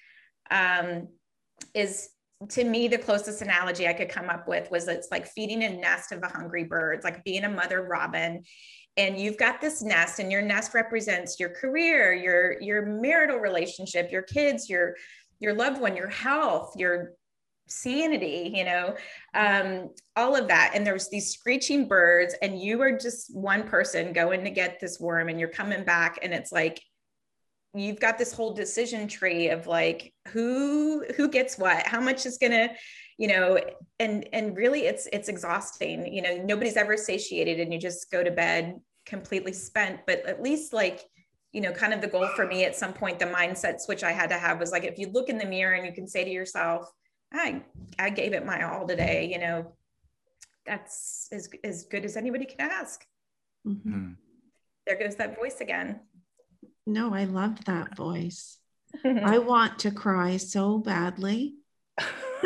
um, 0.51 1.07
is 1.73 2.09
to 2.49 2.63
me 2.63 2.87
the 2.87 2.97
closest 2.97 3.41
analogy 3.41 3.87
I 3.87 3.93
could 3.93 4.09
come 4.09 4.29
up 4.29 4.47
with 4.47 4.71
was 4.71 4.87
it's 4.87 5.09
like 5.11 5.27
feeding 5.27 5.63
a 5.63 5.69
nest 5.69 6.11
of 6.11 6.23
a 6.23 6.27
hungry 6.27 6.63
bird, 6.63 7.03
like 7.03 7.23
being 7.23 7.43
a 7.43 7.49
mother 7.49 7.83
robin. 7.83 8.43
And 8.97 9.19
you've 9.19 9.37
got 9.37 9.61
this 9.61 9.81
nest, 9.81 10.19
and 10.19 10.31
your 10.31 10.41
nest 10.41 10.73
represents 10.73 11.39
your 11.39 11.49
career, 11.49 12.13
your 12.13 12.61
your 12.61 12.85
marital 12.85 13.37
relationship, 13.37 14.11
your 14.11 14.23
kids, 14.23 14.69
your 14.69 14.95
your 15.39 15.53
loved 15.53 15.79
one, 15.79 15.95
your 15.95 16.09
health, 16.09 16.73
your 16.75 17.13
sanity 17.69 18.51
you 18.55 18.65
know 18.65 18.95
um, 19.33 19.89
all 20.15 20.35
of 20.35 20.47
that. 20.47 20.71
And 20.73 20.85
there's 20.85 21.09
these 21.09 21.31
screeching 21.31 21.87
birds 21.87 22.35
and 22.41 22.59
you 22.59 22.81
are 22.81 22.97
just 22.97 23.35
one 23.35 23.63
person 23.63 24.13
going 24.13 24.43
to 24.43 24.49
get 24.49 24.79
this 24.79 24.99
worm 24.99 25.29
and 25.29 25.39
you're 25.39 25.49
coming 25.49 25.83
back 25.83 26.19
and 26.21 26.33
it's 26.33 26.51
like 26.51 26.81
you've 27.73 27.99
got 27.99 28.17
this 28.17 28.33
whole 28.33 28.53
decision 28.53 29.07
tree 29.07 29.49
of 29.49 29.67
like 29.67 30.13
who 30.29 31.05
who 31.15 31.29
gets 31.29 31.57
what? 31.57 31.85
How 31.85 32.01
much 32.01 32.25
is 32.25 32.37
going 32.37 32.51
to 32.51 32.69
you 33.17 33.27
know 33.27 33.59
and 33.99 34.27
and 34.33 34.55
really 34.55 34.85
it's 34.85 35.07
it's 35.13 35.29
exhausting 35.29 36.11
you 36.11 36.21
know 36.21 36.37
nobody's 36.37 36.77
ever 36.77 36.97
satiated 36.97 37.59
and 37.59 37.73
you 37.73 37.79
just 37.79 38.11
go 38.11 38.23
to 38.23 38.31
bed 38.31 38.79
completely 39.05 39.53
spent. 39.53 40.01
But 40.05 40.25
at 40.25 40.41
least 40.41 40.73
like 40.73 41.05
you 41.51 41.61
know 41.61 41.71
kind 41.71 41.93
of 41.93 42.01
the 42.01 42.07
goal 42.07 42.27
for 42.35 42.45
me 42.45 42.65
at 42.65 42.75
some 42.75 42.93
point 42.93 43.17
the 43.17 43.25
mindset 43.25 43.79
switch 43.79 44.03
i 44.03 44.11
had 44.11 44.29
to 44.29 44.37
have 44.37 44.59
was 44.59 44.71
like 44.71 44.83
if 44.83 44.99
you 44.99 45.09
look 45.11 45.29
in 45.29 45.37
the 45.39 45.45
mirror 45.45 45.73
and 45.73 45.83
you 45.83 45.91
can 45.91 46.07
say 46.07 46.23
to 46.23 46.29
yourself 46.29 46.87
i 47.33 47.61
i 47.97 48.09
gave 48.09 48.33
it 48.33 48.45
my 48.45 48.63
all 48.63 48.87
today 48.87 49.29
you 49.31 49.39
know 49.39 49.71
that's 50.65 51.27
as, 51.31 51.49
as 51.63 51.83
good 51.83 52.05
as 52.05 52.15
anybody 52.17 52.45
can 52.45 52.69
ask 52.69 53.05
mm-hmm. 53.67 53.91
Hmm. 53.91 54.11
there 54.85 54.97
goes 54.97 55.15
that 55.15 55.35
voice 55.35 55.61
again 55.61 55.99
no, 56.89 57.13
I 57.13 57.25
loved 57.25 57.67
that 57.67 57.95
voice. 57.95 58.57
I 59.05 59.37
want 59.37 59.79
to 59.79 59.91
cry 59.91 60.37
so 60.37 60.79
badly. 60.79 61.55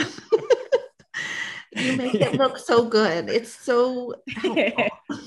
you 1.75 1.95
make 1.95 2.15
it 2.15 2.33
look 2.33 2.57
so 2.57 2.85
good. 2.85 3.29
It's 3.29 3.53
so 3.53 4.15
helpful. 4.27 4.89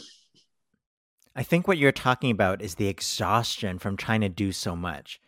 I 1.35 1.43
think 1.43 1.67
what 1.67 1.79
you're 1.79 1.93
talking 1.93 2.31
about 2.31 2.61
is 2.61 2.75
the 2.75 2.89
exhaustion 2.89 3.79
from 3.79 3.97
trying 3.97 4.21
to 4.21 4.29
do 4.29 4.53
so 4.53 4.77
much, 4.77 5.21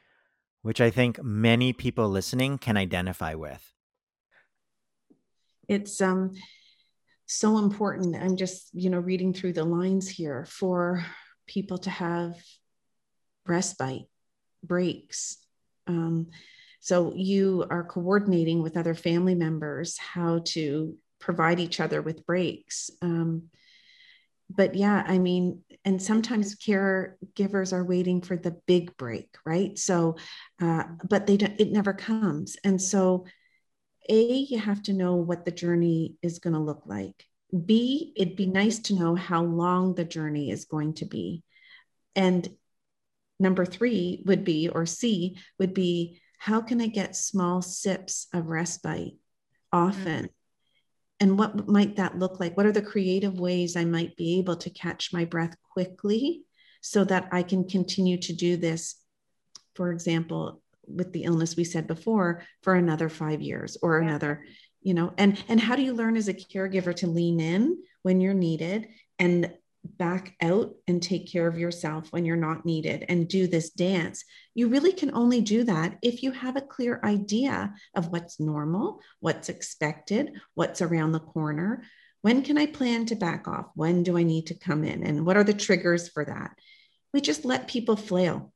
which 0.63 0.81
I 0.83 0.91
think 0.91 1.23
many 1.23 1.73
people 1.73 2.09
listening 2.09 2.59
can 2.59 2.77
identify 2.77 3.35
with. 3.35 3.73
It's 5.69 6.01
um 6.01 6.33
so 7.27 7.59
important. 7.59 8.17
I'm 8.17 8.37
just, 8.37 8.71
you 8.73 8.89
know, 8.89 8.99
reading 8.99 9.35
through 9.35 9.53
the 9.53 9.65
lines 9.65 10.09
here 10.09 10.47
for 10.49 11.05
people 11.47 11.77
to 11.79 11.91
have 11.91 12.35
respite, 13.47 14.07
breaks. 14.63 15.37
Um, 15.87 16.29
so 16.81 17.13
you 17.15 17.67
are 17.69 17.85
coordinating 17.85 18.63
with 18.63 18.77
other 18.77 18.95
family 18.95 19.35
members 19.35 19.99
how 19.99 20.41
to 20.47 20.97
provide 21.19 21.61
each 21.61 21.81
other 21.81 22.01
with 22.01 22.25
breaks. 22.25 22.91
Um, 23.03 23.51
but 24.49 24.75
yeah, 24.75 25.05
I 25.07 25.19
mean, 25.19 25.63
and 25.85 26.01
sometimes 26.01 26.57
caregivers 26.57 27.73
are 27.75 27.85
waiting 27.85 28.23
for 28.23 28.37
the 28.37 28.57
big 28.67 28.97
break, 28.97 29.37
right? 29.45 29.79
So, 29.79 30.17
uh, 30.63 30.85
but 31.07 31.27
they 31.27 31.37
don't, 31.37 31.61
it 31.61 31.71
never 31.73 31.93
comes. 31.93 32.57
And 32.65 32.81
so, 32.81 33.27
A, 34.09 34.47
you 34.49 34.59
have 34.59 34.83
to 34.85 34.93
know 34.93 35.17
what 35.17 35.45
the 35.45 35.51
journey 35.51 36.17
is 36.23 36.39
going 36.39 36.55
to 36.55 36.61
look 36.61 36.83
like. 36.87 37.25
B, 37.67 38.13
it'd 38.17 38.37
be 38.37 38.47
nice 38.47 38.79
to 38.81 38.95
know 38.95 39.15
how 39.15 39.43
long 39.43 39.95
the 39.95 40.05
journey 40.05 40.51
is 40.51 40.65
going 40.65 40.95
to 40.95 41.05
be. 41.05 41.43
And 42.15 42.49
number 43.39 43.65
three 43.65 44.23
would 44.27 44.45
be, 44.45 44.69
or 44.69 44.87
C 44.87 45.37
would 45.59 45.75
be, 45.75 46.21
how 46.39 46.61
can 46.61 46.81
I 46.81 46.87
get 46.87 47.17
small 47.17 47.63
sips 47.63 48.29
of 48.33 48.49
respite 48.49 49.15
often? 49.73 50.25
Mm-hmm. 50.25 50.27
And 51.21 51.39
what 51.39 51.69
might 51.69 51.97
that 51.97 52.19
look 52.19 52.39
like? 52.39 52.57
What 52.57 52.67
are 52.67 52.73
the 52.73 52.83
creative 52.83 53.41
ways 53.41 53.77
I 53.77 53.85
might 53.85 54.17
be 54.17 54.39
able 54.39 54.57
to 54.57 54.71
catch 54.71 55.13
my 55.13 55.25
breath 55.25 55.57
quickly 55.73 56.45
so 56.81 57.05
that 57.05 57.29
I 57.33 57.43
can 57.43 57.69
continue 57.69 58.19
to 58.19 58.33
do 58.33 58.57
this? 58.57 58.95
For 59.75 59.91
example, 59.91 60.63
with 60.89 61.13
the 61.13 61.25
illness 61.25 61.57
we 61.57 61.65
said 61.65 61.87
before, 61.87 62.43
for 62.63 62.75
another 62.75 63.09
five 63.09 63.41
years 63.41 63.77
or 63.83 64.01
yeah. 64.01 64.09
another, 64.09 64.45
you 64.81 64.95
know, 64.95 65.13
and 65.19 65.43
and 65.49 65.61
how 65.61 65.77
do 65.77 65.83
you 65.83 65.95
learn 65.95 66.17
as 66.17 66.29
a 66.29 66.35
caregiver 66.35 66.95
to 66.97 67.07
lean 67.07 67.41
in 67.41 67.79
when 68.03 68.21
you're 68.21 68.35
needed 68.35 68.89
and 69.19 69.53
back 69.85 70.35
out 70.43 70.75
and 70.87 71.03
take 71.03 71.31
care 71.31 71.47
of 71.47 71.59
yourself 71.59 72.13
when 72.13 72.25
you're 72.25 72.37
not 72.37 72.67
needed 72.67 73.05
and 73.09 73.29
do 73.29 73.47
this 73.47 73.71
dance. 73.71 74.25
You 74.55 74.69
really 74.69 74.93
can 74.93 75.15
only 75.15 75.41
do 75.41 75.65
that 75.65 75.99
if 76.03 76.23
you 76.23 76.33
have 76.33 76.57
a 76.57 76.63
clear 76.63 77.01
idea 77.05 77.75
of 77.95 78.09
what's 78.09 78.41
normal, 78.41 79.01
what's 79.21 79.49
expected, 79.49 80.33
what's 80.55 80.83
around 80.83 81.13
the 81.13 81.21
corner. 81.21 81.85
When 82.23 82.43
can 82.43 82.59
I 82.59 82.67
plan 82.67 83.07
to 83.07 83.15
back 83.15 83.47
off? 83.47 83.67
When 83.75 84.03
do 84.03 84.19
I 84.19 84.25
need 84.25 84.49
to 84.49 84.59
come 84.59 84.85
in? 84.85 85.05
And 85.05 85.25
what 85.25 85.37
are 85.37 85.45
the 85.45 85.55
triggers 85.55 86.09
for 86.09 86.25
that? 86.25 86.51
We 87.15 87.21
just 87.21 87.45
let 87.45 87.69
people 87.69 87.97
flail. 87.97 88.53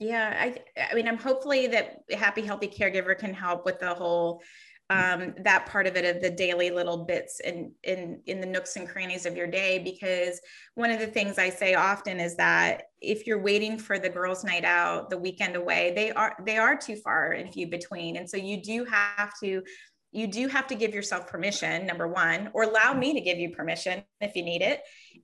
Yeah, 0.00 0.34
I 0.38 0.56
I 0.90 0.94
mean 0.94 1.08
I'm 1.08 1.18
hopefully 1.18 1.66
that 1.68 1.98
happy 2.12 2.42
healthy 2.42 2.68
caregiver 2.68 3.18
can 3.18 3.34
help 3.34 3.66
with 3.66 3.80
the 3.80 3.94
whole 3.94 4.42
um, 4.88 5.34
that 5.44 5.66
part 5.66 5.86
of 5.86 5.96
it 5.96 6.04
of 6.04 6.20
the 6.22 6.30
daily 6.30 6.70
little 6.70 7.04
bits 7.04 7.40
in 7.40 7.72
in 7.84 8.22
in 8.26 8.40
the 8.40 8.46
nooks 8.46 8.76
and 8.76 8.88
crannies 8.88 9.26
of 9.26 9.36
your 9.36 9.46
day 9.46 9.78
because 9.78 10.40
one 10.74 10.90
of 10.90 10.98
the 10.98 11.06
things 11.06 11.38
i 11.38 11.48
say 11.48 11.74
often 11.74 12.18
is 12.18 12.34
that 12.36 12.84
if 13.00 13.24
you're 13.26 13.40
waiting 13.40 13.78
for 13.78 14.00
the 14.00 14.08
girls 14.08 14.42
night 14.42 14.64
out 14.64 15.08
the 15.10 15.18
weekend 15.18 15.54
away 15.54 15.92
they 15.94 16.10
are 16.12 16.34
they 16.44 16.56
are 16.58 16.76
too 16.76 16.96
far 16.96 17.32
and 17.32 17.52
few 17.52 17.68
between. 17.68 18.16
And 18.16 18.28
so 18.28 18.36
you 18.38 18.62
do 18.62 18.84
have 18.86 19.32
to 19.44 19.62
you 20.12 20.26
do 20.26 20.48
have 20.48 20.66
to 20.66 20.74
give 20.74 20.94
yourself 20.94 21.26
permission 21.26 21.86
number 21.86 22.08
one 22.08 22.50
or 22.52 22.64
allow 22.64 22.92
me 22.92 23.14
to 23.14 23.20
give 23.20 23.38
you 23.38 23.50
permission 23.50 24.02
if 24.20 24.34
you 24.34 24.42
need 24.42 24.62
it. 24.62 24.82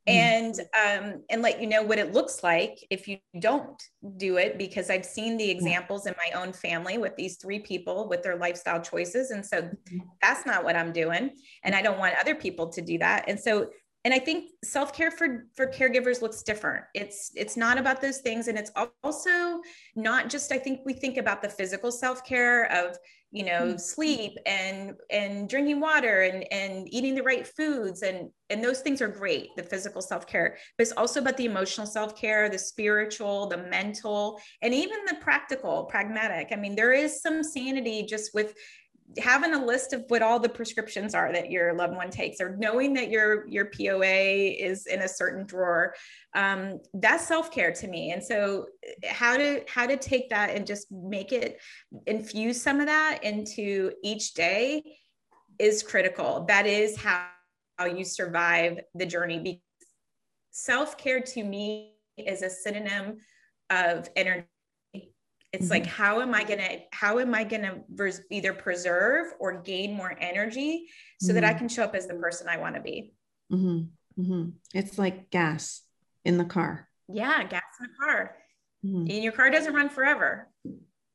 Mm-hmm. 0.09 0.19
and 0.19 0.61
um, 1.15 1.23
and 1.31 1.43
let 1.43 1.61
you 1.61 1.67
know 1.67 1.83
what 1.83 1.99
it 1.99 2.13
looks 2.13 2.45
like 2.45 2.79
if 2.91 3.09
you 3.09 3.19
don't 3.41 3.83
do 4.17 4.37
it 4.37 4.57
because 4.57 4.89
i've 4.89 5.05
seen 5.05 5.37
the 5.37 5.51
examples 5.51 6.07
in 6.07 6.15
my 6.17 6.41
own 6.41 6.53
family 6.53 6.97
with 6.97 7.17
these 7.17 7.39
three 7.39 7.59
people 7.59 8.09
with 8.09 8.23
their 8.23 8.37
lifestyle 8.37 8.81
choices. 8.81 9.33
And 9.33 9.45
so 9.45 9.63
mm-hmm. 9.63 9.99
that's 10.23 10.47
not 10.47 10.63
what 10.63 10.77
i'm 10.77 10.93
doing. 10.93 11.31
And 11.65 11.75
i 11.75 11.83
don't 11.83 11.99
want 11.99 12.15
other 12.21 12.37
people 12.37 12.69
to 12.69 12.81
do 12.81 12.99
that. 12.99 13.25
And 13.27 13.39
so 13.39 13.71
and 14.05 14.15
i 14.15 14.21
think 14.21 14.51
self-care 14.63 15.11
for 15.11 15.47
for 15.57 15.67
caregivers 15.67 16.23
looks 16.23 16.45
different. 16.45 16.85
It's 16.95 17.33
it's 17.35 17.57
not 17.57 17.77
about 17.77 18.01
those 18.01 18.19
things. 18.19 18.47
And 18.47 18.57
it's 18.57 18.71
also 19.03 19.61
not 19.97 20.31
just 20.31 20.53
i 20.53 20.59
think 20.59 20.81
we 20.87 20.93
think 20.93 21.17
about 21.17 21.43
the 21.43 21.49
physical 21.49 21.91
self-care 21.91 22.71
of 22.71 22.97
you 23.33 23.45
know 23.45 23.63
mm-hmm. 23.63 23.77
sleep 23.77 24.33
and 24.47 24.95
and 25.11 25.49
drinking 25.49 25.81
water 25.81 26.23
and 26.23 26.45
and 26.53 26.93
eating 26.93 27.15
the 27.15 27.23
right 27.23 27.47
foods 27.47 28.03
and 28.03 28.31
and 28.51 28.63
those 28.63 28.81
things 28.81 29.03
are 29.03 29.09
great 29.09 29.49
the 29.57 29.63
physical 29.63 30.01
self-care 30.01 30.57
but 30.79 30.83
it's 30.83 30.97
also 30.97 31.21
about 31.21 31.37
the 31.37 31.45
emotional 31.45 31.87
self-care 31.87 32.49
the 32.49 32.59
spiritual 32.59 33.49
the 33.49 33.57
mental 33.57 34.41
and 34.63 34.73
even 34.73 34.99
the 35.09 35.17
practical 35.17 35.85
pragmatic 35.85 36.49
i 36.53 36.57
mean 36.57 36.77
there 36.77 36.93
is 36.93 37.21
some 37.21 37.43
sanity 37.43 38.07
just 38.09 38.33
with 38.33 38.55
having 39.19 39.55
a 39.55 39.65
list 39.65 39.93
of 39.93 40.05
what 40.09 40.23
all 40.23 40.39
the 40.39 40.49
prescriptions 40.49 41.15
are 41.15 41.33
that 41.33 41.51
your 41.51 41.75
loved 41.75 41.95
one 41.95 42.11
takes 42.11 42.41
or 42.41 42.57
knowing 42.57 42.93
that 42.93 43.11
your 43.11 43.47
your 43.49 43.67
poa 43.67 44.05
is 44.05 44.87
in 44.87 45.01
a 45.03 45.09
certain 45.09 45.47
drawer 45.47 45.95
um, 46.35 46.79
that's 46.95 47.27
self-care 47.27 47.73
to 47.73 47.89
me. 47.89 48.13
And 48.13 48.23
so 48.23 48.67
how 49.05 49.37
to 49.37 49.63
how 49.69 49.87
to 49.87 49.97
take 49.97 50.29
that 50.31 50.51
and 50.51 50.67
just 50.67 50.93
make 50.93 51.33
it 51.33 51.59
infuse 52.07 52.61
some 52.61 52.81
of 52.81 52.87
that 52.87 53.21
into 53.23 53.93
each 54.03 54.35
day 54.35 54.83
is 55.59 55.83
critical. 55.83 56.45
That 56.47 56.67
is 56.67 56.97
how, 56.97 57.29
how 57.79 57.87
you 57.87 58.05
survive 58.05 58.81
the 58.95 59.07
journey. 59.07 59.39
Because 59.39 59.61
self-care 60.51 61.21
to 61.21 61.43
me 61.43 61.95
is 62.19 62.43
a 62.43 62.51
synonym 62.51 63.19
of 63.71 64.09
energy 64.15 64.47
it's 65.57 65.65
mm-hmm. 65.65 65.73
like 65.73 65.87
how 65.87 66.21
am 66.21 66.35
i 66.35 66.45
going 66.45 66.59
to 66.59 66.79
how 66.93 67.19
am 67.19 67.35
i 67.35 67.43
going 67.43 67.63
to 67.63 67.81
res- 67.97 68.21
either 68.31 68.53
preserve 68.53 69.29
or 69.41 69.63
gain 69.63 69.95
more 69.95 70.15
energy 70.21 70.87
so 71.19 71.29
mm-hmm. 71.29 71.35
that 71.35 71.45
i 71.45 71.51
mm-hmm. 71.51 71.61
can 71.61 71.69
show 71.69 71.83
up 71.83 71.95
as 71.95 72.07
the 72.07 72.15
person 72.15 72.47
i 72.49 72.59
want 72.59 72.75
to 72.75 72.81
be 72.81 73.15
mm-hmm. 73.51 74.21
mm-hmm. 74.21 74.51
it's 74.75 74.99
like 74.99 75.31
gas 75.31 75.83
in 76.25 76.37
the 76.37 76.45
car 76.45 76.87
yeah 77.09 77.43
gas 77.45 77.63
in 77.81 77.87
the 77.87 78.05
car 78.05 78.37
mm-hmm. 78.85 79.11
and 79.11 79.25
your 79.25 79.33
car 79.33 79.51
doesn't 79.51 79.75
run 79.75 79.89
forever 79.89 80.49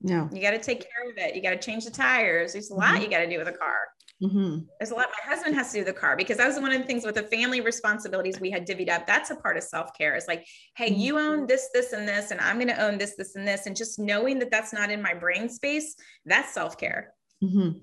no 0.01 0.27
you 0.33 0.41
got 0.41 0.51
to 0.51 0.59
take 0.59 0.79
care 0.79 1.11
of 1.11 1.17
it 1.17 1.35
you 1.35 1.41
got 1.41 1.51
to 1.51 1.59
change 1.59 1.85
the 1.85 1.91
tires 1.91 2.53
there's 2.53 2.71
a 2.71 2.73
lot 2.73 2.99
you 2.99 3.09
got 3.09 3.19
to 3.19 3.29
do 3.29 3.37
with 3.37 3.47
a 3.47 3.51
car 3.51 3.77
Mm-hmm. 4.21 4.59
There's 4.79 4.91
a 4.91 4.95
lot. 4.95 5.07
My 5.25 5.33
husband 5.33 5.55
has 5.55 5.71
to 5.71 5.79
do 5.79 5.83
the 5.83 5.93
car 5.93 6.15
because 6.15 6.37
that 6.37 6.47
was 6.47 6.59
one 6.59 6.71
of 6.71 6.79
the 6.79 6.85
things 6.85 7.05
with 7.05 7.15
the 7.15 7.23
family 7.23 7.59
responsibilities 7.59 8.39
we 8.39 8.51
had 8.51 8.67
divvied 8.67 8.89
up. 8.89 9.07
That's 9.07 9.31
a 9.31 9.35
part 9.35 9.57
of 9.57 9.63
self 9.63 9.97
care. 9.97 10.15
It's 10.15 10.27
like, 10.27 10.45
hey, 10.75 10.93
you 10.93 11.15
mm-hmm. 11.15 11.41
own 11.41 11.47
this, 11.47 11.69
this, 11.73 11.91
and 11.91 12.07
this, 12.07 12.29
and 12.29 12.39
I'm 12.39 12.57
going 12.57 12.67
to 12.67 12.79
own 12.81 12.99
this, 12.99 13.15
this, 13.15 13.35
and 13.35 13.47
this, 13.47 13.65
and 13.65 13.75
just 13.75 13.97
knowing 13.97 14.37
that 14.39 14.51
that's 14.51 14.73
not 14.73 14.91
in 14.91 15.01
my 15.01 15.15
brain 15.15 15.49
space. 15.49 15.95
That's 16.25 16.53
self 16.53 16.77
care. 16.77 17.13
Mm-hmm. 17.43 17.79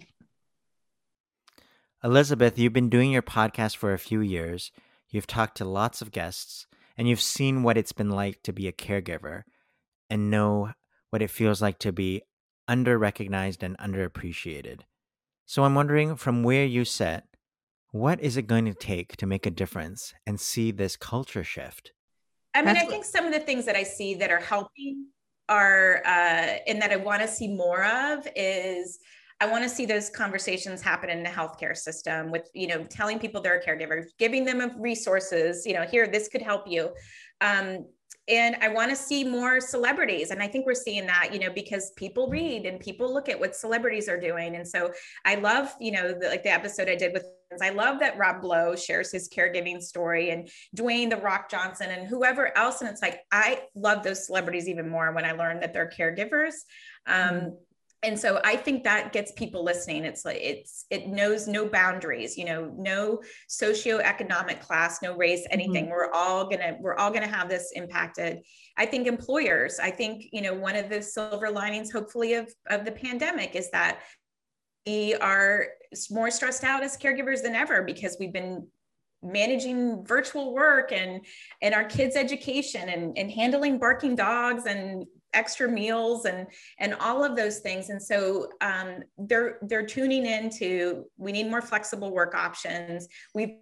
Elizabeth, 2.05 2.57
you've 2.57 2.73
been 2.73 2.91
doing 2.91 3.11
your 3.11 3.23
podcast 3.23 3.77
for 3.77 3.93
a 3.93 3.99
few 3.99 4.21
years. 4.21 4.71
You've 5.11 5.27
talked 5.27 5.57
to 5.57 5.65
lots 5.65 6.01
of 6.01 6.13
guests, 6.13 6.69
and 6.97 7.09
you've 7.09 7.21
seen 7.21 7.65
what 7.65 7.77
it's 7.77 7.93
been 7.93 8.11
like 8.11 8.43
to 8.45 8.53
be 8.53 8.69
a 8.69 8.73
caregiver, 8.73 9.43
and 10.09 10.31
know 10.31 10.71
what 11.11 11.23
it 11.23 11.31
feels 11.31 11.61
like 11.61 11.81
to 11.81 11.93
be 11.93 12.23
under 12.69 12.97
recognized 12.97 13.65
and 13.65 13.77
underappreciated. 13.79 14.83
So 15.49 15.65
I'm 15.65 15.75
wondering 15.75 16.17
from 16.17 16.43
where 16.43 16.67
you 16.67 16.85
sit, 16.85 17.25
what 17.91 18.21
is 18.21 18.37
it 18.37 18.43
going 18.43 18.67
to 18.67 18.75
take 18.75 19.17
to 19.17 19.25
make 19.25 19.47
a 19.47 19.51
difference 19.51 20.13
and 20.27 20.39
see 20.39 20.73
this 20.73 20.95
culture 20.95 21.43
shift? 21.43 21.93
I 22.55 22.59
mean, 22.59 22.75
That's 22.75 22.85
I 22.85 22.87
think 22.87 23.07
some 23.07 23.25
of 23.25 23.33
the 23.33 23.41
things 23.41 23.65
that 23.65 23.75
I 23.75 23.83
see 23.83 24.13
that 24.17 24.31
are 24.31 24.41
helping 24.41 25.07
are, 25.49 26.03
uh, 26.05 26.59
and 26.67 26.83
that 26.83 26.93
I 26.93 26.97
want 26.97 27.23
to 27.23 27.29
see 27.29 27.49
more 27.49 27.83
of 27.83 28.29
is 28.37 28.99
I 29.41 29.47
want 29.47 29.65
to 29.65 29.71
see 29.71 29.87
those 29.87 30.11
conversations 30.11 30.83
happen 30.83 31.09
in 31.09 31.23
the 31.23 31.31
healthcare 31.31 31.75
system 31.75 32.31
with, 32.31 32.51
you 32.53 32.67
know, 32.67 32.85
telling 32.85 33.19
people 33.19 33.41
they're 33.41 33.59
a 33.59 33.65
caregiver, 33.65 34.05
giving 34.19 34.45
them 34.45 34.73
resources, 34.79 35.65
you 35.65 35.73
know, 35.73 35.87
here, 35.87 36.07
this 36.07 36.29
could 36.29 36.43
help 36.43 36.69
you. 36.69 36.91
Um, 37.41 37.87
and 38.29 38.57
I 38.61 38.69
want 38.69 38.91
to 38.91 38.97
see 38.97 39.25
more 39.25 39.61
celebrities. 39.61 40.31
And 40.31 40.43
I 40.43 40.49
think 40.49 40.67
we're 40.67 40.75
seeing 40.75 41.07
that, 41.07 41.31
you 41.33 41.39
know, 41.39 41.51
because 41.51 41.93
people 41.97 42.29
read 42.29 42.67
and 42.67 42.79
people 42.79 43.13
look 43.13 43.29
at 43.29 43.39
what 43.39 43.57
celebrities 43.57 44.09
are 44.09 44.21
doing. 44.21 44.57
And 44.57 44.67
so 44.67 44.93
I 45.25 45.37
love, 45.37 45.75
you 45.81 45.93
know, 45.93 46.13
the, 46.13 46.29
like 46.29 46.43
the 46.43 46.53
episode 46.53 46.89
I 46.89 46.95
did 46.95 47.13
with 47.13 47.25
I 47.63 47.71
love 47.71 47.99
that 48.01 48.19
Rob 48.19 48.45
Lowe 48.45 48.77
shares 48.77 49.11
his 49.11 49.27
caregiving 49.27 49.81
story 49.81 50.31
and 50.31 50.51
Dwayne 50.77 51.09
the 51.09 51.17
Rock 51.17 51.51
Johnson 51.51 51.91
and 51.91 52.07
whoever 52.07 52.57
else. 52.57 52.83
And 52.83 52.91
it's 52.91 53.01
like, 53.01 53.21
I 53.33 53.63
love 53.75 54.03
those 54.03 54.27
celebrities 54.27 54.69
even 54.69 54.87
more 54.87 55.11
when 55.15 55.25
I 55.25 55.33
learned 55.33 55.63
that 55.63 55.73
they're 55.73 55.91
caregivers. 55.91 56.53
Um, 57.07 57.31
mm-hmm 57.31 57.49
and 58.03 58.19
so 58.19 58.41
i 58.45 58.55
think 58.55 58.85
that 58.85 59.13
gets 59.13 59.33
people 59.33 59.65
listening 59.65 60.05
it's 60.05 60.25
like 60.25 60.39
it's 60.41 60.85
it 60.91 61.09
knows 61.09 61.49
no 61.49 61.67
boundaries 61.69 62.37
you 62.37 62.45
know 62.45 62.73
no 62.77 63.21
socioeconomic 63.49 64.61
class 64.61 65.03
no 65.03 65.17
race 65.17 65.41
mm-hmm. 65.41 65.53
anything 65.53 65.85
mm-hmm. 65.85 65.93
we're 65.93 66.13
all 66.13 66.49
gonna 66.49 66.77
we're 66.81 66.97
all 66.97 67.11
gonna 67.11 67.27
have 67.27 67.49
this 67.49 67.73
impacted 67.75 68.39
i 68.77 68.87
think 68.87 69.07
employers 69.07 69.79
i 69.81 69.91
think 69.91 70.25
you 70.33 70.41
know 70.41 70.55
one 70.55 70.77
of 70.77 70.89
the 70.89 71.03
silver 71.03 71.51
linings 71.51 71.91
hopefully 71.91 72.35
of 72.35 72.53
of 72.69 72.85
the 72.85 72.93
pandemic 72.93 73.55
is 73.55 73.71
that 73.71 74.01
we 74.87 75.15
are 75.17 75.67
more 76.11 76.31
stressed 76.31 76.65
out 76.65 76.83
as 76.83 76.97
caregivers 76.97 77.43
than 77.43 77.55
ever 77.55 77.83
because 77.83 78.17
we've 78.19 78.33
been 78.33 78.67
managing 79.23 80.05
virtual 80.07 80.55
work 80.55 80.93
and 80.93 81.25
and 81.61 81.75
our 81.75 81.85
kids 81.85 82.15
education 82.15 82.89
and, 82.89 83.19
and 83.19 83.31
handling 83.31 83.79
barking 83.79 84.15
dogs 84.15 84.65
and 84.67 85.05
extra 85.35 85.69
meals 85.69 86.25
and 86.25 86.47
and 86.79 86.95
all 86.95 87.25
of 87.25 87.37
those 87.37 87.59
things. 87.59 87.91
And 87.91 88.03
so 88.03 88.49
um, 88.61 89.03
they're 89.19 89.59
they're 89.63 89.87
tuning 89.87 90.27
into 90.27 91.05
we 91.17 91.33
need 91.33 91.51
more 91.51 91.63
flexible 91.63 92.13
work 92.13 92.35
options. 92.35 93.09
We 93.35 93.61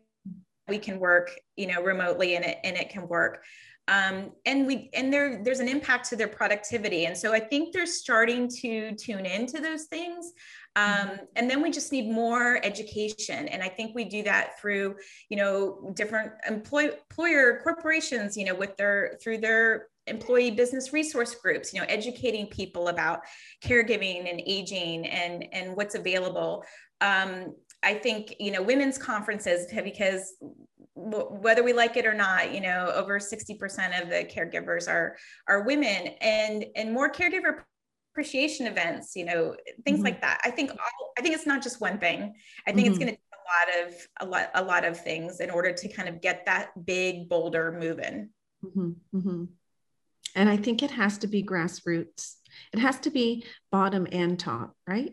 we 0.68 0.78
can 0.78 0.98
work 0.98 1.30
you 1.56 1.66
know 1.66 1.82
remotely 1.82 2.36
and 2.36 2.44
it 2.44 2.58
and 2.64 2.76
it 2.76 2.90
can 2.90 3.08
work. 3.08 3.42
Um, 3.88 4.32
and 4.44 4.66
we 4.66 4.90
and 4.94 5.12
there 5.12 5.42
there's 5.44 5.60
an 5.60 5.68
impact 5.68 6.08
to 6.10 6.16
their 6.16 6.28
productivity. 6.28 7.06
And 7.06 7.16
so 7.16 7.32
i 7.32 7.38
think 7.38 7.72
they're 7.72 7.86
starting 7.86 8.48
to 8.62 8.92
tune 8.96 9.26
into 9.26 9.60
those 9.60 9.84
things. 9.84 10.32
Um, 10.74 11.20
and 11.36 11.48
then 11.48 11.62
we 11.62 11.70
just 11.70 11.92
need 11.92 12.10
more 12.10 12.60
education. 12.64 13.46
And 13.48 13.62
i 13.62 13.68
think 13.68 13.94
we 13.94 14.04
do 14.04 14.24
that 14.24 14.58
through 14.60 14.96
you 15.28 15.36
know 15.36 15.92
different 15.94 16.32
employ, 16.48 16.90
employer 17.10 17.60
corporations 17.62 18.36
you 18.36 18.44
know 18.44 18.54
with 18.54 18.76
their 18.76 19.18
through 19.22 19.38
their 19.38 19.86
employee 20.06 20.50
business 20.50 20.92
resource 20.92 21.34
groups 21.34 21.72
you 21.74 21.80
know 21.80 21.86
educating 21.88 22.46
people 22.46 22.88
about 22.88 23.20
caregiving 23.64 24.30
and 24.30 24.40
aging 24.46 25.06
and 25.06 25.46
and 25.52 25.76
what's 25.76 25.94
available 25.94 26.64
um, 27.00 27.54
i 27.82 27.94
think 27.94 28.34
you 28.38 28.50
know 28.50 28.62
women's 28.62 28.98
conferences 28.98 29.66
because 29.82 30.34
whether 30.94 31.62
we 31.62 31.72
like 31.72 31.96
it 31.96 32.06
or 32.06 32.14
not 32.14 32.54
you 32.54 32.60
know 32.60 32.90
over 32.94 33.18
60% 33.18 34.02
of 34.02 34.08
the 34.08 34.24
caregivers 34.24 34.88
are 34.88 35.16
are 35.46 35.62
women 35.62 36.08
and 36.20 36.64
and 36.74 36.92
more 36.92 37.10
caregiver 37.10 37.60
appreciation 38.12 38.66
events 38.66 39.14
you 39.14 39.26
know 39.26 39.54
things 39.84 39.98
mm-hmm. 39.98 40.06
like 40.06 40.22
that 40.22 40.40
i 40.42 40.50
think 40.50 40.70
all, 40.70 41.12
i 41.18 41.20
think 41.20 41.34
it's 41.34 41.46
not 41.46 41.62
just 41.62 41.82
one 41.82 41.98
thing 41.98 42.34
i 42.66 42.72
think 42.72 42.86
mm-hmm. 42.86 42.92
it's 42.92 42.98
going 42.98 43.10
to 43.10 43.12
take 43.12 43.20
a 43.34 43.76
lot 43.76 43.86
of 43.86 43.94
a 44.20 44.26
lot 44.26 44.50
a 44.54 44.64
lot 44.64 44.84
of 44.86 44.98
things 44.98 45.40
in 45.40 45.50
order 45.50 45.70
to 45.70 45.86
kind 45.92 46.08
of 46.08 46.22
get 46.22 46.46
that 46.46 46.70
big 46.86 47.28
boulder 47.28 47.76
moving 47.78 48.30
mm-hmm. 48.64 49.44
And 50.36 50.50
I 50.50 50.58
think 50.58 50.82
it 50.82 50.90
has 50.92 51.18
to 51.18 51.26
be 51.26 51.42
grassroots. 51.42 52.34
It 52.72 52.78
has 52.78 53.00
to 53.00 53.10
be 53.10 53.44
bottom 53.72 54.06
and 54.12 54.38
top, 54.38 54.76
right? 54.86 55.12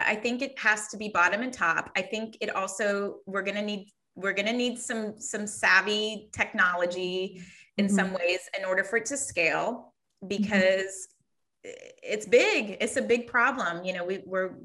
I 0.00 0.16
think 0.16 0.42
it 0.42 0.58
has 0.58 0.88
to 0.88 0.96
be 0.96 1.08
bottom 1.08 1.40
and 1.40 1.52
top. 1.52 1.90
I 1.96 2.02
think 2.02 2.36
it 2.40 2.54
also 2.54 3.18
we're 3.26 3.42
going 3.42 3.54
to 3.54 3.62
need 3.62 3.88
we're 4.16 4.32
going 4.32 4.46
to 4.46 4.52
need 4.52 4.78
some 4.78 5.20
some 5.20 5.46
savvy 5.46 6.28
technology 6.32 7.42
in 7.78 7.86
mm-hmm. 7.86 7.94
some 7.94 8.12
ways 8.12 8.40
in 8.58 8.64
order 8.64 8.82
for 8.82 8.96
it 8.96 9.06
to 9.06 9.16
scale 9.16 9.94
mm-hmm. 10.22 10.28
because 10.28 11.08
mm-hmm. 11.64 11.70
it's 12.02 12.26
big. 12.26 12.76
It's 12.80 12.96
a 12.96 13.02
big 13.02 13.28
problem. 13.28 13.84
You 13.84 13.94
know, 13.94 14.04
we, 14.04 14.20
we're 14.26 14.56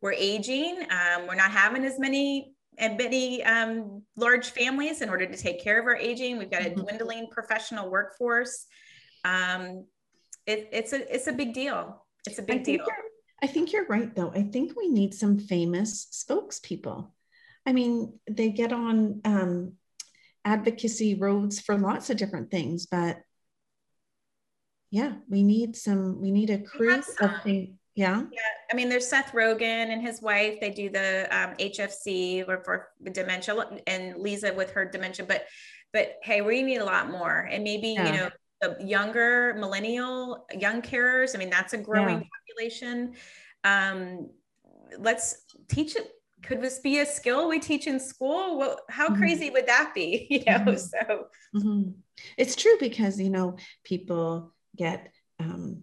we're 0.00 0.12
aging. 0.12 0.84
Um, 0.90 1.28
we're 1.28 1.36
not 1.36 1.52
having 1.52 1.84
as 1.84 1.98
many 2.00 2.54
and 2.78 2.96
many 2.96 3.42
um, 3.44 4.02
large 4.16 4.50
families 4.50 5.02
in 5.02 5.08
order 5.08 5.26
to 5.26 5.36
take 5.36 5.62
care 5.62 5.80
of 5.80 5.86
our 5.86 5.96
aging. 5.96 6.38
We've 6.38 6.50
got 6.50 6.62
a 6.62 6.70
mm-hmm. 6.70 6.80
dwindling 6.80 7.28
professional 7.30 7.90
workforce. 7.90 8.66
Um, 9.24 9.86
it, 10.46 10.68
it's 10.72 10.92
a 10.92 11.14
it's 11.14 11.26
a 11.26 11.32
big 11.32 11.54
deal. 11.54 12.04
It's 12.26 12.38
a 12.38 12.42
big 12.42 12.60
I 12.60 12.62
deal. 12.62 12.86
I 13.42 13.46
think 13.46 13.72
you're 13.72 13.86
right, 13.86 14.14
though. 14.14 14.30
I 14.30 14.42
think 14.42 14.76
we 14.76 14.88
need 14.88 15.14
some 15.14 15.38
famous 15.38 16.06
spokespeople. 16.12 17.08
I 17.66 17.72
mean, 17.72 18.18
they 18.28 18.50
get 18.50 18.72
on 18.72 19.20
um, 19.24 19.72
advocacy 20.44 21.14
roads 21.14 21.60
for 21.60 21.76
lots 21.76 22.10
of 22.10 22.16
different 22.16 22.50
things, 22.50 22.86
but 22.86 23.18
yeah, 24.90 25.14
we 25.28 25.42
need 25.42 25.76
some. 25.76 26.20
We 26.20 26.30
need 26.30 26.50
a 26.50 26.58
crew 26.58 26.94
of 27.20 27.42
things 27.42 27.76
yeah. 27.94 28.22
Yeah. 28.32 28.40
I 28.70 28.74
mean, 28.74 28.88
there's 28.88 29.06
Seth 29.06 29.32
Rogen 29.32 29.92
and 29.92 30.00
his 30.00 30.22
wife. 30.22 30.58
They 30.60 30.70
do 30.70 30.88
the 30.88 31.28
um, 31.30 31.54
HFC 31.56 32.48
or 32.48 32.62
for 32.64 32.88
dementia, 33.12 33.54
and 33.86 34.16
Lisa 34.16 34.52
with 34.54 34.70
her 34.72 34.84
dementia. 34.84 35.26
But, 35.26 35.44
but 35.92 36.16
hey, 36.22 36.40
we 36.40 36.62
need 36.62 36.78
a 36.78 36.84
lot 36.84 37.10
more. 37.10 37.48
And 37.50 37.62
maybe 37.62 37.88
yeah. 37.88 38.06
you 38.06 38.12
know 38.18 38.30
the 38.62 38.84
younger 38.84 39.54
millennial 39.58 40.46
young 40.58 40.80
carers. 40.80 41.34
I 41.34 41.38
mean, 41.38 41.50
that's 41.50 41.74
a 41.74 41.78
growing 41.78 42.20
yeah. 42.20 42.28
population. 42.48 43.14
Um, 43.64 44.30
let's 44.98 45.44
teach 45.68 45.96
it. 45.96 46.08
Could 46.42 46.60
this 46.60 46.80
be 46.80 47.00
a 47.00 47.06
skill 47.06 47.48
we 47.48 47.60
teach 47.60 47.86
in 47.86 48.00
school? 48.00 48.58
Well, 48.58 48.78
how 48.88 49.08
mm-hmm. 49.08 49.16
crazy 49.16 49.50
would 49.50 49.66
that 49.66 49.92
be? 49.94 50.26
You 50.30 50.38
know, 50.38 50.58
mm-hmm. 50.58 50.76
so 50.76 51.26
mm-hmm. 51.54 51.90
it's 52.38 52.56
true 52.56 52.76
because 52.80 53.20
you 53.20 53.28
know 53.28 53.56
people 53.84 54.54
get. 54.74 55.12
Um, 55.38 55.82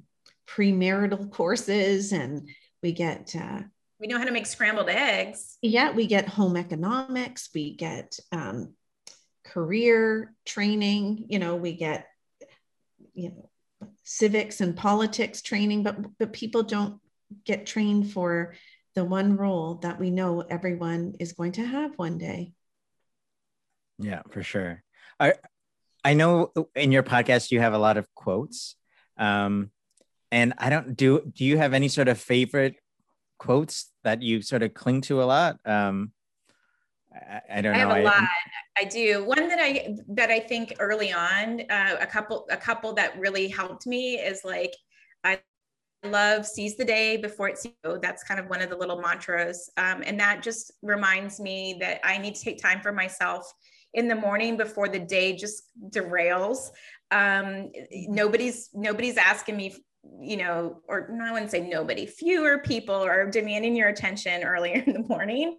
premarital 0.55 1.31
courses 1.31 2.11
and 2.11 2.49
we 2.81 2.91
get 2.91 3.35
uh, 3.39 3.61
we 3.99 4.07
know 4.07 4.17
how 4.17 4.23
to 4.23 4.31
make 4.31 4.45
scrambled 4.45 4.89
eggs. 4.89 5.57
Yeah 5.61 5.91
we 5.91 6.07
get 6.07 6.27
home 6.27 6.57
economics 6.57 7.49
we 7.53 7.75
get 7.75 8.17
um, 8.31 8.73
career 9.45 10.33
training 10.45 11.25
you 11.29 11.39
know 11.39 11.55
we 11.55 11.73
get 11.73 12.07
you 13.13 13.29
know 13.29 13.49
civics 14.03 14.61
and 14.61 14.75
politics 14.75 15.41
training 15.41 15.83
but 15.83 16.17
but 16.17 16.33
people 16.33 16.63
don't 16.63 16.99
get 17.45 17.65
trained 17.65 18.11
for 18.11 18.55
the 18.95 19.05
one 19.05 19.37
role 19.37 19.75
that 19.75 19.99
we 19.99 20.09
know 20.09 20.41
everyone 20.41 21.13
is 21.19 21.33
going 21.33 21.53
to 21.53 21.65
have 21.65 21.91
one 21.95 22.17
day. 22.17 22.53
Yeah 23.99 24.21
for 24.29 24.43
sure. 24.43 24.83
I 25.19 25.33
i 26.03 26.13
know 26.13 26.51
in 26.75 26.91
your 26.91 27.03
podcast 27.03 27.51
you 27.51 27.59
have 27.59 27.73
a 27.73 27.77
lot 27.77 27.97
of 27.97 28.13
quotes. 28.15 28.75
Um 29.17 29.71
and 30.31 30.53
I 30.57 30.69
don't 30.69 30.95
do. 30.95 31.31
Do 31.33 31.45
you 31.45 31.57
have 31.57 31.73
any 31.73 31.87
sort 31.87 32.07
of 32.07 32.19
favorite 32.19 32.75
quotes 33.37 33.91
that 34.03 34.21
you 34.21 34.41
sort 34.41 34.63
of 34.63 34.73
cling 34.73 35.01
to 35.01 35.21
a 35.21 35.25
lot? 35.25 35.57
Um, 35.65 36.11
I, 37.13 37.41
I 37.55 37.61
don't 37.61 37.75
I 37.75 37.83
know. 37.83 37.89
I 37.89 37.95
have 37.95 38.01
a 38.01 38.05
lot. 38.05 38.29
I 38.77 38.83
do. 38.85 39.25
One 39.25 39.47
that 39.47 39.59
I 39.59 39.95
that 40.09 40.29
I 40.29 40.39
think 40.39 40.75
early 40.79 41.11
on, 41.11 41.61
uh, 41.69 41.97
a 41.99 42.05
couple 42.05 42.47
a 42.49 42.57
couple 42.57 42.93
that 42.93 43.17
really 43.19 43.47
helped 43.47 43.87
me 43.87 44.15
is 44.15 44.41
like 44.43 44.73
I 45.23 45.39
love 46.03 46.45
seize 46.45 46.77
the 46.77 46.85
day 46.85 47.17
before 47.17 47.49
it's 47.49 47.65
you. 47.65 47.99
That's 48.01 48.23
kind 48.23 48.39
of 48.39 48.47
one 48.47 48.61
of 48.61 48.69
the 48.69 48.77
little 48.77 49.01
mantras, 49.01 49.69
um, 49.77 50.03
and 50.05 50.19
that 50.19 50.43
just 50.43 50.71
reminds 50.81 51.39
me 51.39 51.77
that 51.79 52.01
I 52.03 52.17
need 52.17 52.35
to 52.35 52.41
take 52.41 52.61
time 52.61 52.81
for 52.81 52.91
myself 52.91 53.51
in 53.95 54.07
the 54.07 54.15
morning 54.15 54.55
before 54.55 54.87
the 54.87 54.99
day 54.99 55.35
just 55.35 55.63
derails 55.89 56.69
um, 57.11 57.71
nobody's 57.91 58.69
nobody's 58.73 59.17
asking 59.17 59.57
me 59.57 59.75
you 60.21 60.37
know, 60.37 60.81
or 60.87 61.07
no, 61.11 61.25
I 61.25 61.31
wouldn't 61.31 61.51
say 61.51 61.67
nobody, 61.67 62.05
fewer 62.05 62.59
people 62.59 62.95
are 62.95 63.29
demanding 63.29 63.75
your 63.75 63.89
attention 63.89 64.43
earlier 64.43 64.83
in 64.85 64.93
the 64.93 65.07
morning. 65.07 65.57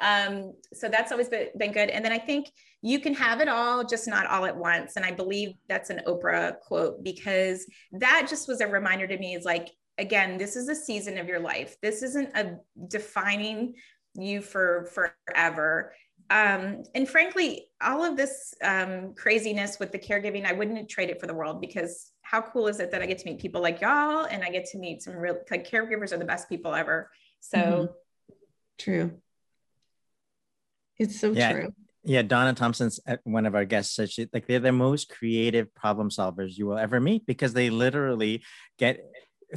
Um, 0.00 0.54
so 0.72 0.88
that's 0.88 1.12
always 1.12 1.28
been, 1.28 1.72
good. 1.72 1.88
And 1.88 2.04
then 2.04 2.12
I 2.12 2.18
think 2.18 2.48
you 2.82 2.98
can 2.98 3.14
have 3.14 3.40
it 3.40 3.48
all, 3.48 3.84
just 3.84 4.08
not 4.08 4.26
all 4.26 4.44
at 4.44 4.56
once. 4.56 4.96
And 4.96 5.04
I 5.04 5.12
believe 5.12 5.50
that's 5.68 5.90
an 5.90 6.00
Oprah 6.06 6.58
quote 6.58 7.04
because 7.04 7.64
that 7.92 8.26
just 8.28 8.48
was 8.48 8.60
a 8.60 8.66
reminder 8.66 9.06
to 9.06 9.16
me 9.16 9.34
is 9.34 9.44
like, 9.44 9.70
again, 9.98 10.38
this 10.38 10.56
is 10.56 10.68
a 10.68 10.74
season 10.74 11.18
of 11.18 11.28
your 11.28 11.38
life. 11.38 11.76
This 11.80 12.02
isn't 12.02 12.36
a 12.36 12.56
defining 12.88 13.74
you 14.14 14.42
for 14.42 14.90
forever. 14.92 15.94
Um, 16.30 16.84
and 16.94 17.08
frankly, 17.08 17.66
all 17.80 18.04
of 18.04 18.16
this 18.16 18.54
um, 18.62 19.14
craziness 19.14 19.78
with 19.78 19.92
the 19.92 19.98
caregiving, 19.98 20.46
I 20.46 20.52
wouldn't 20.52 20.88
trade 20.88 21.10
it 21.10 21.20
for 21.20 21.26
the 21.26 21.34
world 21.34 21.60
because 21.60 22.12
how 22.22 22.40
cool 22.40 22.68
is 22.68 22.80
it 22.80 22.90
that 22.92 23.02
I 23.02 23.06
get 23.06 23.18
to 23.18 23.24
meet 23.26 23.40
people 23.40 23.60
like 23.60 23.80
y'all 23.80 24.24
and 24.24 24.42
I 24.42 24.50
get 24.50 24.66
to 24.66 24.78
meet 24.78 25.02
some 25.02 25.14
real 25.14 25.38
like 25.50 25.68
caregivers 25.68 26.12
are 26.12 26.18
the 26.18 26.24
best 26.24 26.48
people 26.48 26.74
ever. 26.74 27.10
So 27.40 27.58
mm-hmm. 27.58 27.92
true. 28.78 29.12
It's 30.98 31.20
so 31.20 31.32
yeah. 31.32 31.52
true. 31.52 31.74
Yeah, 32.04 32.22
Donna 32.22 32.54
Thompson's 32.54 32.98
uh, 33.06 33.16
one 33.24 33.46
of 33.46 33.54
our 33.54 33.64
guests 33.64 33.94
said 33.94 34.10
she 34.10 34.28
like 34.32 34.46
they're 34.46 34.58
the 34.58 34.72
most 34.72 35.08
creative 35.08 35.72
problem 35.74 36.10
solvers 36.10 36.56
you 36.56 36.66
will 36.66 36.78
ever 36.78 37.00
meet 37.00 37.26
because 37.26 37.52
they 37.52 37.70
literally 37.70 38.42
get 38.78 39.00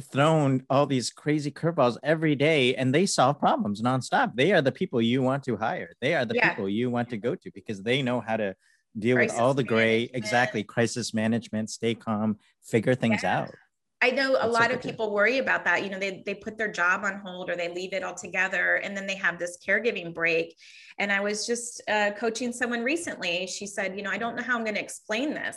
thrown 0.00 0.62
all 0.68 0.86
these 0.86 1.10
crazy 1.10 1.50
curveballs 1.50 1.96
every 2.02 2.34
day 2.34 2.74
and 2.74 2.94
they 2.94 3.06
solve 3.06 3.38
problems 3.38 3.82
nonstop. 3.82 4.34
They 4.34 4.52
are 4.52 4.62
the 4.62 4.72
people 4.72 5.00
you 5.00 5.22
want 5.22 5.44
to 5.44 5.56
hire. 5.56 5.94
They 6.00 6.14
are 6.14 6.24
the 6.24 6.34
yeah. 6.34 6.50
people 6.50 6.68
you 6.68 6.90
want 6.90 7.10
to 7.10 7.16
go 7.16 7.34
to 7.34 7.50
because 7.54 7.82
they 7.82 8.02
know 8.02 8.20
how 8.20 8.36
to 8.36 8.54
deal 8.98 9.16
Crisis 9.16 9.34
with 9.34 9.40
all 9.42 9.54
the 9.54 9.64
gray, 9.64 9.98
management. 9.98 10.16
exactly, 10.24 10.62
crisis 10.62 11.12
management, 11.14 11.70
stay 11.70 11.94
calm, 11.94 12.38
figure 12.62 12.94
things 12.94 13.22
Yeah. 13.22 13.40
out. 13.40 13.54
I 14.02 14.10
know 14.10 14.36
a 14.36 14.40
That's 14.40 14.52
lot 14.52 14.70
of 14.72 14.82
people 14.82 15.10
worry 15.10 15.38
about 15.38 15.64
that. 15.64 15.82
You 15.82 15.88
know, 15.88 15.98
they 15.98 16.22
they 16.26 16.34
put 16.34 16.58
their 16.58 16.70
job 16.70 17.02
on 17.04 17.20
hold 17.24 17.48
or 17.48 17.56
they 17.56 17.72
leave 17.72 17.94
it 17.94 18.04
altogether, 18.04 18.76
and 18.76 18.94
then 18.94 19.06
they 19.06 19.16
have 19.16 19.38
this 19.38 19.58
caregiving 19.66 20.12
break. 20.14 20.54
And 20.98 21.10
I 21.10 21.20
was 21.20 21.46
just 21.46 21.82
uh, 21.88 22.10
coaching 22.12 22.52
someone 22.52 22.84
recently. 22.84 23.46
She 23.46 23.66
said, 23.66 23.96
you 23.96 24.02
know, 24.02 24.10
I 24.10 24.18
don't 24.18 24.36
know 24.36 24.42
how 24.42 24.56
I'm 24.56 24.64
going 24.64 24.74
to 24.74 24.82
explain 24.82 25.30
this. 25.32 25.56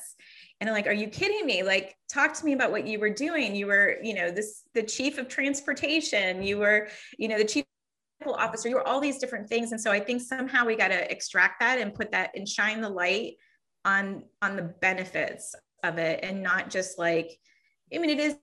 And 0.59 0.69
I'm 0.69 0.75
like, 0.75 0.87
are 0.87 0.93
you 0.93 1.07
kidding 1.07 1.45
me? 1.45 1.63
Like, 1.63 1.95
talk 2.11 2.33
to 2.33 2.45
me 2.45 2.53
about 2.53 2.71
what 2.71 2.85
you 2.85 2.99
were 2.99 3.09
doing. 3.09 3.55
You 3.55 3.67
were, 3.67 3.97
you 4.03 4.13
know, 4.13 4.29
this 4.31 4.63
the 4.73 4.83
chief 4.83 5.17
of 5.17 5.27
transportation. 5.27 6.43
You 6.43 6.57
were, 6.57 6.89
you 7.17 7.27
know, 7.27 7.37
the 7.37 7.45
chief 7.45 7.65
officer. 8.25 8.67
You 8.67 8.75
were 8.75 8.87
all 8.87 8.99
these 8.99 9.19
different 9.19 9.47
things. 9.47 9.71
And 9.71 9.79
so 9.79 9.91
I 9.91 9.99
think 9.99 10.21
somehow 10.21 10.65
we 10.65 10.75
got 10.75 10.89
to 10.89 11.11
extract 11.11 11.61
that 11.61 11.79
and 11.79 11.93
put 11.93 12.11
that 12.11 12.31
and 12.35 12.47
shine 12.47 12.81
the 12.81 12.89
light 12.89 13.35
on 13.85 14.23
on 14.41 14.55
the 14.57 14.73
benefits 14.81 15.55
of 15.83 15.97
it, 15.97 16.19
and 16.23 16.43
not 16.43 16.69
just 16.69 16.99
like 16.99 17.39
I 17.93 17.97
mean, 17.97 18.09
it 18.09 18.19
is 18.19 18.35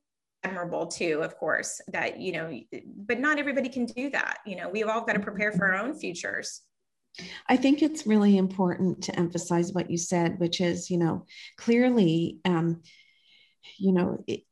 admirable 0.43 0.87
too, 0.87 1.21
of 1.23 1.37
course, 1.37 1.81
that, 1.89 2.21
you 2.21 2.33
know, 2.33 2.61
but 2.97 3.21
not 3.21 3.39
everybody 3.39 3.69
can 3.69 3.85
do 3.87 4.11
that. 4.11 4.39
You 4.47 4.57
know, 4.57 4.69
we've 4.69 4.87
all 4.87 5.03
got 5.05 5.15
to 5.15 5.21
prepare 5.21 5.53
for 5.53 5.73
our 5.73 5.85
own 5.85 5.99
futures. 5.99 6.63
I 7.49 7.57
think 7.57 7.83
it's 7.83 8.07
really 8.07 8.37
important 8.37 9.05
to 9.05 9.19
emphasize 9.19 9.73
what 9.73 9.91
you 9.91 9.99
said, 9.99 10.39
which 10.39 10.61
is, 10.61 10.91
you 10.91 10.99
know, 10.99 11.27
clearly, 11.57 12.41
um, 12.45 12.83
you 13.79 13.93
know, 13.93 14.23
it, 14.27 14.43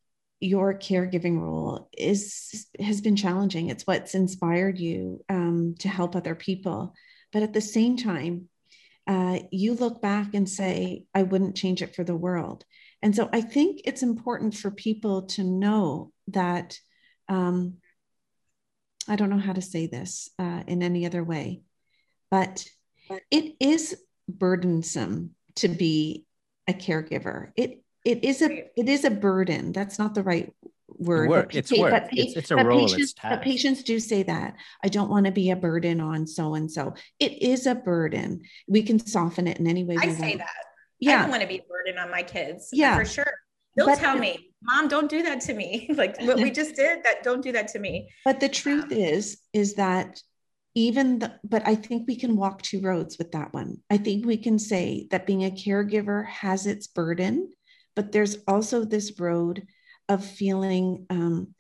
your 0.40 0.74
caregiving 0.74 1.40
role 1.40 1.88
is 1.96 2.66
has 2.78 3.00
been 3.00 3.16
challenging. 3.16 3.70
It's 3.70 3.86
what's 3.86 4.14
inspired 4.14 4.78
you 4.78 5.24
um, 5.28 5.74
to 5.78 5.88
help 5.88 6.14
other 6.14 6.34
people, 6.34 6.94
but 7.32 7.42
at 7.42 7.52
the 7.52 7.60
same 7.60 7.96
time, 7.96 8.48
uh, 9.06 9.40
you 9.50 9.74
look 9.74 10.02
back 10.02 10.34
and 10.34 10.48
say, 10.48 11.04
"I 11.14 11.22
wouldn't 11.22 11.56
change 11.56 11.82
it 11.82 11.94
for 11.94 12.04
the 12.04 12.16
world." 12.16 12.64
And 13.02 13.14
so, 13.14 13.28
I 13.32 13.40
think 13.40 13.82
it's 13.84 14.02
important 14.02 14.54
for 14.54 14.70
people 14.70 15.22
to 15.28 15.44
know 15.44 16.12
that. 16.28 16.78
Um, 17.28 17.78
I 19.06 19.16
don't 19.16 19.28
know 19.28 19.38
how 19.38 19.52
to 19.52 19.60
say 19.60 19.86
this 19.86 20.30
uh, 20.38 20.62
in 20.66 20.82
any 20.82 21.04
other 21.04 21.22
way 21.22 21.62
but 22.34 22.64
it 23.30 23.46
is 23.60 23.82
burdensome 24.28 25.30
to 25.56 25.68
be 25.68 26.24
a 26.68 26.72
caregiver 26.72 27.38
it 27.56 27.70
it 28.04 28.24
is 28.24 28.42
a 28.42 28.50
it 28.80 28.88
is 28.88 29.04
a 29.04 29.10
burden 29.10 29.72
that's 29.72 29.98
not 29.98 30.14
the 30.14 30.22
right 30.22 30.52
word 31.10 31.28
Work. 31.28 31.54
It's 31.54 31.70
pa- 31.72 31.80
work. 31.80 31.90
but 31.92 32.04
It's- 32.18 32.36
it's 32.36 32.50
a 32.50 32.56
but 32.56 32.66
role, 32.66 32.84
it's 32.84 32.92
patients, 32.94 33.14
but 33.22 33.42
patients 33.42 33.82
do 33.82 33.98
say 33.98 34.22
that 34.24 34.54
i 34.84 34.88
don't 34.88 35.10
want 35.10 35.26
to 35.26 35.32
be 35.32 35.50
a 35.50 35.56
burden 35.56 36.00
on 36.00 36.26
so 36.26 36.54
and 36.54 36.70
so 36.70 36.94
it 37.18 37.32
is 37.42 37.66
a 37.66 37.74
burden 37.74 38.42
we 38.68 38.82
can 38.82 38.98
soften 39.14 39.46
it 39.48 39.58
in 39.58 39.66
any 39.66 39.84
way 39.84 39.96
I 40.00 40.06
we 40.06 40.12
say 40.12 40.28
want. 40.36 40.38
that. 40.38 40.62
I 41.06 41.20
don't 41.22 41.30
want 41.30 41.42
to 41.42 41.48
be 41.48 41.58
a 41.58 41.68
burden 41.74 41.96
on 41.98 42.10
my 42.10 42.22
kids. 42.22 42.70
Yeah. 42.72 42.96
For 42.96 43.04
sure. 43.04 43.32
They'll 43.76 43.86
But- 43.92 43.98
tell 43.98 44.16
me, 44.16 44.32
Mom, 44.62 44.88
don't 44.88 45.10
do 45.10 45.22
that 45.28 45.40
to 45.42 45.52
me. 45.52 45.68
like 46.02 46.18
what 46.22 46.36
we 46.44 46.50
just 46.60 46.76
did, 46.76 47.02
that 47.04 47.22
don't 47.22 47.42
do 47.42 47.52
that 47.52 47.68
to 47.74 47.78
me. 47.78 48.08
But 48.24 48.40
the 48.40 48.48
truth 48.48 48.84
um, 48.84 48.92
is, 48.92 49.38
is 49.52 49.74
that 49.74 50.22
even 50.74 51.20
the, 51.20 51.38
but 51.44 51.66
I 51.66 51.74
think 51.74 52.06
we 52.06 52.16
can 52.16 52.36
walk 52.36 52.62
two 52.62 52.80
roads 52.80 53.16
with 53.18 53.32
that 53.32 53.52
one. 53.54 53.78
I 53.90 53.96
think 53.96 54.26
we 54.26 54.36
can 54.36 54.58
say 54.58 55.06
that 55.10 55.26
being 55.26 55.44
a 55.44 55.50
caregiver 55.50 56.26
has 56.26 56.66
its 56.66 56.86
burden, 56.86 57.52
but 57.94 58.12
there's 58.12 58.38
also 58.48 58.84
this 58.84 59.18
road 59.20 59.66
of 60.08 60.24
feeling 60.24 61.06
um, 61.10 61.54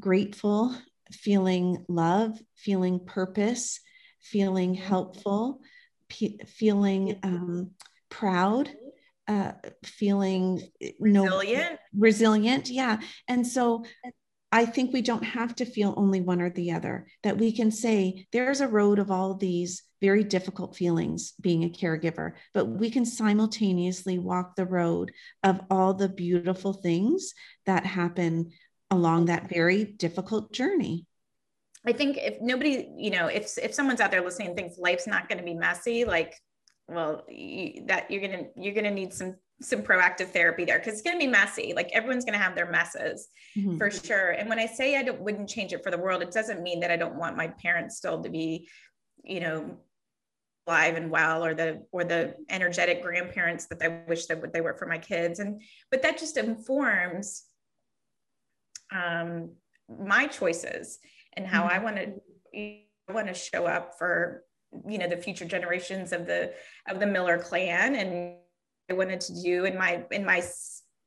grateful, 0.00 0.74
feeling 1.12 1.84
love, 1.88 2.38
feeling 2.56 3.04
purpose, 3.04 3.80
feeling 4.20 4.74
helpful, 4.74 5.60
pe- 6.08 6.38
feeling 6.46 7.18
um, 7.22 7.70
proud, 8.10 8.70
uh, 9.28 9.52
feeling 9.84 10.60
no 11.00 11.24
Resilient. 11.24 11.78
resilient 11.96 12.68
yeah 12.68 13.00
and 13.26 13.46
so 13.46 13.84
i 14.54 14.64
think 14.64 14.92
we 14.92 15.02
don't 15.02 15.24
have 15.24 15.54
to 15.54 15.66
feel 15.66 15.92
only 15.96 16.20
one 16.20 16.40
or 16.40 16.50
the 16.50 16.72
other 16.72 17.06
that 17.22 17.36
we 17.36 17.52
can 17.52 17.70
say 17.70 18.26
there's 18.32 18.62
a 18.62 18.68
road 18.68 18.98
of 18.98 19.10
all 19.10 19.34
these 19.34 19.82
very 20.00 20.24
difficult 20.24 20.76
feelings 20.76 21.34
being 21.40 21.64
a 21.64 21.68
caregiver 21.68 22.32
but 22.54 22.66
we 22.66 22.90
can 22.90 23.04
simultaneously 23.04 24.18
walk 24.18 24.56
the 24.56 24.64
road 24.66 25.12
of 25.42 25.60
all 25.70 25.92
the 25.92 26.08
beautiful 26.08 26.72
things 26.72 27.34
that 27.66 27.84
happen 27.84 28.50
along 28.94 29.26
that 29.26 29.48
very 29.48 29.84
difficult 29.84 30.52
journey. 30.52 31.06
I 31.86 31.92
think 31.92 32.16
if 32.16 32.40
nobody, 32.40 32.88
you 32.96 33.10
know, 33.10 33.26
if 33.26 33.58
if 33.58 33.74
someone's 33.74 34.00
out 34.00 34.10
there 34.10 34.24
listening 34.24 34.54
thinks 34.54 34.78
life's 34.78 35.06
not 35.06 35.28
going 35.28 35.38
to 35.38 35.44
be 35.44 35.54
messy, 35.54 36.04
like, 36.04 36.34
well, 36.88 37.24
you, 37.28 37.84
that 37.86 38.10
you're 38.10 38.20
gonna 38.20 38.44
you're 38.56 38.74
gonna 38.74 38.90
need 38.90 39.12
some 39.12 39.36
some 39.62 39.82
proactive 39.82 40.28
therapy 40.28 40.64
there 40.64 40.78
because 40.78 40.94
it's 40.94 41.02
gonna 41.02 41.18
be 41.18 41.26
messy. 41.26 41.72
Like 41.74 41.90
everyone's 41.92 42.24
gonna 42.24 42.38
have 42.38 42.54
their 42.54 42.70
messes 42.70 43.28
Mhm. 43.56 43.78
for 43.78 43.90
sure. 43.90 44.30
And 44.30 44.48
when 44.48 44.58
I 44.58 44.66
say 44.66 44.96
I 44.96 45.02
don't, 45.02 45.20
wouldn't 45.20 45.48
change 45.48 45.72
it 45.72 45.82
for 45.82 45.90
the 45.90 45.98
world, 45.98 46.22
it 46.22 46.32
doesn't 46.32 46.62
mean 46.62 46.80
that 46.80 46.90
I 46.90 46.96
don't 46.96 47.16
want 47.16 47.36
my 47.36 47.48
parents 47.48 47.96
still 47.96 48.22
to 48.22 48.28
be, 48.28 48.68
you 49.22 49.40
know, 49.40 49.78
alive 50.66 50.96
and 50.96 51.10
well, 51.10 51.44
or 51.44 51.54
the 51.54 51.84
or 51.92 52.04
the 52.04 52.34
energetic 52.50 53.02
grandparents 53.02 53.66
that 53.66 53.82
I 53.82 54.02
wish 54.08 54.26
that 54.26 54.52
they 54.52 54.60
were 54.60 54.76
for 54.76 54.86
my 54.86 54.98
kids. 54.98 55.38
And 55.38 55.62
but 55.90 56.02
that 56.02 56.18
just 56.18 56.36
informs 56.36 57.44
um, 58.92 59.52
my 59.88 60.26
choices 60.26 60.98
and 61.34 61.46
how 61.46 61.64
I 61.64 61.78
want 61.78 61.96
to 61.96 62.80
want 63.12 63.28
to 63.28 63.34
show 63.34 63.66
up 63.66 63.98
for 63.98 64.44
you 64.88 64.98
know 64.98 65.08
the 65.08 65.16
future 65.16 65.44
generations 65.44 66.12
of 66.12 66.26
the 66.26 66.52
of 66.88 67.00
the 67.00 67.06
Miller 67.06 67.38
clan 67.38 67.94
and 67.96 68.36
I 68.90 68.94
wanted 68.94 69.20
to 69.22 69.42
do 69.42 69.64
in 69.64 69.76
my 69.78 70.04
in 70.10 70.24
my 70.24 70.42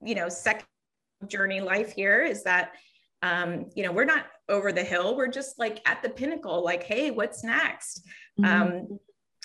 you 0.01 0.15
know 0.15 0.29
second 0.29 0.65
journey 1.27 1.61
life 1.61 1.91
here 1.93 2.21
is 2.21 2.43
that 2.43 2.73
um 3.23 3.69
you 3.75 3.83
know 3.83 3.91
we're 3.91 4.05
not 4.05 4.25
over 4.49 4.71
the 4.71 4.83
hill 4.83 5.17
we're 5.17 5.27
just 5.27 5.57
like 5.57 5.81
at 5.87 6.01
the 6.03 6.09
pinnacle 6.09 6.63
like 6.63 6.83
hey 6.83 7.09
what's 7.11 7.43
next 7.43 8.05
Mhm. 8.39 8.45
um 8.45 8.99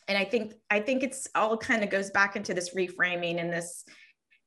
and 0.09 0.19
i 0.19 0.25
think 0.25 0.53
i 0.71 0.79
think 0.79 1.03
it's 1.03 1.27
all 1.35 1.57
kind 1.57 1.83
of 1.83 1.89
goes 1.89 2.11
back 2.11 2.37
into 2.37 2.53
this 2.53 2.75
reframing 2.75 3.41
and 3.41 3.51
this 3.51 3.85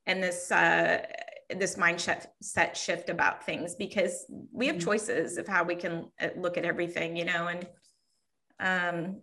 and 0.06 0.22
this 0.22 0.52
uh 0.52 1.04
this 1.50 1.74
mindset 1.74 2.26
set 2.40 2.76
shift 2.76 3.08
about 3.08 3.44
things 3.44 3.74
because 3.74 4.24
we 4.52 4.68
have 4.68 4.76
Mhm. 4.76 4.84
choices 4.84 5.36
of 5.38 5.48
how 5.48 5.64
we 5.64 5.74
can 5.74 6.08
uh, 6.20 6.28
look 6.36 6.56
at 6.56 6.64
everything 6.64 7.16
you 7.16 7.24
know 7.24 7.48
and 7.48 7.66
um 8.60 9.20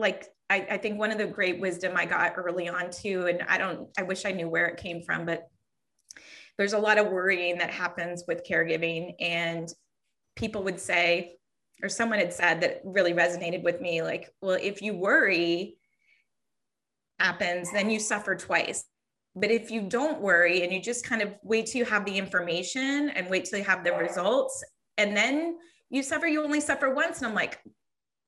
like 0.00 0.26
I, 0.48 0.66
I 0.70 0.76
think 0.78 0.98
one 0.98 1.12
of 1.12 1.18
the 1.18 1.26
great 1.26 1.60
wisdom 1.60 1.92
i 1.96 2.04
got 2.04 2.34
early 2.36 2.68
on 2.68 2.90
too 2.90 3.26
and 3.26 3.42
i 3.48 3.58
don't 3.58 3.88
i 3.98 4.02
wish 4.02 4.24
i 4.24 4.32
knew 4.32 4.48
where 4.48 4.66
it 4.66 4.78
came 4.78 5.02
from 5.02 5.26
but 5.26 5.48
there's 6.58 6.72
a 6.72 6.78
lot 6.78 6.98
of 6.98 7.06
worrying 7.06 7.58
that 7.58 7.70
happens 7.70 8.24
with 8.26 8.46
caregiving 8.48 9.14
and 9.20 9.72
people 10.36 10.62
would 10.64 10.80
say 10.80 11.36
or 11.82 11.88
someone 11.88 12.18
had 12.18 12.32
said 12.32 12.60
that 12.60 12.80
really 12.84 13.12
resonated 13.12 13.62
with 13.62 13.80
me 13.80 14.02
like 14.02 14.30
well 14.42 14.58
if 14.60 14.82
you 14.82 14.94
worry 14.94 15.76
happens 17.20 17.70
then 17.70 17.90
you 17.90 18.00
suffer 18.00 18.34
twice. 18.34 18.84
But 19.36 19.52
if 19.52 19.70
you 19.70 19.82
don't 19.82 20.20
worry 20.20 20.62
and 20.62 20.72
you 20.72 20.80
just 20.80 21.06
kind 21.06 21.22
of 21.22 21.34
wait 21.44 21.66
till 21.66 21.78
you 21.78 21.84
have 21.84 22.04
the 22.04 22.18
information 22.18 23.10
and 23.10 23.30
wait 23.30 23.44
till 23.44 23.60
you 23.60 23.64
have 23.64 23.84
the 23.84 23.92
results 23.92 24.64
and 24.98 25.16
then 25.16 25.56
you 25.88 26.02
suffer 26.02 26.26
you 26.26 26.42
only 26.42 26.60
suffer 26.60 26.92
once. 26.92 27.18
And 27.18 27.28
i'm 27.28 27.34
like 27.34 27.60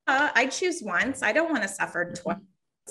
i 0.06 0.46
choose 0.46 0.82
once. 0.82 1.22
I 1.22 1.32
don't 1.32 1.50
want 1.50 1.62
to 1.62 1.68
suffer 1.68 2.12
twice 2.12 2.38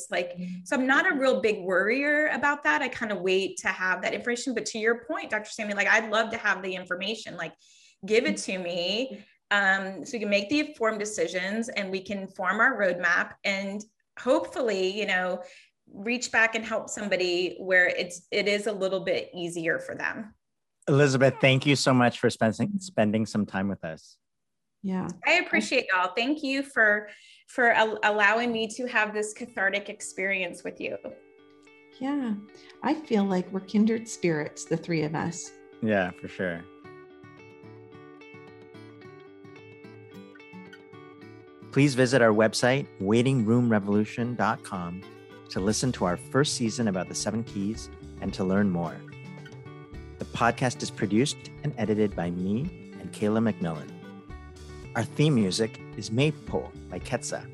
like 0.10 0.38
so 0.64 0.78
i'm 0.78 0.88
not 0.88 1.12
a 1.12 1.16
real 1.16 1.42
big 1.42 1.62
worrier 1.64 2.28
about 2.28 2.64
that. 2.64 2.82
I 2.82 2.88
kind 2.88 3.12
of 3.12 3.20
wait 3.20 3.58
to 3.58 3.68
have 3.68 4.02
that 4.04 4.14
information 4.14 4.54
but 4.54 4.66
to 4.68 4.80
your 4.80 5.04
point 5.06 5.30
dr 5.30 5.50
sammy 5.50 5.74
like 5.74 5.88
i'd 5.88 6.10
love 6.10 6.32
to 6.32 6.38
have 6.38 6.64
the 6.64 6.74
information 6.74 7.36
like 7.36 7.54
give 8.06 8.26
it 8.26 8.38
to 8.38 8.58
me 8.58 9.26
um, 9.52 10.06
so 10.06 10.14
we 10.14 10.20
can 10.20 10.30
make 10.30 10.48
the 10.48 10.62
informed 10.62 10.98
decisions 10.98 11.68
and 11.68 11.92
we 11.92 12.02
can 12.02 12.26
form 12.26 12.62
our 12.62 12.80
roadmap 12.80 13.34
and 13.44 13.84
hopefully 14.18 14.98
you 14.98 15.06
know 15.06 15.42
reach 15.94 16.32
back 16.32 16.56
and 16.56 16.64
help 16.66 16.90
somebody 16.90 17.58
where 17.60 17.88
it's 17.88 18.28
it 18.32 18.48
is 18.48 18.68
a 18.68 18.72
little 18.72 19.02
bit 19.02 19.30
easier 19.34 19.80
for 19.80 19.96
them. 19.96 20.34
Elizabeth, 20.88 21.36
thank 21.42 21.66
you 21.66 21.76
so 21.76 21.94
much 21.94 22.20
for 22.20 22.30
spending 22.30 22.72
spending 22.80 23.26
some 23.26 23.46
time 23.46 23.68
with 23.68 23.84
us. 23.84 24.18
Yeah 24.84 25.08
i 25.28 25.34
appreciate 25.34 25.86
y'all 25.94 26.12
thank 26.16 26.42
you 26.44 26.64
for 26.64 27.08
for 27.48 27.72
al- 27.72 28.00
allowing 28.04 28.52
me 28.52 28.68
to 28.68 28.86
have 28.88 29.14
this 29.14 29.34
cathartic 29.34 29.90
experience 29.90 30.64
with 30.64 30.80
you 30.80 30.98
yeah 32.00 32.34
i 32.84 32.94
feel 32.94 33.24
like 33.24 33.52
we're 33.52 33.60
kindred 33.60 34.08
spirits 34.08 34.66
the 34.66 34.78
three 34.78 35.04
of 35.04 35.16
us 35.16 35.52
Yeah, 35.84 36.12
for 36.22 36.28
sure. 36.28 36.62
Please 41.72 41.96
visit 41.96 42.22
our 42.22 42.34
website, 42.34 42.86
waitingroomrevolution.com, 43.02 45.02
to 45.50 45.60
listen 45.60 45.92
to 45.94 46.06
our 46.06 46.18
first 46.18 46.54
season 46.56 46.88
about 46.90 47.08
the 47.08 47.16
seven 47.16 47.44
keys 47.44 47.90
and 48.22 48.32
to 48.34 48.44
learn 48.44 48.70
more. 48.70 48.96
The 50.20 50.26
podcast 50.26 50.84
is 50.84 50.92
produced 50.92 51.38
and 51.64 51.74
edited 51.78 52.16
by 52.16 52.30
me 52.30 52.92
and 53.00 53.12
Kayla 53.12 53.42
McMillan. 53.52 53.90
Our 54.94 55.04
theme 55.06 55.36
music 55.36 55.80
is 55.96 56.10
Maypole 56.10 56.70
by 56.90 57.00
Ketsa. 57.00 57.46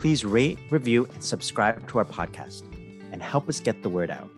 Please 0.00 0.24
rate, 0.24 0.58
review, 0.70 1.06
and 1.14 1.22
subscribe 1.22 1.86
to 1.88 1.98
our 1.98 2.04
podcast. 2.04 2.64
and 3.12 3.22
help 3.22 3.48
us 3.48 3.60
get 3.60 3.82
the 3.82 3.88
word 3.88 4.10
out. 4.10 4.28